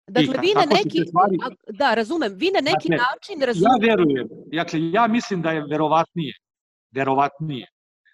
Dakle, 0.08 0.36
vi 0.41 0.54
na 0.56 0.66
neki, 0.76 1.06
stvari, 1.08 1.38
da, 1.70 1.93
razumem, 1.93 2.34
vi 2.36 2.51
na 2.51 2.62
neki 2.62 2.89
dakle, 2.89 2.97
način 2.97 3.41
razumete... 3.41 3.86
Ja 3.86 3.95
verujem, 3.95 4.28
dakle, 4.51 4.91
ja 4.91 5.08
mislim 5.08 5.41
da 5.41 5.51
je 5.51 5.64
verovatnije, 5.70 6.34
verovatnije, 6.91 7.68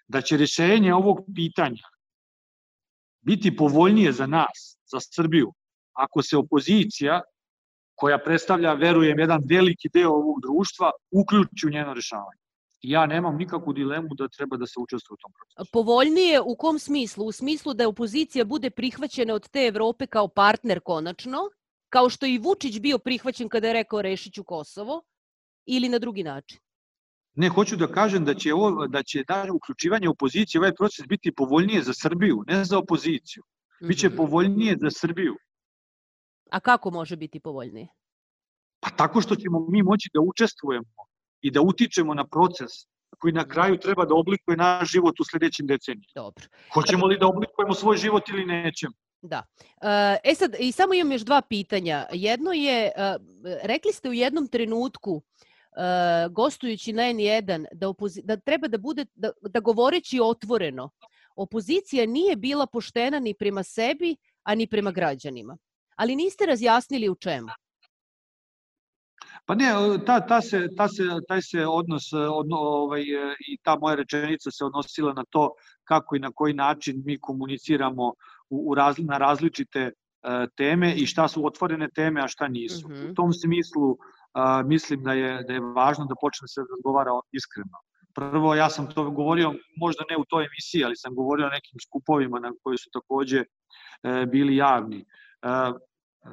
da 0.08 0.20
će 0.20 0.36
rešenje 0.36 0.94
ovog 0.94 1.18
pitanja 1.34 1.82
biti 3.20 3.56
povoljnije 3.56 4.12
za 4.12 4.26
nas, 4.26 4.78
za 4.92 4.98
Srbiju, 5.00 5.52
ako 5.92 6.22
se 6.22 6.36
opozicija, 6.36 7.20
koja 7.94 8.18
predstavlja, 8.18 8.72
verujem, 8.72 9.18
jedan 9.18 9.40
veliki 9.48 9.88
deo 9.92 10.10
ovog 10.10 10.40
društva, 10.42 10.90
uključi 11.10 11.66
u 11.66 11.70
njeno 11.70 11.94
rešavanje. 11.94 12.40
Ja 12.82 13.06
nemam 13.06 13.36
nikakvu 13.36 13.72
dilemu 13.72 14.08
da 14.18 14.28
treba 14.28 14.56
da 14.56 14.66
se 14.66 14.80
učestvuje 14.80 15.14
u 15.14 15.22
tom 15.22 15.32
procesu. 15.32 15.72
Povoljnije 15.72 16.40
u 16.40 16.56
kom 16.56 16.78
smislu? 16.78 17.26
U 17.26 17.32
smislu 17.32 17.74
da 17.74 17.88
opozicija 17.88 18.44
bude 18.44 18.70
prihvaćena 18.70 19.34
od 19.34 19.48
te 19.48 19.66
Evrope 19.66 20.06
kao 20.06 20.28
partner 20.28 20.80
konačno, 20.80 21.38
kao 21.90 22.08
što 22.10 22.26
i 22.26 22.38
Vučić 22.38 22.80
bio 22.80 22.98
prihvaćen 22.98 23.48
kada 23.48 23.66
je 23.66 23.72
rekao 23.72 24.02
rešiću 24.02 24.44
Kosovo, 24.44 25.02
ili 25.66 25.88
na 25.88 25.98
drugi 25.98 26.22
način? 26.22 26.58
Ne, 27.34 27.48
hoću 27.48 27.76
da 27.76 27.86
kažem 27.86 28.24
da 28.24 28.34
će, 28.34 28.54
ovo, 28.54 28.86
da 28.86 29.02
će 29.02 29.24
da 29.28 29.46
uključivanje 29.54 30.08
opozicije 30.08 30.60
ovaj 30.60 30.74
proces 30.74 31.06
biti 31.06 31.34
povoljnije 31.34 31.82
za 31.82 31.92
Srbiju, 31.94 32.44
ne 32.46 32.64
za 32.64 32.78
opoziciju. 32.78 33.42
Biće 33.80 34.08
mhm. 34.08 34.16
povoljnije 34.16 34.76
za 34.80 34.90
Srbiju. 34.90 35.36
A 36.50 36.60
kako 36.60 36.90
može 36.90 37.16
biti 37.16 37.40
povoljnije? 37.40 37.88
Pa 38.80 38.90
tako 38.90 39.20
što 39.20 39.36
ćemo 39.36 39.66
mi 39.68 39.82
moći 39.82 40.10
da 40.14 40.20
učestvujemo 40.20 41.04
i 41.40 41.50
da 41.50 41.60
utičemo 41.60 42.14
na 42.14 42.26
proces 42.26 42.70
koji 43.18 43.32
na 43.32 43.48
kraju 43.48 43.78
treba 43.78 44.04
da 44.04 44.14
oblikuje 44.14 44.56
naš 44.56 44.90
život 44.90 45.20
u 45.20 45.24
sledećim 45.24 45.66
decenijima. 45.66 46.12
Dobro. 46.14 46.44
Hoćemo 46.74 47.06
li 47.06 47.18
da 47.18 47.26
oblikujemo 47.26 47.74
svoj 47.74 47.96
život 47.96 48.28
ili 48.28 48.44
nećemo? 48.44 48.94
Da. 49.22 49.42
E 50.24 50.34
sad, 50.34 50.56
i 50.58 50.72
samo 50.72 50.94
imam 50.94 51.12
još 51.12 51.22
dva 51.22 51.42
pitanja. 51.42 52.06
Jedno 52.12 52.52
je, 52.52 52.92
rekli 53.62 53.92
ste 53.92 54.08
u 54.08 54.12
jednom 54.12 54.48
trenutku 54.48 55.22
uh, 55.70 56.32
gostujući 56.32 56.92
na 56.92 57.02
N1 57.02 57.66
da, 57.72 57.88
opozi 57.88 58.22
da 58.22 58.36
treba 58.36 58.68
da 58.68 58.78
bude, 58.78 59.06
da, 59.14 59.30
da 59.40 59.60
govoreći 59.60 60.20
otvoreno, 60.22 60.90
opozicija 61.36 62.06
nije 62.06 62.36
bila 62.36 62.66
poštena 62.66 63.18
ni 63.18 63.34
prema 63.34 63.62
sebi, 63.62 64.16
a 64.42 64.54
ni 64.54 64.66
prema 64.66 64.90
građanima. 64.90 65.56
Ali 65.96 66.16
niste 66.16 66.46
razjasnili 66.46 67.08
u 67.08 67.14
čemu. 67.14 67.48
Pa 69.46 69.54
ne, 69.54 69.66
ta, 70.06 70.26
ta 70.26 70.40
se, 70.40 70.68
ta 70.76 70.88
se, 70.88 71.02
taj 71.28 71.42
se 71.42 71.66
odnos 71.66 72.12
odno, 72.12 72.56
ovaj, 72.56 73.02
i 73.48 73.58
ta 73.62 73.76
moja 73.78 73.94
rečenica 73.94 74.50
se 74.50 74.64
odnosila 74.64 75.12
na 75.12 75.24
to 75.30 75.50
kako 75.84 76.16
i 76.16 76.18
na 76.18 76.30
koji 76.34 76.54
način 76.54 77.02
mi 77.06 77.20
komuniciramo 77.20 78.12
u, 78.50 78.70
u 78.70 78.74
razli, 78.74 79.04
na 79.04 79.18
različite 79.18 79.86
uh, 79.86 80.48
teme 80.56 80.94
i 80.94 81.06
šta 81.06 81.28
su 81.28 81.46
otvorene 81.46 81.88
teme, 81.94 82.22
a 82.24 82.28
šta 82.28 82.48
nisu. 82.48 82.88
Mm 82.88 82.92
-hmm. 82.92 83.10
U 83.10 83.14
tom 83.14 83.32
smislu 83.32 83.96
a, 84.32 84.62
mislim 84.62 85.02
da 85.02 85.12
je, 85.12 85.42
da 85.42 85.52
je 85.52 85.60
važno 85.60 86.04
da 86.04 86.14
počne 86.20 86.48
se 86.48 86.60
razgovara 86.70 87.10
iskreno. 87.32 87.78
Prvo, 88.14 88.54
ja 88.54 88.70
sam 88.70 88.90
to 88.90 89.10
govorio, 89.10 89.54
možda 89.76 90.04
ne 90.10 90.16
u 90.16 90.24
toj 90.28 90.44
emisiji, 90.44 90.84
ali 90.84 90.96
sam 90.96 91.14
govorio 91.14 91.46
o 91.46 91.50
nekim 91.50 91.80
skupovima 91.86 92.40
na 92.40 92.52
koji 92.62 92.78
su 92.78 92.90
takođe 92.92 93.40
e, 93.40 94.26
bili 94.26 94.56
javni. 94.56 94.98
E, 94.98 95.04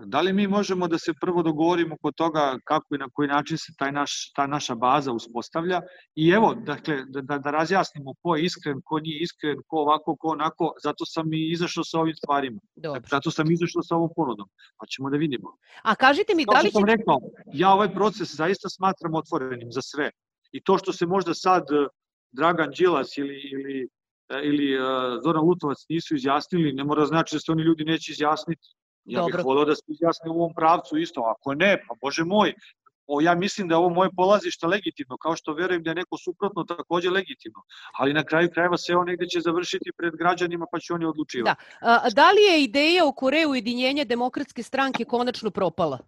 Da 0.05 0.21
li 0.21 0.33
mi 0.33 0.47
možemo 0.47 0.87
da 0.87 0.97
se 0.97 1.13
prvo 1.21 1.43
dogovorimo 1.43 1.95
kod 2.01 2.15
toga 2.15 2.57
kako 2.63 2.95
i 2.95 2.97
na 2.97 3.07
koji 3.13 3.27
način 3.27 3.57
se 3.57 3.73
taj 3.77 3.91
naš, 3.91 4.31
ta 4.35 4.47
naša 4.47 4.75
baza 4.75 5.11
uspostavlja 5.11 5.81
i 6.15 6.29
evo, 6.29 6.53
dakle, 6.53 7.03
da, 7.07 7.21
da, 7.21 7.37
da 7.37 7.51
razjasnimo 7.51 8.13
ko 8.21 8.35
je 8.35 8.45
iskren, 8.45 8.81
ko 8.85 8.99
nije 8.99 9.23
iskren, 9.23 9.57
ko 9.67 9.77
ovako, 9.77 10.15
ko 10.15 10.27
onako, 10.27 10.73
zato 10.83 11.05
sam 11.05 11.33
i 11.33 11.51
izašao 11.51 11.83
sa 11.83 11.99
ovim 11.99 12.15
stvarima. 12.15 12.59
Dobro. 12.75 13.01
Zato 13.09 13.31
sam 13.31 13.51
izašao 13.51 13.83
sa 13.83 13.95
ovom 13.95 14.09
ponudom, 14.15 14.49
pa 14.77 14.85
ćemo 14.85 15.09
da 15.09 15.17
vidimo. 15.17 15.55
A 15.83 15.95
kažite 15.95 16.35
mi, 16.35 16.45
da 16.45 16.61
li 16.61 16.69
će... 16.69 16.71
sam 16.71 16.85
rekao, 16.85 17.19
ja 17.53 17.73
ovaj 17.73 17.93
proces 17.93 18.35
zaista 18.35 18.69
smatram 18.69 19.15
otvorenim 19.15 19.71
za 19.71 19.81
sve. 19.81 20.11
I 20.51 20.63
to 20.63 20.77
što 20.77 20.93
se 20.93 21.05
možda 21.05 21.33
sad 21.33 21.63
eh, 21.63 21.87
Dragan 22.31 22.71
Đilas 22.77 23.17
ili, 23.17 23.39
ili 23.53 23.87
eh, 24.29 24.41
ili 24.43 24.79
uh, 24.79 24.85
Zoran 25.23 25.43
Lutovac 25.45 25.77
nisu 25.89 26.15
izjasnili, 26.15 26.73
ne 26.73 26.83
mora 26.83 27.05
znači 27.05 27.35
da 27.35 27.39
se 27.39 27.51
oni 27.51 27.63
ljudi 27.63 27.83
neće 27.83 28.11
izjasniti. 28.11 28.67
Ja 29.07 29.21
Dobro. 29.21 29.37
bih 29.37 29.45
volao 29.45 29.65
da 29.65 29.75
se 29.75 29.83
izjasne 29.87 30.29
u 30.29 30.33
ovom 30.33 30.53
pravcu 30.53 30.97
isto, 30.97 31.21
ako 31.21 31.53
ne, 31.53 31.83
pa 31.87 31.95
bože 32.01 32.23
moj, 32.23 32.53
o, 33.07 33.21
ja 33.21 33.35
mislim 33.35 33.67
da 33.67 33.75
je 33.75 33.79
ovo 33.79 33.89
moje 33.89 34.09
polazište 34.15 34.67
legitimno, 34.67 35.17
kao 35.17 35.35
što 35.35 35.53
verujem 35.53 35.83
da 35.83 35.91
je 35.91 35.95
neko 35.95 36.17
suprotno 36.17 36.63
takođe 36.63 37.09
legitimno, 37.09 37.61
ali 37.93 38.13
na 38.13 38.23
kraju 38.23 38.49
krajeva 38.53 38.77
sve 38.77 38.95
ovo 38.95 39.05
negde 39.05 39.27
će 39.27 39.39
završiti 39.41 39.91
pred 39.97 40.15
građanima 40.15 40.65
pa 40.71 40.79
će 40.79 40.93
oni 40.93 41.05
odlučivati. 41.05 41.61
Da, 41.81 41.87
A, 41.87 42.09
da 42.09 42.31
li 42.31 42.41
je 42.41 42.63
ideja 42.63 43.05
o 43.05 43.11
Koreju 43.11 43.49
ujedinjenja 43.49 44.03
demokratske 44.03 44.63
stranke 44.63 45.05
konačno 45.05 45.51
propala? 45.51 45.99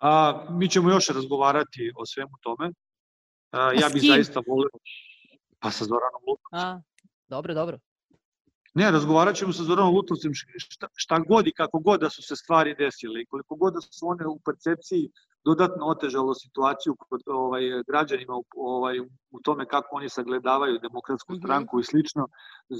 A, 0.00 0.44
mi 0.50 0.68
ćemo 0.68 0.90
još 0.90 1.08
razgovarati 1.08 1.92
o 1.96 2.06
svemu 2.06 2.32
tome. 2.40 2.70
A, 3.50 3.72
ja 3.80 3.88
bih 3.92 4.02
zaista 4.02 4.40
voleo 4.46 4.78
pa 5.58 5.70
sa 5.70 5.84
Zoranom 5.84 6.22
Lukovicom. 6.26 6.82
Dobro, 7.28 7.54
dobro. 7.54 7.78
Ne, 8.74 8.90
razgovarat 8.90 9.36
ćemo 9.36 9.52
sa 9.52 9.62
Zoranom 9.62 9.94
Lutovcem 9.94 10.32
šta, 10.56 10.88
šta 10.94 11.18
god 11.18 11.46
i 11.46 11.52
kako 11.52 11.78
god 11.78 12.00
da 12.00 12.10
su 12.10 12.22
se 12.22 12.36
stvari 12.36 12.74
desile 12.78 13.22
i 13.22 13.26
koliko 13.26 13.56
god 13.56 13.74
da 13.74 13.80
su 13.80 14.08
one 14.08 14.26
u 14.26 14.38
percepciji 14.38 15.10
dodatno 15.44 15.86
otežalo 15.86 16.34
situaciju 16.34 16.96
kod 16.98 17.20
ovaj, 17.26 17.62
građanima 17.86 18.34
ovaj, 18.56 19.00
u 19.30 19.40
tome 19.44 19.66
kako 19.66 19.96
oni 19.96 20.08
sagledavaju 20.08 20.78
demokratsku 20.78 21.32
mm 21.32 21.36
-hmm. 21.36 21.40
stranku 21.40 21.80
i 21.80 21.84
slično. 21.84 22.28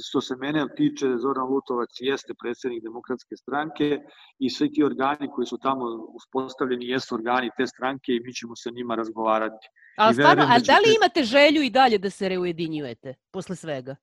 Što 0.09 0.21
se 0.21 0.37
mene 0.37 0.67
tiče, 0.77 1.07
Zoran 1.17 1.47
Lutovac 1.47 1.91
jeste 2.01 2.35
predsednik 2.43 2.83
demokratske 2.83 3.37
stranke 3.37 3.99
i 4.39 4.51
svi 4.51 4.73
ti 4.73 4.85
organi 4.85 5.31
koji 5.35 5.47
su 5.47 5.59
tamo 5.59 5.85
uspostavljeni 6.15 6.89
jesu 6.89 7.15
organi 7.15 7.51
te 7.57 7.67
stranke 7.67 8.13
i 8.13 8.21
mi 8.21 8.33
ćemo 8.33 8.57
sa 8.57 8.71
njima 8.71 8.95
razgovarati. 8.95 9.67
Ali 9.97 10.15
stvarno, 10.15 10.43
da 10.47 10.53
ali 10.53 10.63
da 10.63 10.79
li 10.79 10.97
imate 10.97 11.23
želju 11.25 11.63
i 11.63 11.71
dalje 11.71 11.99
da 11.99 12.11
se 12.11 12.29
reujedinjujete 12.29 13.15
posle 13.31 13.57
svega? 13.57 13.97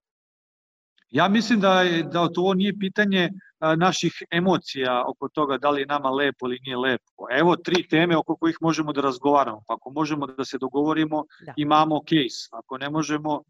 Ja 1.12 1.28
mislim 1.28 1.59
da, 1.59 1.82
je, 1.82 2.03
da 2.03 2.28
to 2.28 2.53
nije 2.53 2.80
pitanje 2.80 3.30
naših 3.78 4.24
emocija 4.32 5.03
oko 5.07 5.30
toga 5.30 5.57
da 5.57 5.70
li 5.70 5.82
je 5.82 5.86
nama 5.86 6.09
lepo 6.09 6.47
ili 6.47 6.59
nije 6.64 6.78
lepo. 6.78 7.28
Evo 7.32 7.55
tri 7.55 7.88
teme 7.88 8.18
oko 8.18 8.36
kojih 8.36 8.57
možemo 8.62 8.93
da 8.93 9.01
razgovaramo. 9.01 9.64
Pa 9.68 9.74
ako 9.74 9.91
možemo 9.91 10.28
da 10.28 10.45
se 10.45 10.57
dogovorimo, 10.57 11.26
da. 11.45 11.53
imamo 11.55 11.99
case. 11.99 12.49
Ako 12.51 12.78
ne 12.78 12.89
možemo, 12.89 13.43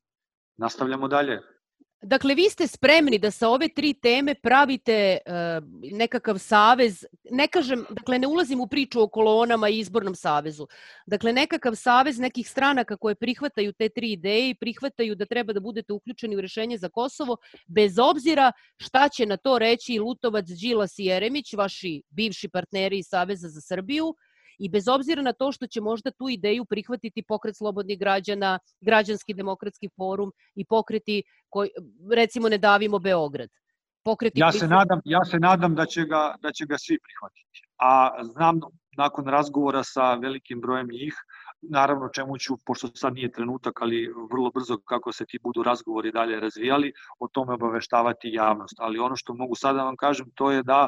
nastavljamo 0.57 1.07
dalje. 1.07 1.39
Dakle, 2.03 2.35
vi 2.35 2.49
ste 2.49 2.67
spremni 2.67 3.17
da 3.19 3.29
sa 3.31 3.49
ove 3.49 3.67
tri 3.69 3.93
teme 3.93 4.33
pravite 4.35 5.17
uh, 5.25 5.33
nekakav 5.91 6.37
savez, 6.37 7.05
ne 7.31 7.47
kažem, 7.47 7.85
dakle, 7.89 8.19
ne 8.19 8.27
ulazim 8.27 8.61
u 8.61 8.67
priču 8.67 9.01
o 9.01 9.07
kolonama 9.07 9.69
i 9.69 9.77
izbornom 9.79 10.15
savezu. 10.15 10.67
Dakle, 11.05 11.33
nekakav 11.33 11.75
savez 11.75 12.19
nekih 12.19 12.49
stranaka 12.49 12.97
koje 12.97 13.15
prihvataju 13.15 13.73
te 13.73 13.89
tri 13.89 14.11
ideje 14.11 14.49
i 14.49 14.55
prihvataju 14.55 15.15
da 15.15 15.25
treba 15.25 15.53
da 15.53 15.59
budete 15.59 15.93
uključeni 15.93 16.35
u 16.35 16.41
rešenje 16.41 16.77
za 16.77 16.89
Kosovo, 16.89 17.37
bez 17.67 17.99
obzira 17.99 18.51
šta 18.77 19.09
će 19.09 19.25
na 19.25 19.37
to 19.37 19.59
reći 19.59 19.99
Lutovac, 19.99 20.45
Đilas 20.45 20.99
i 20.99 21.05
Jeremić, 21.05 21.53
vaši 21.53 22.01
bivši 22.09 22.49
partneri 22.49 22.97
iz 22.97 23.05
Saveza 23.09 23.49
za 23.49 23.61
Srbiju, 23.61 24.07
uh, 24.07 24.15
i 24.61 24.69
bez 24.69 24.87
obzira 24.87 25.21
na 25.21 25.33
to 25.33 25.51
što 25.51 25.67
će 25.67 25.81
možda 25.81 26.11
tu 26.11 26.29
ideju 26.29 26.65
prihvatiti 26.65 27.23
pokret 27.27 27.57
slobodnih 27.57 27.99
građana, 27.99 28.59
građanski 28.81 29.33
demokratski 29.33 29.89
forum 29.95 30.31
i 30.55 30.65
pokreti 30.65 31.23
koji, 31.49 31.69
recimo 32.11 32.49
ne 32.49 32.57
davimo 32.57 32.99
Beograd. 32.99 33.49
Pokreti 34.03 34.39
ja 34.39 34.51
se 34.51 34.67
nadam, 34.67 35.01
ja 35.05 35.25
se 35.25 35.39
nadam 35.39 35.75
da 35.75 35.85
će 35.85 36.05
ga 36.05 36.35
da 36.41 36.51
će 36.51 36.65
ga 36.65 36.77
svi 36.77 36.97
prihvatiti. 37.05 37.61
A 37.77 38.23
znam 38.23 38.59
nakon 38.97 39.27
razgovora 39.27 39.83
sa 39.83 40.13
velikim 40.13 40.61
brojem 40.61 40.87
njih, 40.91 41.13
naravno 41.61 42.09
čemu 42.09 42.37
ću, 42.37 42.57
pošto 42.65 42.87
sad 42.87 43.13
nije 43.13 43.31
trenutak, 43.31 43.81
ali 43.81 44.13
vrlo 44.31 44.51
brzo 44.51 44.77
kako 44.77 45.11
se 45.11 45.25
ti 45.25 45.39
budu 45.43 45.63
razgovori 45.63 46.11
dalje 46.11 46.39
razvijali, 46.39 46.93
o 47.19 47.27
tome 47.27 47.53
obaveštavati 47.53 48.33
javnost. 48.33 48.75
Ali 48.79 48.99
ono 48.99 49.15
što 49.15 49.33
mogu 49.33 49.55
sada 49.55 49.77
da 49.77 49.83
vam 49.83 49.95
kažem, 49.95 50.31
to 50.35 50.51
je 50.51 50.63
da 50.63 50.87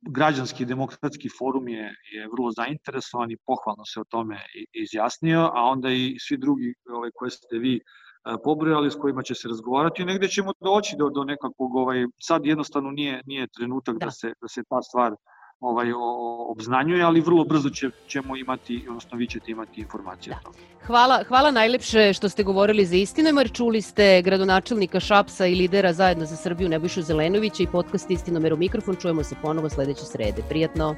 građanski 0.00 0.64
demokratski 0.64 1.28
forum 1.38 1.68
je, 1.68 1.94
je 2.12 2.28
vrlo 2.32 2.50
zainteresovan 2.50 3.30
i 3.30 3.36
pohvalno 3.46 3.84
se 3.84 4.00
o 4.00 4.04
tome 4.04 4.40
izjasnio, 4.72 5.50
a 5.54 5.62
onda 5.62 5.90
i 5.90 6.16
svi 6.20 6.36
drugi 6.36 6.74
ovaj, 6.90 7.10
koje 7.14 7.30
ste 7.30 7.58
vi 7.58 7.74
e, 7.76 7.80
pobrojali 8.44 8.90
s 8.90 8.96
kojima 8.96 9.22
će 9.22 9.34
se 9.34 9.48
razgovarati, 9.48 10.04
negde 10.04 10.28
ćemo 10.28 10.52
doći 10.60 10.96
do, 10.98 11.08
do 11.08 11.24
nekakvog, 11.24 11.74
ovaj, 11.74 12.06
sad 12.22 12.46
jednostavno 12.46 12.90
nije, 12.90 13.22
nije 13.26 13.46
trenutak 13.56 13.96
da. 13.98 14.04
da, 14.04 14.10
se, 14.10 14.32
da 14.40 14.48
se 14.48 14.62
ta 14.68 14.82
stvar 14.82 15.14
ovaj, 15.60 15.92
obznanjuje, 16.48 17.02
ali 17.02 17.20
vrlo 17.20 17.44
brzo 17.44 17.70
će, 17.70 17.90
ćemo 18.06 18.36
imati, 18.36 18.84
odnosno 18.88 19.18
vi 19.18 19.26
ćete 19.26 19.50
imati 19.50 19.80
informacije 19.80 20.36
da. 20.44 20.50
Hvala, 20.86 21.24
hvala 21.28 21.50
najlepše 21.50 22.12
što 22.12 22.28
ste 22.28 22.42
govorili 22.42 22.84
za 22.86 22.96
Istinomer. 22.96 23.50
Čuli 23.52 23.82
ste 23.82 24.22
gradonačelnika 24.22 25.00
Šapsa 25.00 25.46
i 25.46 25.54
lidera 25.54 25.92
zajedno 25.92 26.24
za 26.24 26.36
Srbiju 26.36 26.68
Nebojšu 26.68 27.02
Zelenovića 27.02 27.62
i 27.62 27.66
podcast 27.66 28.10
Istinomer 28.10 28.52
u 28.52 28.56
mikrofon. 28.56 28.96
Čujemo 28.96 29.24
se 29.24 29.36
ponovo 29.42 29.68
sledeće 29.68 30.04
srede. 30.04 30.42
Prijatno! 30.48 30.94